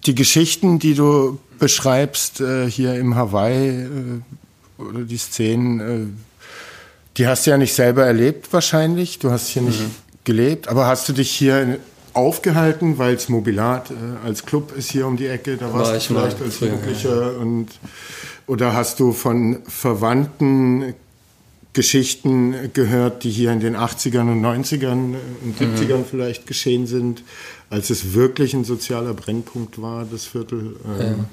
die 0.07 0.15
Geschichten, 0.15 0.79
die 0.79 0.95
du 0.95 1.39
beschreibst 1.59 2.41
äh, 2.41 2.71
hier 2.71 2.95
im 2.95 3.15
Hawaii 3.15 3.83
äh, 3.83 4.83
oder 4.83 5.01
die 5.01 5.19
Szenen, 5.19 5.81
äh, 5.81 6.07
die 7.17 7.27
hast 7.27 7.47
du 7.47 7.51
ja 7.51 7.59
nicht 7.59 7.75
selber 7.75 8.07
erlebt 8.07 8.53
wahrscheinlich. 8.53 9.19
Du 9.19 9.31
hast 9.31 9.49
hier 9.49 9.63
mhm. 9.63 9.69
nicht 9.69 9.81
gelebt, 10.25 10.69
aber 10.69 10.87
hast 10.87 11.09
du 11.09 11.13
dich 11.13 11.31
hier 11.31 11.79
aufgehalten, 12.15 12.99
weil 12.99 13.15
es 13.15 13.29
Mobilat 13.29 13.91
äh, 13.91 14.27
als 14.27 14.45
Club 14.47 14.77
ist 14.77 14.91
hier 14.91 15.07
um 15.07 15.17
die 15.17 15.27
Ecke, 15.27 15.57
da 15.57 15.73
warst 15.73 15.93
War 15.93 15.99
du 15.99 16.01
vielleicht 16.01 16.43
als 16.43 16.61
Jugendlicher 16.61 17.33
ja. 17.33 17.39
und 17.39 17.69
oder 18.47 18.73
hast 18.73 18.99
du 19.01 19.13
von 19.13 19.59
Verwandten 19.67 20.95
Geschichten 21.75 22.73
gehört, 22.73 23.25
die 23.25 23.31
hier 23.31 23.53
in 23.53 23.61
den 23.61 23.77
80ern 23.77 24.33
und 24.33 24.43
90ern 24.43 25.15
und 25.45 25.61
70ern 25.61 25.99
mhm. 25.99 26.05
vielleicht 26.11 26.47
geschehen 26.47 26.87
sind, 26.87 27.23
als 27.71 27.91
es 27.91 28.15
wirklich 28.15 28.55
ein 28.55 28.65
sozialer 28.65 29.15
Brennpunkt 29.15 29.81
war, 29.81 30.07
das 30.11 30.25
Viertel. 30.25 30.77
Ähm, 30.87 31.01
ja. 31.01 31.25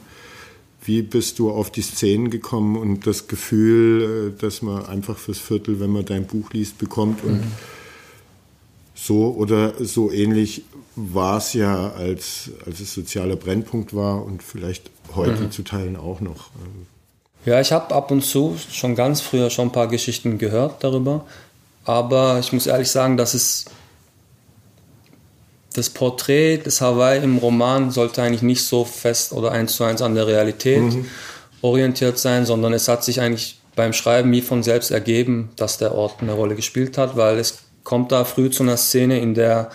Wie 0.83 1.01
bist 1.01 1.39
du 1.39 1.49
auf 1.49 1.71
die 1.71 1.81
Szenen 1.81 2.29
gekommen 2.29 2.75
und 2.75 3.07
das 3.07 3.27
Gefühl, 3.27 4.33
äh, 4.37 4.41
dass 4.41 4.61
man 4.61 4.85
einfach 4.85 5.17
fürs 5.17 5.39
Viertel, 5.39 5.79
wenn 5.79 5.89
man 5.89 6.05
dein 6.05 6.27
Buch 6.27 6.51
liest, 6.51 6.77
bekommt 6.77 7.23
und 7.23 7.37
mhm 7.37 7.51
so 8.95 9.35
oder 9.37 9.73
so 9.83 10.11
ähnlich 10.11 10.63
war 10.95 11.37
es 11.37 11.53
ja, 11.53 11.91
als, 11.91 12.49
als 12.65 12.79
es 12.79 12.93
sozialer 12.93 13.35
Brennpunkt 13.35 13.93
war 13.93 14.25
und 14.25 14.41
vielleicht 14.41 14.89
heute 15.15 15.43
mhm. 15.43 15.51
zu 15.51 15.63
Teilen 15.63 15.97
auch 15.97 16.21
noch. 16.21 16.49
Ja, 17.45 17.59
ich 17.59 17.71
habe 17.71 17.93
ab 17.93 18.09
und 18.09 18.23
zu 18.23 18.55
schon 18.71 18.95
ganz 18.95 19.21
früher 19.21 19.49
schon 19.49 19.67
ein 19.67 19.71
paar 19.73 19.87
Geschichten 19.87 20.37
gehört 20.37 20.83
darüber, 20.83 21.25
aber 21.83 22.39
ich 22.39 22.53
muss 22.53 22.65
ehrlich 22.65 22.89
sagen, 22.89 23.17
dass 23.17 23.33
es 23.33 23.65
das 25.73 25.89
Porträt 25.89 26.59
des 26.59 26.79
Hawaii 26.79 27.21
im 27.21 27.37
Roman 27.37 27.91
sollte 27.91 28.23
eigentlich 28.23 28.41
nicht 28.41 28.63
so 28.63 28.85
fest 28.85 29.33
oder 29.33 29.51
eins 29.51 29.75
zu 29.75 29.83
eins 29.83 30.01
an 30.01 30.15
der 30.15 30.25
Realität 30.25 30.81
mhm. 30.81 31.05
orientiert 31.61 32.17
sein, 32.17 32.45
sondern 32.45 32.71
es 32.71 32.87
hat 32.87 33.03
sich 33.03 33.19
eigentlich 33.19 33.59
beim 33.75 33.91
Schreiben 33.91 34.31
wie 34.31 34.41
von 34.41 34.63
selbst 34.63 34.91
ergeben, 34.91 35.49
dass 35.57 35.77
der 35.77 35.93
Ort 35.93 36.21
eine 36.21 36.31
Rolle 36.31 36.55
gespielt 36.55 36.97
hat, 36.97 37.17
weil 37.17 37.37
es 37.37 37.64
kommt 37.85 38.11
da 38.11 38.25
früh 38.25 38.49
zu 38.49 38.63
einer 38.63 38.75
Szene, 38.75 39.19
in 39.21 39.33
der 39.33 39.69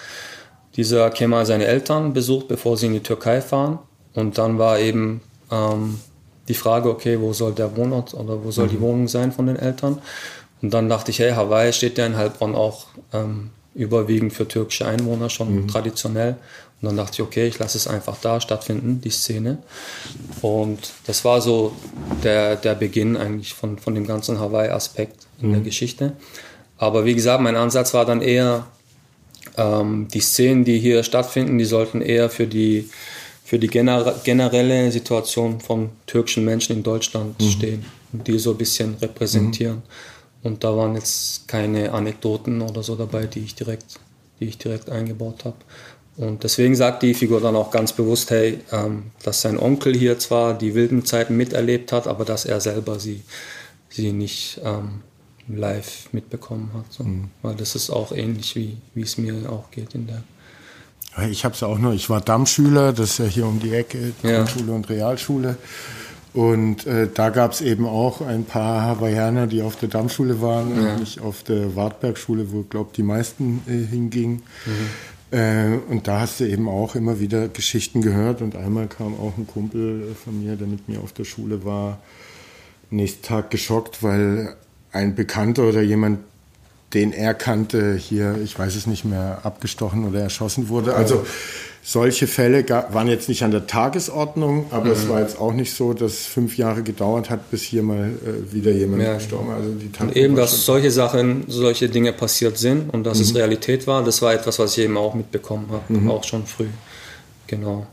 dieser 0.76 1.08
Kemal 1.10 1.46
seine 1.46 1.64
Eltern 1.64 2.12
besucht, 2.12 2.48
bevor 2.48 2.76
sie 2.76 2.86
in 2.86 2.92
die 2.92 3.02
Türkei 3.02 3.40
fahren. 3.40 3.78
Und 4.14 4.36
dann 4.36 4.58
war 4.58 4.78
eben 4.78 5.22
ähm, 5.50 5.98
die 6.48 6.54
Frage, 6.54 6.90
okay, 6.90 7.18
wo 7.20 7.32
soll 7.32 7.52
der 7.52 7.76
Wohnort 7.76 8.12
oder 8.12 8.44
wo 8.44 8.50
soll 8.50 8.66
mhm. 8.66 8.70
die 8.70 8.80
Wohnung 8.80 9.08
sein 9.08 9.32
von 9.32 9.46
den 9.46 9.56
Eltern? 9.56 9.98
Und 10.60 10.74
dann 10.74 10.88
dachte 10.88 11.10
ich, 11.10 11.18
hey, 11.18 11.32
Hawaii 11.32 11.72
steht 11.72 11.96
ja 11.96 12.06
in 12.06 12.16
Heilbronn 12.16 12.54
auch 12.54 12.86
ähm, 13.12 13.50
überwiegend 13.74 14.32
für 14.32 14.46
türkische 14.46 14.86
Einwohner 14.86 15.30
schon 15.30 15.62
mhm. 15.62 15.68
traditionell. 15.68 16.36
Und 16.80 16.86
dann 16.86 16.96
dachte 16.96 17.14
ich, 17.14 17.22
okay, 17.22 17.46
ich 17.46 17.58
lasse 17.58 17.78
es 17.78 17.86
einfach 17.86 18.16
da 18.20 18.40
stattfinden, 18.40 19.00
die 19.00 19.10
Szene. 19.10 19.58
Und 20.40 20.92
das 21.06 21.24
war 21.24 21.40
so 21.40 21.72
der, 22.24 22.56
der 22.56 22.74
Beginn 22.74 23.16
eigentlich 23.16 23.54
von, 23.54 23.78
von 23.78 23.94
dem 23.94 24.06
ganzen 24.06 24.40
Hawaii-Aspekt 24.40 25.26
in 25.40 25.48
mhm. 25.48 25.52
der 25.52 25.62
Geschichte. 25.62 26.12
Aber 26.80 27.04
wie 27.04 27.14
gesagt, 27.14 27.42
mein 27.42 27.56
Ansatz 27.56 27.92
war 27.92 28.06
dann 28.06 28.22
eher, 28.22 28.66
ähm, 29.58 30.08
die 30.08 30.20
Szenen, 30.20 30.64
die 30.64 30.78
hier 30.78 31.02
stattfinden, 31.02 31.58
die 31.58 31.66
sollten 31.66 32.00
eher 32.00 32.30
für 32.30 32.46
die, 32.46 32.88
für 33.44 33.58
die 33.58 33.66
gener 33.66 34.14
generelle 34.24 34.90
Situation 34.90 35.60
von 35.60 35.90
türkischen 36.06 36.42
Menschen 36.46 36.76
in 36.76 36.82
Deutschland 36.82 37.38
mhm. 37.38 37.50
stehen 37.50 37.84
und 38.14 38.26
die 38.26 38.38
so 38.38 38.52
ein 38.52 38.56
bisschen 38.56 38.94
repräsentieren. 38.94 39.76
Mhm. 39.76 39.82
Und 40.42 40.64
da 40.64 40.74
waren 40.74 40.94
jetzt 40.94 41.46
keine 41.48 41.92
Anekdoten 41.92 42.62
oder 42.62 42.82
so 42.82 42.96
dabei, 42.96 43.26
die 43.26 43.40
ich 43.40 43.54
direkt, 43.54 44.00
die 44.40 44.46
ich 44.46 44.56
direkt 44.56 44.88
eingebaut 44.88 45.44
habe. 45.44 45.56
Und 46.16 46.44
deswegen 46.44 46.74
sagt 46.74 47.02
die 47.02 47.12
Figur 47.12 47.42
dann 47.42 47.56
auch 47.56 47.70
ganz 47.70 47.92
bewusst, 47.92 48.30
hey, 48.30 48.58
ähm, 48.72 49.10
dass 49.22 49.42
sein 49.42 49.58
Onkel 49.58 49.94
hier 49.94 50.18
zwar 50.18 50.54
die 50.56 50.74
wilden 50.74 51.04
Zeiten 51.04 51.36
miterlebt 51.36 51.92
hat, 51.92 52.06
aber 52.06 52.24
dass 52.24 52.46
er 52.46 52.62
selber 52.62 52.98
sie, 52.98 53.20
sie 53.90 54.12
nicht 54.12 54.62
ähm, 54.64 55.02
live 55.56 56.08
mitbekommen 56.12 56.70
hat. 56.74 56.84
So. 56.90 57.04
Mhm. 57.04 57.30
Weil 57.42 57.54
das 57.54 57.74
ist 57.74 57.90
auch 57.90 58.12
ähnlich, 58.12 58.56
wie, 58.56 58.76
wie 58.94 59.02
es 59.02 59.18
mir 59.18 59.50
auch 59.50 59.70
geht 59.70 59.94
in 59.94 60.06
der. 60.06 60.22
Ich 61.28 61.44
habe 61.44 61.54
es 61.54 61.62
auch 61.62 61.78
nur, 61.78 61.92
ich 61.92 62.08
war 62.08 62.20
Dammschüler, 62.20 62.92
das 62.92 63.10
ist 63.10 63.18
ja 63.18 63.24
hier 63.24 63.46
um 63.46 63.58
die 63.58 63.74
Ecke, 63.74 64.12
Grundschule 64.22 64.68
ja. 64.68 64.74
und 64.74 64.88
Realschule. 64.88 65.56
Und 66.32 66.86
äh, 66.86 67.08
da 67.12 67.30
gab 67.30 67.52
es 67.52 67.60
eben 67.60 67.86
auch 67.86 68.20
ein 68.20 68.44
paar 68.44 68.82
Hawaiianer, 68.82 69.48
die 69.48 69.62
auf 69.62 69.76
der 69.76 69.88
Dammschule 69.88 70.40
waren 70.40 70.80
ja. 70.80 70.92
und 70.92 71.00
nicht 71.00 71.20
auf 71.20 71.42
der 71.42 71.74
Wartbergschule, 71.74 72.52
wo, 72.52 72.62
glaube 72.62 72.90
die 72.96 73.02
meisten 73.02 73.62
äh, 73.66 73.84
hingingen. 73.84 74.42
Mhm. 74.64 75.36
Äh, 75.36 75.78
und 75.88 76.06
da 76.06 76.20
hast 76.20 76.38
du 76.40 76.44
eben 76.44 76.68
auch 76.68 76.94
immer 76.94 77.18
wieder 77.18 77.48
Geschichten 77.48 78.00
gehört. 78.00 78.42
Und 78.42 78.54
einmal 78.54 78.86
kam 78.86 79.14
auch 79.14 79.36
ein 79.36 79.46
Kumpel 79.48 80.14
von 80.22 80.40
mir, 80.40 80.54
der 80.54 80.68
mit 80.68 80.88
mir 80.88 81.00
auf 81.00 81.12
der 81.12 81.24
Schule 81.24 81.64
war, 81.64 81.98
nächsten 82.90 83.22
Tag 83.22 83.50
geschockt, 83.50 84.02
weil 84.02 84.56
ein 84.92 85.14
Bekannter 85.14 85.68
oder 85.68 85.82
jemand, 85.82 86.20
den 86.94 87.12
er 87.12 87.34
kannte, 87.34 87.94
hier, 87.94 88.38
ich 88.42 88.58
weiß 88.58 88.74
es 88.74 88.86
nicht 88.86 89.04
mehr, 89.04 89.40
abgestochen 89.44 90.06
oder 90.06 90.20
erschossen 90.20 90.68
wurde. 90.68 90.94
Also 90.94 91.24
solche 91.82 92.26
Fälle 92.26 92.68
waren 92.68 93.08
jetzt 93.08 93.28
nicht 93.28 93.42
an 93.42 93.52
der 93.52 93.66
Tagesordnung, 93.66 94.66
aber 94.70 94.86
mhm. 94.86 94.90
es 94.92 95.08
war 95.08 95.20
jetzt 95.20 95.40
auch 95.40 95.52
nicht 95.52 95.72
so, 95.72 95.94
dass 95.94 96.26
fünf 96.26 96.56
Jahre 96.56 96.82
gedauert 96.82 97.30
hat, 97.30 97.50
bis 97.50 97.62
hier 97.62 97.82
mal 97.82 98.10
äh, 98.10 98.52
wieder 98.52 98.72
jemand 98.72 99.02
ja. 99.02 99.14
gestorben 99.14 99.50
also 99.50 99.70
die 99.70 99.90
Und 100.02 100.16
eben, 100.16 100.34
dass 100.34 100.64
solche 100.66 100.90
Sachen, 100.90 101.44
solche 101.46 101.88
Dinge 101.88 102.12
passiert 102.12 102.58
sind 102.58 102.92
und 102.92 103.04
dass 103.04 103.18
mhm. 103.18 103.24
es 103.24 103.34
Realität 103.34 103.86
war, 103.86 104.04
das 104.04 104.20
war 104.20 104.34
etwas, 104.34 104.58
was 104.58 104.76
ich 104.76 104.84
eben 104.84 104.96
auch 104.96 105.14
mitbekommen 105.14 105.68
habe, 105.70 106.00
mhm. 106.00 106.10
auch 106.10 106.24
schon 106.24 106.44
früh. 106.44 106.68
Genau. 107.46 107.86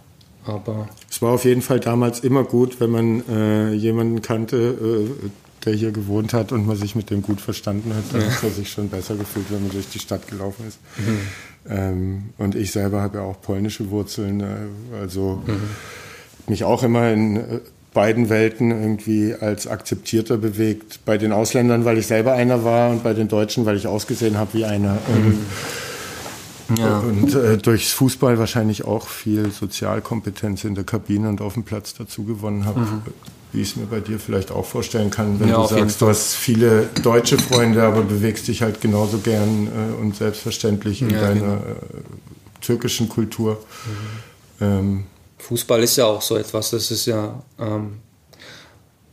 Aber 0.45 0.87
es 1.09 1.21
war 1.21 1.33
auf 1.33 1.45
jeden 1.45 1.61
Fall 1.61 1.79
damals 1.79 2.21
immer 2.21 2.43
gut, 2.43 2.79
wenn 2.79 2.89
man 2.89 3.23
äh, 3.29 3.73
jemanden 3.73 4.21
kannte, 4.21 4.57
äh, 4.57 5.29
der 5.67 5.75
hier 5.75 5.91
gewohnt 5.91 6.33
hat 6.33 6.51
und 6.51 6.65
man 6.65 6.77
sich 6.77 6.95
mit 6.95 7.09
dem 7.09 7.21
gut 7.21 7.41
verstanden 7.41 7.93
hat, 7.93 8.03
dann 8.13 8.21
ja. 8.21 8.29
hat 8.29 8.43
er 8.43 8.49
sich 8.49 8.71
schon 8.71 8.89
besser 8.89 9.15
gefühlt, 9.15 9.51
wenn 9.51 9.63
man 9.63 9.71
durch 9.71 9.89
die 9.89 9.99
Stadt 9.99 10.27
gelaufen 10.27 10.65
ist. 10.67 10.79
Mhm. 10.97 11.19
Ähm, 11.69 12.23
und 12.37 12.55
ich 12.55 12.71
selber 12.71 13.01
habe 13.01 13.17
ja 13.17 13.23
auch 13.25 13.41
polnische 13.41 13.89
Wurzeln, 13.89 14.39
äh, 14.39 14.45
also 14.99 15.43
mhm. 15.45 15.59
mich 16.47 16.63
auch 16.63 16.83
immer 16.83 17.11
in 17.11 17.35
äh, 17.35 17.41
beiden 17.93 18.29
Welten 18.29 18.71
irgendwie 18.71 19.33
als 19.33 19.67
akzeptierter 19.67 20.37
bewegt. 20.37 21.01
Bei 21.03 21.17
den 21.17 21.33
Ausländern, 21.33 21.83
weil 21.83 21.97
ich 21.97 22.07
selber 22.07 22.33
einer 22.33 22.63
war 22.63 22.89
und 22.91 23.03
bei 23.03 23.13
den 23.13 23.27
Deutschen, 23.27 23.65
weil 23.65 23.75
ich 23.75 23.87
ausgesehen 23.87 24.37
habe 24.37 24.53
wie 24.53 24.65
einer. 24.65 24.93
Mhm. 24.93 25.39
Ja. 26.77 26.99
Und 26.99 27.33
äh, 27.33 27.57
durchs 27.57 27.91
Fußball 27.91 28.39
wahrscheinlich 28.39 28.85
auch 28.85 29.07
viel 29.07 29.51
Sozialkompetenz 29.51 30.63
in 30.63 30.75
der 30.75 30.83
Kabine 30.83 31.29
und 31.29 31.41
auf 31.41 31.55
dem 31.55 31.63
Platz 31.63 31.93
dazu 31.93 32.23
gewonnen 32.23 32.65
habe. 32.65 32.81
Mhm 32.81 33.01
wie 33.57 33.61
ich 33.63 33.71
es 33.71 33.75
mir 33.75 33.87
bei 33.87 33.99
dir 33.99 34.19
vielleicht 34.19 34.51
auch 34.51 34.65
vorstellen 34.65 35.09
kann, 35.09 35.39
wenn 35.39 35.49
ja, 35.49 35.55
du 35.55 35.67
sagst, 35.67 35.99
du 35.99 36.07
hast 36.07 36.35
viele 36.35 36.87
deutsche 37.01 37.39
Freunde, 37.39 37.81
aber 37.81 38.03
bewegst 38.03 38.47
dich 38.47 38.61
halt 38.61 38.81
genauso 38.81 39.17
gern 39.17 39.67
äh, 39.67 39.99
und 39.99 40.15
selbstverständlich 40.15 41.01
in 41.01 41.09
ja, 41.09 41.21
deiner 41.21 41.39
genau. 41.39 41.55
äh, 41.55 42.61
türkischen 42.61 43.09
Kultur. 43.09 43.57
Mhm. 44.59 44.65
Ähm, 44.65 45.03
Fußball 45.39 45.81
ist 45.81 45.95
ja 45.95 46.05
auch 46.05 46.21
so 46.21 46.37
etwas, 46.37 46.69
das 46.69 46.91
ist 46.91 47.07
ja 47.07 47.41
ähm, 47.59 47.97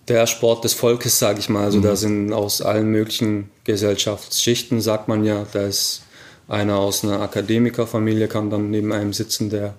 der 0.09 0.26
Sport 0.26 0.64
des 0.64 0.74
Volkes, 0.74 1.18
sage 1.18 1.38
ich 1.38 1.49
mal. 1.49 1.64
Also 1.64 1.78
mhm. 1.78 1.82
da 1.82 1.97
sind 1.97 2.32
aus 2.34 2.61
allen 2.61 2.90
möglichen 2.90 3.51
Gesellschaftsschichten, 3.64 4.82
sagt 4.82 5.09
man 5.09 5.24
ja, 5.24 5.47
da 5.53 5.62
ist 5.62 6.03
einer 6.49 6.76
aus 6.76 7.03
einer 7.03 7.22
Akademikerfamilie, 7.22 8.28
kann 8.28 8.51
dann 8.51 8.70
neben 8.70 8.92
einem 8.92 9.14
sitzen, 9.14 9.49
der 9.49 9.74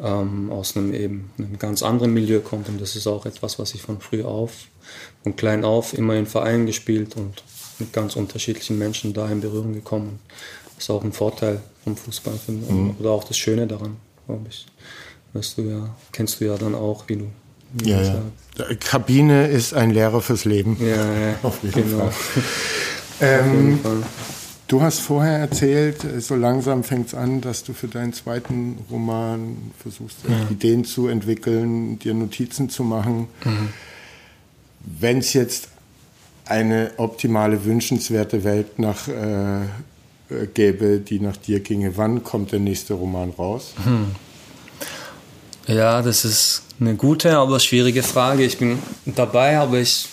ähm, 0.00 0.50
aus 0.50 0.76
einem 0.76 0.94
eben 0.94 1.30
einem 1.38 1.58
ganz 1.58 1.82
anderen 1.82 2.14
Milieu 2.14 2.40
kommt. 2.40 2.68
Und 2.68 2.80
das 2.80 2.96
ist 2.96 3.06
auch 3.06 3.26
etwas, 3.26 3.58
was 3.58 3.74
ich 3.74 3.82
von 3.82 4.00
früh 4.00 4.22
auf, 4.22 4.52
von 5.22 5.36
klein 5.36 5.64
auf 5.64 5.94
immer 5.94 6.14
in 6.14 6.26
Vereinen 6.26 6.66
gespielt 6.66 7.16
und 7.16 7.42
mit 7.78 7.92
ganz 7.92 8.16
unterschiedlichen 8.16 8.78
Menschen 8.78 9.12
da 9.12 9.28
in 9.28 9.40
Berührung 9.40 9.72
gekommen. 9.74 10.20
Das 10.76 10.84
ist 10.84 10.90
auch 10.90 11.04
ein 11.04 11.12
Vorteil 11.12 11.60
vom 11.84 11.96
Fußball 11.96 12.34
finde 12.44 12.72
mhm. 12.72 12.96
oder 12.98 13.10
auch 13.10 13.24
das 13.24 13.36
Schöne 13.36 13.66
daran, 13.66 13.96
glaube 14.26 14.46
ich. 14.48 14.66
Weißt 15.32 15.58
du 15.58 15.62
ja, 15.62 15.94
kennst 16.12 16.40
du 16.40 16.46
ja 16.46 16.56
dann 16.56 16.74
auch, 16.74 17.04
wie 17.08 17.16
du. 17.16 17.26
Wie 17.74 17.90
ja, 17.90 18.02
ja. 18.02 18.74
Kabine 18.80 19.48
ist 19.48 19.72
ein 19.72 19.90
Lehrer 19.90 20.20
fürs 20.20 20.44
Leben. 20.44 20.76
Ja, 20.80 21.30
ja. 21.30 21.34
Auf 21.42 21.62
jeden 21.62 21.90
genau. 21.90 22.10
Fall. 22.10 22.42
ähm, 23.20 23.80
Du 24.72 24.80
hast 24.80 25.00
vorher 25.00 25.38
erzählt, 25.38 26.02
äh, 26.02 26.18
so 26.22 26.34
langsam 26.34 26.82
fängt 26.82 27.08
es 27.08 27.14
an, 27.14 27.42
dass 27.42 27.62
du 27.62 27.74
für 27.74 27.88
deinen 27.88 28.14
zweiten 28.14 28.78
Roman 28.90 29.70
versuchst, 29.78 30.16
ja. 30.26 30.34
Ideen 30.50 30.86
zu 30.86 31.08
entwickeln, 31.08 31.98
dir 31.98 32.14
Notizen 32.14 32.70
zu 32.70 32.82
machen. 32.82 33.28
Mhm. 33.44 33.68
Wenn 34.80 35.18
es 35.18 35.34
jetzt 35.34 35.68
eine 36.46 36.92
optimale, 36.96 37.66
wünschenswerte 37.66 38.44
Welt 38.44 38.78
nach, 38.78 39.08
äh, 39.08 39.66
gäbe, 40.54 41.00
die 41.00 41.20
nach 41.20 41.36
dir 41.36 41.60
ginge, 41.60 41.98
wann 41.98 42.24
kommt 42.24 42.52
der 42.52 42.60
nächste 42.60 42.94
Roman 42.94 43.28
raus? 43.28 43.74
Hm. 43.84 44.06
Ja, 45.66 46.00
das 46.00 46.24
ist 46.24 46.62
eine 46.80 46.94
gute, 46.94 47.36
aber 47.36 47.60
schwierige 47.60 48.02
Frage. 48.02 48.42
Ich 48.42 48.56
bin 48.56 48.78
dabei, 49.04 49.58
aber 49.58 49.80
ich 49.80 50.08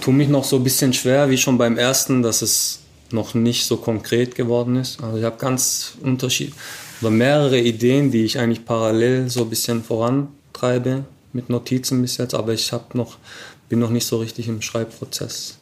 tue 0.00 0.14
mich 0.14 0.30
noch 0.30 0.44
so 0.44 0.56
ein 0.56 0.64
bisschen 0.64 0.94
schwer, 0.94 1.28
wie 1.28 1.36
schon 1.36 1.58
beim 1.58 1.76
ersten, 1.76 2.22
dass 2.22 2.40
es 2.40 2.80
noch 3.14 3.34
nicht 3.34 3.64
so 3.64 3.76
konkret 3.76 4.34
geworden 4.34 4.76
ist. 4.76 5.02
Also 5.02 5.18
ich 5.18 5.24
habe 5.24 5.36
ganz 5.38 5.94
Unterschied 6.02 6.52
oder 7.00 7.10
mehrere 7.10 7.58
Ideen, 7.58 8.10
die 8.10 8.24
ich 8.24 8.38
eigentlich 8.38 8.64
parallel 8.64 9.30
so 9.30 9.42
ein 9.42 9.50
bisschen 9.50 9.82
vorantreibe 9.82 11.04
mit 11.32 11.48
Notizen 11.48 12.02
bis 12.02 12.16
jetzt, 12.18 12.34
aber 12.34 12.52
ich 12.52 12.72
habe 12.72 12.96
noch 12.96 13.16
bin 13.68 13.78
noch 13.78 13.90
nicht 13.90 14.06
so 14.06 14.18
richtig 14.18 14.48
im 14.48 14.62
Schreibprozess. 14.62 15.58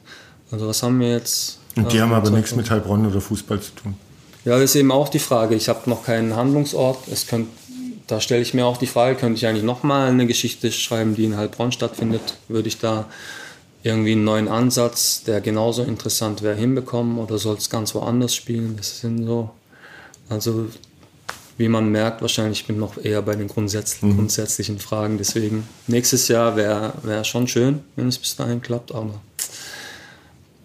Also 0.50 0.68
was 0.68 0.82
haben 0.82 1.00
wir 1.00 1.10
jetzt? 1.10 1.58
Und 1.76 1.92
die 1.92 1.98
äh, 1.98 2.00
haben 2.00 2.12
aber 2.12 2.30
nichts 2.30 2.54
mit 2.54 2.70
Heilbronn 2.70 3.06
oder 3.06 3.20
Fußball 3.20 3.60
zu 3.60 3.72
tun. 3.72 3.94
Ja, 4.44 4.58
das 4.58 4.70
ist 4.70 4.76
eben 4.76 4.90
auch 4.90 5.08
die 5.08 5.18
Frage. 5.18 5.54
Ich 5.54 5.68
habe 5.68 5.88
noch 5.88 6.04
keinen 6.04 6.36
Handlungsort. 6.36 7.08
Es 7.10 7.26
könnt, 7.26 7.48
da 8.08 8.20
stelle 8.20 8.42
ich 8.42 8.54
mir 8.54 8.66
auch 8.66 8.76
die 8.76 8.86
Frage, 8.86 9.16
könnte 9.16 9.38
ich 9.38 9.46
eigentlich 9.46 9.62
nochmal 9.62 10.08
eine 10.08 10.26
Geschichte 10.26 10.72
schreiben, 10.72 11.14
die 11.14 11.24
in 11.24 11.36
Heilbronn 11.36 11.72
stattfindet? 11.72 12.36
Würde 12.48 12.68
ich 12.68 12.78
da 12.78 13.06
irgendwie 13.82 14.12
einen 14.12 14.24
neuen 14.24 14.48
Ansatz, 14.48 15.24
der 15.24 15.40
genauso 15.40 15.82
interessant 15.82 16.42
wäre, 16.42 16.54
hinbekommen 16.54 17.18
oder 17.18 17.38
soll 17.38 17.56
es 17.56 17.68
ganz 17.68 17.94
woanders 17.94 18.34
spielen? 18.34 18.76
Das 18.76 19.00
sind 19.00 19.24
so, 19.24 19.50
also 20.28 20.68
wie 21.58 21.68
man 21.68 21.90
merkt, 21.90 22.22
wahrscheinlich 22.22 22.66
bin 22.66 22.76
ich 22.76 22.80
noch 22.80 22.96
eher 23.02 23.22
bei 23.22 23.34
den 23.34 23.48
grundsätzlichen, 23.48 24.10
mhm. 24.10 24.16
grundsätzlichen 24.16 24.78
Fragen. 24.78 25.18
Deswegen 25.18 25.66
nächstes 25.86 26.28
Jahr 26.28 26.56
wäre 26.56 26.94
wär 27.02 27.24
schon 27.24 27.48
schön, 27.48 27.80
wenn 27.96 28.08
es 28.08 28.18
bis 28.18 28.36
dahin 28.36 28.62
klappt, 28.62 28.94
aber 28.94 29.20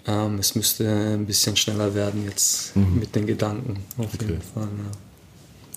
ähm, 0.08 0.38
es 0.40 0.56
müsste 0.56 0.88
ein 0.88 1.26
bisschen 1.26 1.56
schneller 1.58 1.94
werden 1.94 2.24
jetzt 2.26 2.76
mhm. 2.76 3.00
mit 3.00 3.16
den 3.16 3.26
Gedanken. 3.26 3.78
Auf 3.98 4.14
okay. 4.14 4.26
jeden 4.26 4.42
Fall. 4.42 4.68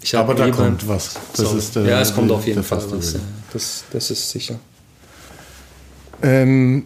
Ja. 0.04 0.20
aber 0.20 0.34
da 0.34 0.50
kommt 0.50 0.86
was. 0.86 1.14
Das 1.36 1.52
ist 1.52 1.74
der, 1.74 1.84
ja, 1.84 2.00
es 2.00 2.14
kommt 2.14 2.30
auf 2.30 2.46
jeden 2.46 2.62
Fall 2.62 2.82
was. 2.90 3.14
Ja. 3.14 3.20
Das, 3.52 3.84
das 3.90 4.10
ist 4.10 4.30
sicher. 4.30 4.58
Ähm, 6.22 6.84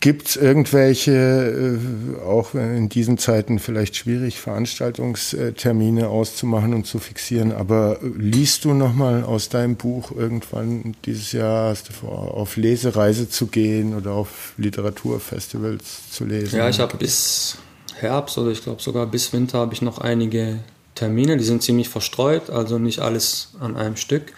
Gibt 0.00 0.28
es 0.28 0.36
irgendwelche, 0.36 1.12
äh, 1.12 2.24
auch 2.24 2.54
in 2.54 2.88
diesen 2.88 3.18
Zeiten 3.18 3.58
vielleicht 3.58 3.96
schwierig, 3.96 4.40
Veranstaltungstermine 4.40 6.08
auszumachen 6.08 6.72
und 6.72 6.86
zu 6.86 6.98
fixieren, 6.98 7.52
aber 7.52 7.98
liest 8.16 8.64
du 8.64 8.72
nochmal 8.72 9.24
aus 9.24 9.48
deinem 9.50 9.76
Buch 9.76 10.12
irgendwann 10.12 10.94
dieses 11.04 11.32
Jahr, 11.32 11.70
hast 11.70 11.90
du 11.90 11.92
vor, 11.92 12.34
auf 12.34 12.56
Lesereise 12.56 13.28
zu 13.28 13.48
gehen 13.48 13.94
oder 13.94 14.12
auf 14.12 14.54
Literaturfestivals 14.56 16.10
zu 16.10 16.24
lesen? 16.24 16.56
Ja, 16.56 16.68
ich 16.68 16.80
habe 16.80 16.96
bis 16.96 17.58
Herbst 17.96 18.38
oder 18.38 18.52
ich 18.52 18.62
glaube 18.62 18.80
sogar 18.80 19.06
bis 19.06 19.32
Winter 19.32 19.58
habe 19.58 19.74
ich 19.74 19.82
noch 19.82 19.98
einige 19.98 20.60
Termine, 20.94 21.36
die 21.36 21.44
sind 21.44 21.62
ziemlich 21.62 21.88
verstreut, 21.88 22.48
also 22.48 22.78
nicht 22.78 23.00
alles 23.00 23.50
an 23.60 23.76
einem 23.76 23.96
Stück. 23.96 24.32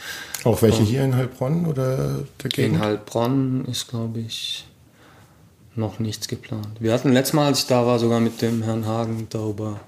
Auch 0.45 0.62
welche 0.62 0.82
hier 0.82 1.05
in 1.05 1.14
Heilbronn 1.16 1.66
oder 1.66 2.24
der 2.43 2.51
Gegend? 2.51 2.76
In 2.76 2.80
Heilbronn 2.80 3.64
ist, 3.66 3.89
glaube 3.89 4.20
ich, 4.20 4.67
noch 5.78 5.98
nichts 5.98 6.28
geplant. 6.28 6.68
Wir 6.80 6.92
hatten 6.92 7.12
letztes 7.12 7.32
Mal, 7.32 7.46
als 7.46 7.60
ich 7.60 7.66
da 7.66 7.86
war, 7.86 7.98
sogar 7.98 8.20
mit 8.20 8.42
dem 8.42 8.62
Herrn 8.62 8.86
Hagen 8.86 9.26
darüber 9.30 9.80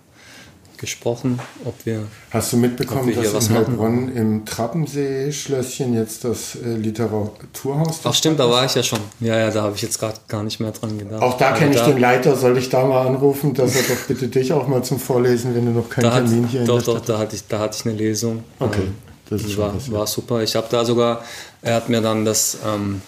gesprochen, 0.81 1.39
ob 1.67 1.75
wir. 1.85 2.05
Hast 2.31 2.55
du 2.55 2.57
mitbekommen, 2.57 3.15
dass 3.15 3.49
in 3.49 3.55
Heilbronn 3.55 4.17
im 4.17 4.47
Trappensee-Schlösschen 4.47 5.95
jetzt 5.95 6.25
das 6.25 6.57
äh, 6.57 6.75
Literaturhaus 6.75 8.01
Ach 8.03 8.15
stimmt, 8.15 8.41
da 8.41 8.49
war 8.49 8.65
ich 8.65 8.75
ja 8.75 8.83
schon. 8.83 9.01
Ja, 9.21 9.39
ja, 9.39 9.51
da 9.51 9.63
habe 9.63 9.77
ich 9.77 9.83
jetzt 9.83 9.99
gerade 9.99 10.19
gar 10.27 10.43
nicht 10.43 10.59
mehr 10.59 10.73
dran 10.73 10.99
gedacht. 10.99 11.21
Auch 11.21 11.37
da 11.37 11.53
kenne 11.53 11.75
ich 11.75 11.81
da, 11.81 11.87
den 11.87 11.99
Leiter, 11.99 12.35
soll 12.35 12.57
ich 12.57 12.71
da 12.71 12.87
mal 12.87 13.07
anrufen, 13.07 13.53
dass 13.53 13.77
er 13.77 13.83
doch 13.83 14.01
bitte 14.09 14.29
dich 14.29 14.55
auch 14.55 14.67
mal 14.67 14.83
zum 14.83 14.99
Vorlesen, 14.99 15.55
wenn 15.55 15.67
du 15.67 15.73
noch 15.73 15.91
keinen 15.91 16.11
Termin 16.11 16.45
hat, 16.45 16.51
hier 16.51 16.65
doch, 16.65 16.79
in 16.79 16.85
der 16.85 16.95
Doch, 16.95 17.01
doch, 17.01 17.05
da 17.05 17.19
hatte 17.19 17.37
ich, 17.37 17.47
da 17.47 17.59
hatte 17.59 17.77
ich 17.79 17.87
eine 17.87 17.99
Lesung. 17.99 18.43
Okay, 18.59 18.89
das 19.29 19.43
ist 19.43 19.59
war, 19.59 19.75
war 19.89 20.07
super. 20.07 20.43
Ich 20.43 20.57
habe 20.57 20.67
da 20.71 20.85
sogar, 20.87 21.23
er 21.61 21.75
hat 21.75 21.91
mir 21.91 22.01
dann 22.01 22.25
das 22.25 22.57
ähm, 22.67 23.03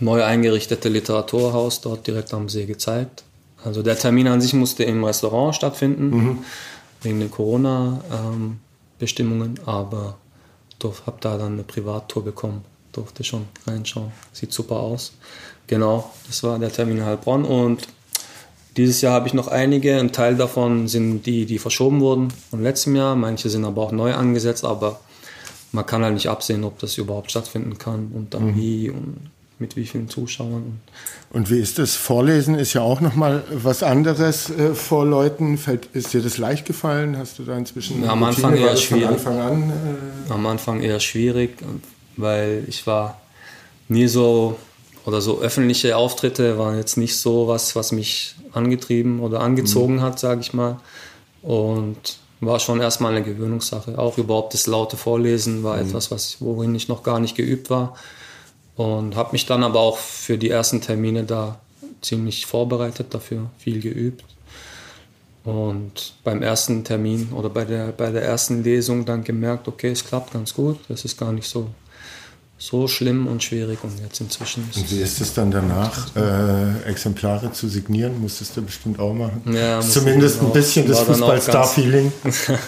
neu 0.00 0.24
eingerichtete 0.24 0.88
Literaturhaus 0.88 1.80
dort 1.80 2.06
direkt 2.06 2.32
am 2.34 2.48
See 2.48 2.66
gezeigt. 2.66 3.24
Also 3.64 3.82
der 3.82 3.98
Termin 3.98 4.28
an 4.28 4.40
sich 4.40 4.54
musste 4.54 4.84
im 4.84 5.04
Restaurant 5.04 5.54
stattfinden, 5.54 6.10
mhm. 6.10 6.38
wegen 7.02 7.20
den 7.20 7.30
Corona-Bestimmungen, 7.30 9.60
aber 9.66 10.16
ich 10.82 11.06
habe 11.06 11.18
da 11.20 11.36
dann 11.36 11.52
eine 11.52 11.62
Privattour 11.62 12.24
bekommen, 12.24 12.64
durfte 12.92 13.22
schon 13.22 13.46
reinschauen. 13.66 14.12
Sieht 14.32 14.50
super 14.52 14.76
aus. 14.76 15.12
Genau, 15.66 16.10
das 16.26 16.42
war 16.42 16.58
der 16.58 16.72
Termin 16.72 16.96
in 16.98 17.04
Heilbronn 17.04 17.44
und 17.44 17.86
dieses 18.76 19.00
Jahr 19.02 19.14
habe 19.14 19.28
ich 19.28 19.34
noch 19.34 19.48
einige. 19.48 19.98
Ein 19.98 20.12
Teil 20.12 20.36
davon 20.36 20.86
sind 20.88 21.26
die, 21.26 21.44
die 21.44 21.58
verschoben 21.58 22.00
wurden 22.00 22.32
von 22.50 22.62
letztem 22.62 22.96
Jahr. 22.96 23.16
Manche 23.16 23.50
sind 23.50 23.64
aber 23.64 23.82
auch 23.82 23.92
neu 23.92 24.14
angesetzt, 24.14 24.64
aber 24.64 25.00
man 25.72 25.84
kann 25.86 26.02
halt 26.02 26.14
nicht 26.14 26.28
absehen, 26.28 26.64
ob 26.64 26.78
das 26.78 26.96
überhaupt 26.96 27.30
stattfinden 27.30 27.76
kann 27.78 28.10
und 28.14 28.32
dann 28.32 28.52
mhm. 28.52 28.56
wie 28.56 28.90
und 28.90 29.30
mit 29.60 29.76
wie 29.76 29.86
vielen 29.86 30.08
Zuschauern. 30.08 30.80
Und 31.30 31.50
wie 31.50 31.58
ist 31.58 31.78
das? 31.78 31.94
Vorlesen 31.94 32.54
ist 32.54 32.72
ja 32.72 32.80
auch 32.80 33.00
nochmal 33.00 33.44
was 33.52 33.82
anderes 33.82 34.50
äh, 34.50 34.74
vor 34.74 35.04
Leuten. 35.04 35.58
Fällt, 35.58 35.86
ist 35.92 36.14
dir 36.14 36.22
das 36.22 36.38
leicht 36.38 36.66
gefallen? 36.66 37.16
Hast 37.16 37.38
du 37.38 37.44
da 37.44 37.56
inzwischen 37.56 38.02
ja, 38.02 38.10
am 38.10 38.24
Anfang 38.24 38.56
eher 38.56 38.76
schwierig. 38.76 39.08
Anfang 39.08 39.38
an, 39.38 39.70
äh 39.70 40.32
am 40.32 40.46
Anfang 40.46 40.80
eher 40.80 40.98
schwierig, 40.98 41.58
weil 42.16 42.64
ich 42.68 42.86
war 42.86 43.20
nie 43.88 44.08
so 44.08 44.56
oder 45.04 45.20
so 45.20 45.40
öffentliche 45.40 45.96
Auftritte 45.96 46.58
waren 46.58 46.76
jetzt 46.76 46.96
nicht 46.96 47.16
so 47.16 47.48
was, 47.48 47.76
was 47.76 47.92
mich 47.92 48.34
angetrieben 48.52 49.20
oder 49.20 49.40
angezogen 49.40 49.96
mhm. 49.96 50.02
hat, 50.02 50.18
sage 50.18 50.40
ich 50.40 50.52
mal. 50.52 50.80
Und 51.42 52.18
war 52.40 52.60
schon 52.60 52.80
erstmal 52.80 53.12
eine 53.12 53.22
Gewöhnungssache. 53.22 53.98
Auch 53.98 54.16
überhaupt 54.16 54.54
das 54.54 54.66
laute 54.66 54.96
Vorlesen 54.96 55.62
war 55.62 55.76
mhm. 55.76 55.88
etwas, 55.88 56.10
was, 56.10 56.36
worin 56.40 56.74
ich 56.74 56.88
noch 56.88 57.02
gar 57.02 57.20
nicht 57.20 57.36
geübt 57.36 57.68
war. 57.70 57.94
Und 58.80 59.14
habe 59.14 59.32
mich 59.32 59.44
dann 59.44 59.62
aber 59.62 59.78
auch 59.78 59.98
für 59.98 60.38
die 60.38 60.48
ersten 60.48 60.80
Termine 60.80 61.24
da 61.24 61.60
ziemlich 62.00 62.46
vorbereitet, 62.46 63.12
dafür 63.12 63.50
viel 63.58 63.78
geübt. 63.78 64.24
Und 65.44 66.14
beim 66.24 66.40
ersten 66.40 66.82
Termin 66.82 67.28
oder 67.34 67.50
bei 67.50 67.66
der, 67.66 67.88
bei 67.88 68.10
der 68.10 68.22
ersten 68.22 68.64
Lesung 68.64 69.04
dann 69.04 69.22
gemerkt, 69.22 69.68
okay, 69.68 69.90
es 69.90 70.02
klappt 70.02 70.32
ganz 70.32 70.54
gut, 70.54 70.78
das 70.88 71.04
ist 71.04 71.18
gar 71.18 71.30
nicht 71.30 71.46
so, 71.46 71.68
so 72.56 72.88
schlimm 72.88 73.26
und 73.26 73.42
schwierig. 73.42 73.84
Und 73.84 74.00
jetzt 74.00 74.18
inzwischen 74.22 74.66
ist 74.70 74.78
Und 74.78 74.90
wie 74.90 75.02
ist 75.02 75.20
es 75.20 75.34
dann 75.34 75.50
danach, 75.50 76.16
äh, 76.16 76.88
Exemplare 76.88 77.52
zu 77.52 77.68
signieren? 77.68 78.18
Musstest 78.18 78.56
du 78.56 78.62
bestimmt 78.62 78.98
auch 78.98 79.12
machen. 79.12 79.42
Ja, 79.52 79.82
Zumindest 79.82 80.40
ein 80.40 80.54
bisschen 80.54 80.88
das 80.88 81.00
Fußballstar-Feeling. 81.00 82.10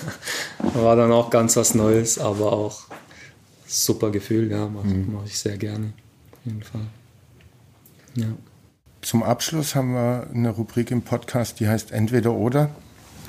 war 0.74 0.94
dann 0.94 1.10
auch 1.10 1.30
ganz 1.30 1.56
was 1.56 1.74
Neues, 1.74 2.18
aber 2.18 2.52
auch 2.52 2.82
super 3.66 4.10
Gefühl, 4.10 4.50
ja, 4.50 4.68
mache 4.68 4.88
mhm. 4.88 5.14
mach 5.14 5.24
ich 5.24 5.38
sehr 5.38 5.56
gerne 5.56 5.94
jeden 6.44 6.62
Fall. 6.62 6.82
Ja. 8.14 8.26
Zum 9.00 9.22
Abschluss 9.22 9.74
haben 9.74 9.94
wir 9.94 10.28
eine 10.32 10.50
Rubrik 10.50 10.90
im 10.90 11.02
Podcast, 11.02 11.60
die 11.60 11.68
heißt 11.68 11.90
Entweder 11.90 12.32
oder. 12.32 12.70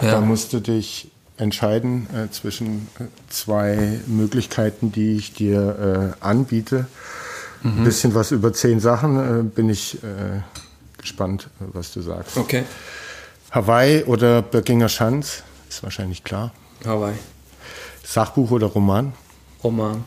Ja. 0.01 0.11
Da 0.11 0.22
musst 0.22 0.53
du 0.53 0.59
dich 0.59 1.11
entscheiden 1.38 2.07
äh, 2.14 2.30
zwischen 2.32 2.88
äh, 2.99 3.05
zwei 3.30 3.99
Möglichkeiten, 4.07 4.91
die 4.91 5.16
ich 5.16 5.34
dir 5.34 6.14
äh, 6.22 6.24
anbiete. 6.24 6.88
Mhm. 7.64 7.80
Ein 7.80 7.84
bisschen 7.84 8.14
was 8.14 8.32
über 8.32 8.53
zehn 8.53 8.80
Sachen 8.80 9.39
äh, 9.39 9.43
bin 9.43 9.70
ich 9.70 10.03
äh, 10.03 10.41
gespannt, 10.97 11.49
was 11.59 11.91
du 11.91 12.01
sagst. 12.01 12.38
Okay. 12.38 12.64
Hawaii 13.51 14.03
oder 14.03 14.41
Böckinger 14.41 14.89
Schanz? 14.89 15.43
Ist 15.70 15.84
wahrscheinlich 15.84 16.24
klar. 16.24 16.51
Hawaii. 16.86 17.16
Sachbuch 18.03 18.51
oder 18.51 18.68
Roman? 18.68 19.14
Roman. 19.64 20.03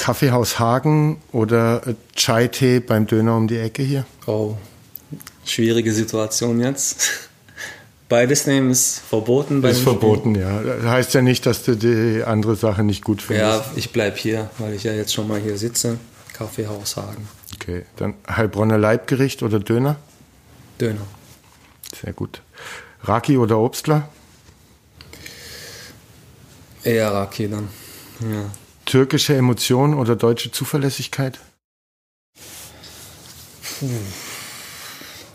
Kaffeehaus 0.00 0.58
Hagen 0.58 1.20
oder 1.30 1.82
Chai-Tee 2.16 2.80
beim 2.80 3.06
Döner 3.06 3.36
um 3.36 3.48
die 3.48 3.58
Ecke 3.58 3.82
hier? 3.82 4.06
Oh, 4.26 4.56
schwierige 5.44 5.92
Situation 5.92 6.58
jetzt. 6.58 7.28
Beides 8.08 8.46
nehmen 8.46 8.70
ist 8.70 9.00
verboten. 9.00 9.62
Ist 9.62 9.82
verboten, 9.82 10.34
Spiel. 10.34 10.42
ja. 10.42 10.62
Das 10.62 10.84
heißt 10.86 11.14
ja 11.14 11.20
nicht, 11.20 11.44
dass 11.44 11.64
du 11.64 11.76
die 11.76 12.24
andere 12.24 12.56
Sache 12.56 12.82
nicht 12.82 13.04
gut 13.04 13.20
findest. 13.20 13.66
Ja, 13.66 13.72
ich 13.76 13.92
bleibe 13.92 14.16
hier, 14.16 14.48
weil 14.56 14.72
ich 14.72 14.84
ja 14.84 14.92
jetzt 14.94 15.12
schon 15.12 15.28
mal 15.28 15.38
hier 15.38 15.58
sitze. 15.58 15.98
Kaffeehaus 16.32 16.96
Hagen. 16.96 17.28
Okay, 17.56 17.84
dann 17.96 18.14
Heilbronner 18.26 18.78
Leibgericht 18.78 19.42
oder 19.42 19.60
Döner? 19.60 19.96
Döner. 20.80 21.06
Sehr 22.02 22.14
gut. 22.14 22.40
Raki 23.02 23.36
oder 23.36 23.58
Obstler? 23.58 24.08
Eher 26.84 27.12
Raki 27.12 27.50
dann, 27.50 27.68
ja. 28.22 28.50
Türkische 28.90 29.36
Emotion 29.36 29.94
oder 29.94 30.16
deutsche 30.16 30.50
Zuverlässigkeit? 30.50 31.38
Puh. 33.78 33.86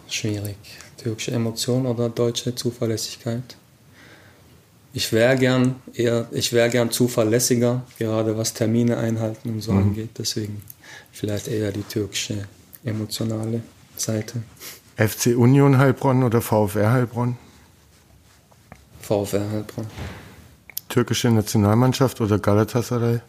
Schwierig. 0.09 0.57
Türkische 0.97 1.31
Emotion 1.31 1.85
oder 1.85 2.09
deutsche 2.09 2.53
Zuverlässigkeit? 2.53 3.55
Ich 4.91 5.13
wäre 5.13 5.37
gern 5.37 5.75
eher, 5.93 6.27
ich 6.31 6.51
wäre 6.51 6.69
gern 6.69 6.91
zuverlässiger, 6.91 7.83
gerade 7.97 8.37
was 8.37 8.53
Termine 8.53 8.97
einhalten 8.97 9.51
und 9.51 9.61
so 9.61 9.71
mhm. 9.71 9.83
angeht. 9.83 10.09
Deswegen 10.17 10.61
vielleicht 11.13 11.47
eher 11.47 11.71
die 11.71 11.83
türkische 11.83 12.49
emotionale 12.83 13.61
Seite. 13.95 14.43
FC 14.97 15.27
Union 15.27 15.77
Heilbronn 15.77 16.23
oder 16.23 16.41
VfR 16.41 16.91
Heilbronn? 16.91 17.37
VfR 18.99 19.49
Heilbronn. 19.49 19.87
Türkische 20.89 21.29
Nationalmannschaft 21.29 22.19
oder 22.19 22.37
Galatasaray? 22.37 23.21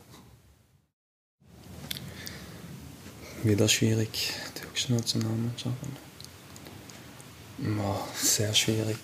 Wieder 3.46 3.68
schwierig. 3.68 4.32
Türkische 4.54 4.92
Nationalmannschaft. 4.92 5.76
Oh, 7.60 7.94
sehr 8.16 8.52
schwierig. 8.52 8.98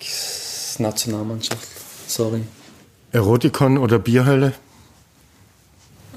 Nationalmannschaft. 0.79 1.69
Sorry. 2.09 2.43
Erotikon 3.13 3.79
oder 3.79 4.01
Bierhölle? 4.01 4.53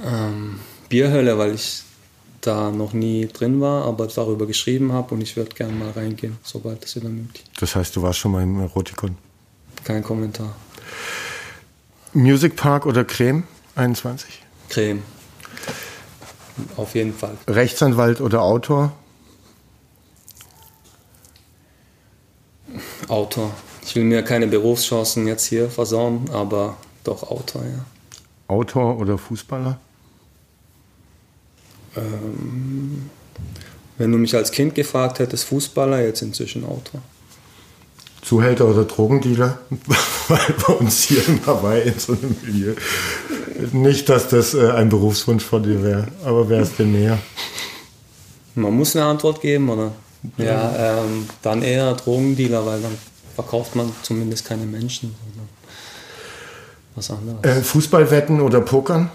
Ähm, 0.03 0.59
Bierhölle, 0.89 1.37
weil 1.37 1.53
ich 1.53 1.83
da 2.41 2.71
noch 2.71 2.93
nie 2.93 3.27
drin 3.27 3.61
war, 3.61 3.85
aber 3.85 4.07
darüber 4.07 4.47
geschrieben 4.47 4.91
habe 4.91 5.13
und 5.13 5.21
ich 5.21 5.35
würde 5.37 5.53
gerne 5.55 5.73
mal 5.73 5.91
reingehen, 5.91 6.37
sobald 6.41 6.83
das 6.83 6.95
wieder 6.95 7.09
möglich 7.09 7.43
ist. 7.43 7.61
Das 7.61 7.75
heißt, 7.75 7.95
du 7.95 8.01
warst 8.01 8.17
schon 8.17 8.31
mal 8.31 8.41
im 8.41 8.59
Erotikon? 8.59 9.17
Kein 9.83 10.03
Kommentar. 10.03 10.55
Music 12.13 12.55
Park 12.55 12.87
oder 12.87 13.03
Creme 13.03 13.43
21? 13.75 14.41
Creme. 14.69 15.03
Auf 16.77 16.95
jeden 16.95 17.13
Fall. 17.13 17.37
Rechtsanwalt 17.47 18.21
oder 18.21 18.41
Autor? 18.41 18.93
Autor. 23.07 23.51
Ich 23.85 23.95
will 23.95 24.03
mir 24.03 24.23
keine 24.23 24.47
Berufschancen 24.47 25.27
jetzt 25.27 25.45
hier 25.45 25.69
versauen, 25.69 26.29
aber 26.31 26.77
doch 27.03 27.23
Autor, 27.23 27.63
ja. 27.63 27.85
Autor 28.47 28.99
oder 28.99 29.17
Fußballer? 29.17 29.79
Ähm, 31.95 33.09
wenn 33.97 34.11
du 34.11 34.17
mich 34.17 34.35
als 34.35 34.51
Kind 34.51 34.75
gefragt 34.75 35.19
hättest, 35.19 35.45
Fußballer, 35.45 36.01
jetzt 36.01 36.21
inzwischen 36.21 36.65
Autor. 36.65 37.01
Zuhälter 38.21 38.65
oder 38.65 38.85
Drogendealer? 38.85 39.59
Weil 40.27 40.55
bei 40.65 40.73
uns 40.73 41.03
hier 41.03 41.27
in 41.27 41.45
Hawaii 41.45 41.83
in 41.83 41.99
so 41.99 42.13
einem 42.13 42.35
Milieu. 42.43 42.73
Nicht, 43.71 44.09
dass 44.09 44.27
das 44.27 44.53
äh, 44.53 44.71
ein 44.71 44.89
Berufswunsch 44.89 45.43
von 45.43 45.63
dir 45.63 45.83
wäre, 45.83 46.07
aber 46.23 46.49
wäre 46.49 46.61
es 46.61 46.75
denn 46.75 46.91
näher? 46.91 47.17
Man 48.55 48.75
muss 48.75 48.95
eine 48.95 49.05
Antwort 49.05 49.41
geben, 49.41 49.69
oder? 49.69 49.91
Ja, 50.37 50.45
ja 50.45 51.03
ähm, 51.03 51.27
dann 51.41 51.61
eher 51.61 51.93
Drogendealer, 51.93 52.65
weil 52.65 52.81
dann 52.81 52.97
verkauft 53.35 53.75
man 53.75 53.91
zumindest 54.01 54.45
keine 54.45 54.65
Menschen, 54.65 55.15
sondern 55.23 55.49
was 56.95 57.11
anderes. 57.11 57.43
Äh, 57.43 57.61
Fußballwetten 57.61 58.41
oder 58.41 58.61
Pokern? 58.61 59.09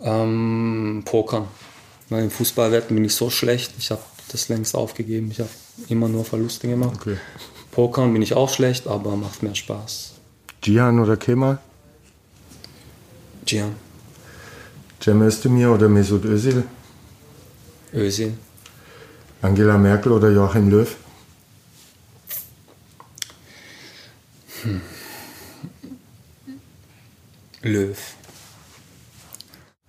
Ähm, 0.00 1.02
Pokern. 1.04 1.46
Weil 2.08 2.24
im 2.24 2.30
Fußballwetten 2.30 2.96
bin 2.96 3.04
ich 3.04 3.14
so 3.14 3.30
schlecht, 3.30 3.72
ich 3.78 3.90
habe 3.90 4.02
das 4.32 4.48
längst 4.48 4.74
aufgegeben. 4.74 5.30
Ich 5.30 5.40
habe 5.40 5.50
immer 5.88 6.08
nur 6.08 6.24
Verluste 6.24 6.68
gemacht. 6.68 6.98
Okay. 7.00 7.16
Pokern 7.70 8.12
bin 8.12 8.22
ich 8.22 8.34
auch 8.34 8.50
schlecht, 8.50 8.86
aber 8.86 9.16
macht 9.16 9.42
mehr 9.42 9.54
Spaß. 9.54 10.11
Gian 10.62 11.00
oder 11.00 11.16
Kemal? 11.16 11.58
Gian. 13.44 13.74
Cem 15.00 15.20
Özdemir 15.22 15.70
oder 15.70 15.88
Mesut 15.88 16.24
Özil? 16.24 16.62
Özil. 17.92 18.32
Angela 19.42 19.76
Merkel 19.76 20.12
oder 20.12 20.30
Joachim 20.30 20.70
Löw? 20.70 20.96
Hm. 24.62 24.80
Löw. 27.62 27.98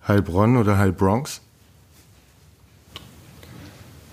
Heilbronn 0.08 0.56
oder 0.56 0.76
Heilbronx? 0.76 1.40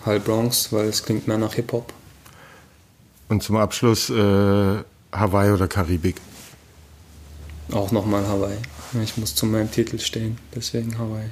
Heilbronx, 0.06 0.72
weil 0.72 0.90
es 0.90 1.04
klingt 1.04 1.28
mehr 1.28 1.40
nach 1.40 1.56
Hip-Hop. 1.56 1.92
Und 3.30 3.42
zum 3.42 3.56
Abschluss 3.58 4.12
äh, 4.12 4.84
Hawaii 5.12 5.52
oder 5.52 5.68
Karibik? 5.68 6.22
Auch 7.74 7.92
nochmal 7.92 8.28
Hawaii. 8.28 8.58
Ich 9.04 9.18
muss 9.18 9.36
zu 9.36 9.46
meinem 9.46 9.72
Titel 9.72 10.00
stehen, 10.00 10.38
deswegen 10.54 10.98
Hawaii. 10.98 11.30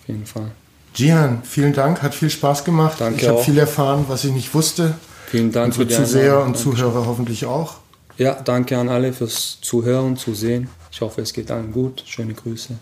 Auf 0.00 0.08
jeden 0.08 0.26
Fall. 0.26 0.50
Gian, 0.92 1.42
vielen 1.44 1.72
Dank, 1.72 2.02
hat 2.02 2.14
viel 2.14 2.30
Spaß 2.30 2.64
gemacht. 2.64 2.96
Danke 3.00 3.20
ich 3.20 3.28
habe 3.28 3.42
viel 3.42 3.58
erfahren, 3.58 4.06
was 4.08 4.24
ich 4.24 4.32
nicht 4.32 4.54
wusste. 4.54 4.94
Vielen 5.26 5.52
Dank 5.52 5.66
Unsere 5.66 5.84
für 5.84 5.88
die 5.88 5.94
Zuseher 5.94 6.42
und 6.42 6.56
Zuhörer 6.56 7.06
hoffentlich 7.06 7.44
auch. 7.44 7.76
Ja, 8.16 8.34
danke 8.34 8.78
an 8.78 8.88
alle 8.88 9.12
fürs 9.12 9.58
Zuhören 9.60 10.06
und 10.06 10.18
Zusehen. 10.18 10.68
Ich 10.90 11.00
hoffe, 11.00 11.20
es 11.20 11.32
geht 11.34 11.50
allen 11.50 11.72
gut. 11.72 12.02
Schöne 12.06 12.32
Grüße. 12.32 12.78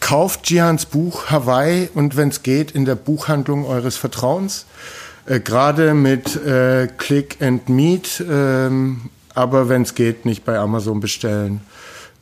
Kauft 0.00 0.44
Gians 0.44 0.86
Buch 0.86 1.26
Hawaii 1.26 1.90
und 1.92 2.16
wenn 2.16 2.28
es 2.28 2.42
geht, 2.42 2.70
in 2.70 2.84
der 2.84 2.94
Buchhandlung 2.94 3.66
eures 3.66 3.96
Vertrauens. 3.96 4.64
Äh, 5.26 5.40
Gerade 5.40 5.92
mit 5.92 6.36
äh, 6.36 6.88
Click 6.96 7.36
and 7.40 7.68
Meet, 7.68 8.24
ähm, 8.30 9.10
aber 9.34 9.68
wenn 9.68 9.82
es 9.82 9.94
geht, 9.94 10.24
nicht 10.24 10.44
bei 10.44 10.58
Amazon 10.58 11.00
bestellen, 11.00 11.60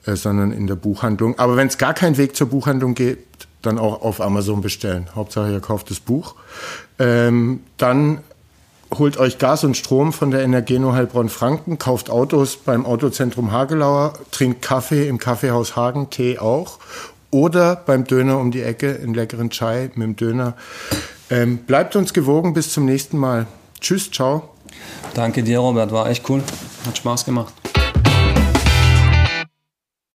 äh, 0.07 0.17
sondern 0.17 0.53
in 0.53 0.67
der 0.67 0.77
Buchhandlung. 0.77 1.39
Aber 1.39 1.57
wenn 1.57 1.69
es 1.69 1.79
gar 1.79 1.95
keinen 1.95 2.17
Weg 2.17 2.37
zur 2.37 2.49
Buchhandlung 2.49 2.95
gibt, 2.95 3.49
dann 3.63 3.79
auch 3.79 4.03
auf 4.03 4.21
Amazon 4.21 4.61
bestellen. 4.61 5.09
Hauptsache, 5.15 5.53
ihr 5.53 5.61
kauft 5.61 5.91
das 5.91 6.01
Buch. 6.01 6.35
Ähm, 6.99 7.61
dann 7.77 8.19
holt 8.97 9.19
euch 9.19 9.39
Gas 9.39 9.65
und 9.65 9.77
Strom 9.77 10.13
von 10.13 10.31
der 10.31 10.43
Energeno 10.43 10.93
Heilbronn 10.93 11.29
Franken, 11.29 11.79
kauft 11.79 12.09
Autos 12.09 12.57
beim 12.57 12.87
Autozentrum 12.87 13.51
Hagelauer, 13.51 14.15
trinkt 14.31 14.63
Kaffee 14.63 15.09
im 15.09 15.19
Kaffeehaus 15.19 15.75
Hagen, 15.77 16.11
Tee 16.11 16.39
auch 16.39 16.79
oder 17.31 17.77
beim 17.77 18.05
Döner 18.05 18.39
um 18.39 18.51
die 18.51 18.63
Ecke 18.63 18.99
einen 19.03 19.15
leckeren 19.15 19.51
Chai 19.51 19.91
mit 19.95 20.07
dem 20.07 20.17
Döner. 20.17 20.55
Ähm, 21.29 21.59
bleibt 21.59 21.97
uns 21.97 22.13
gewogen, 22.13 22.55
bis 22.55 22.73
zum 22.73 22.85
nächsten 22.85 23.19
Mal. 23.19 23.47
Tschüss, 23.81 24.11
ciao. 24.11 24.51
Danke 25.15 25.43
dir, 25.43 25.59
Robert, 25.59 25.91
war 25.91 26.09
echt 26.09 26.29
cool. 26.31 26.43
Hat 26.87 26.97
Spaß 26.97 27.25
gemacht. 27.25 27.53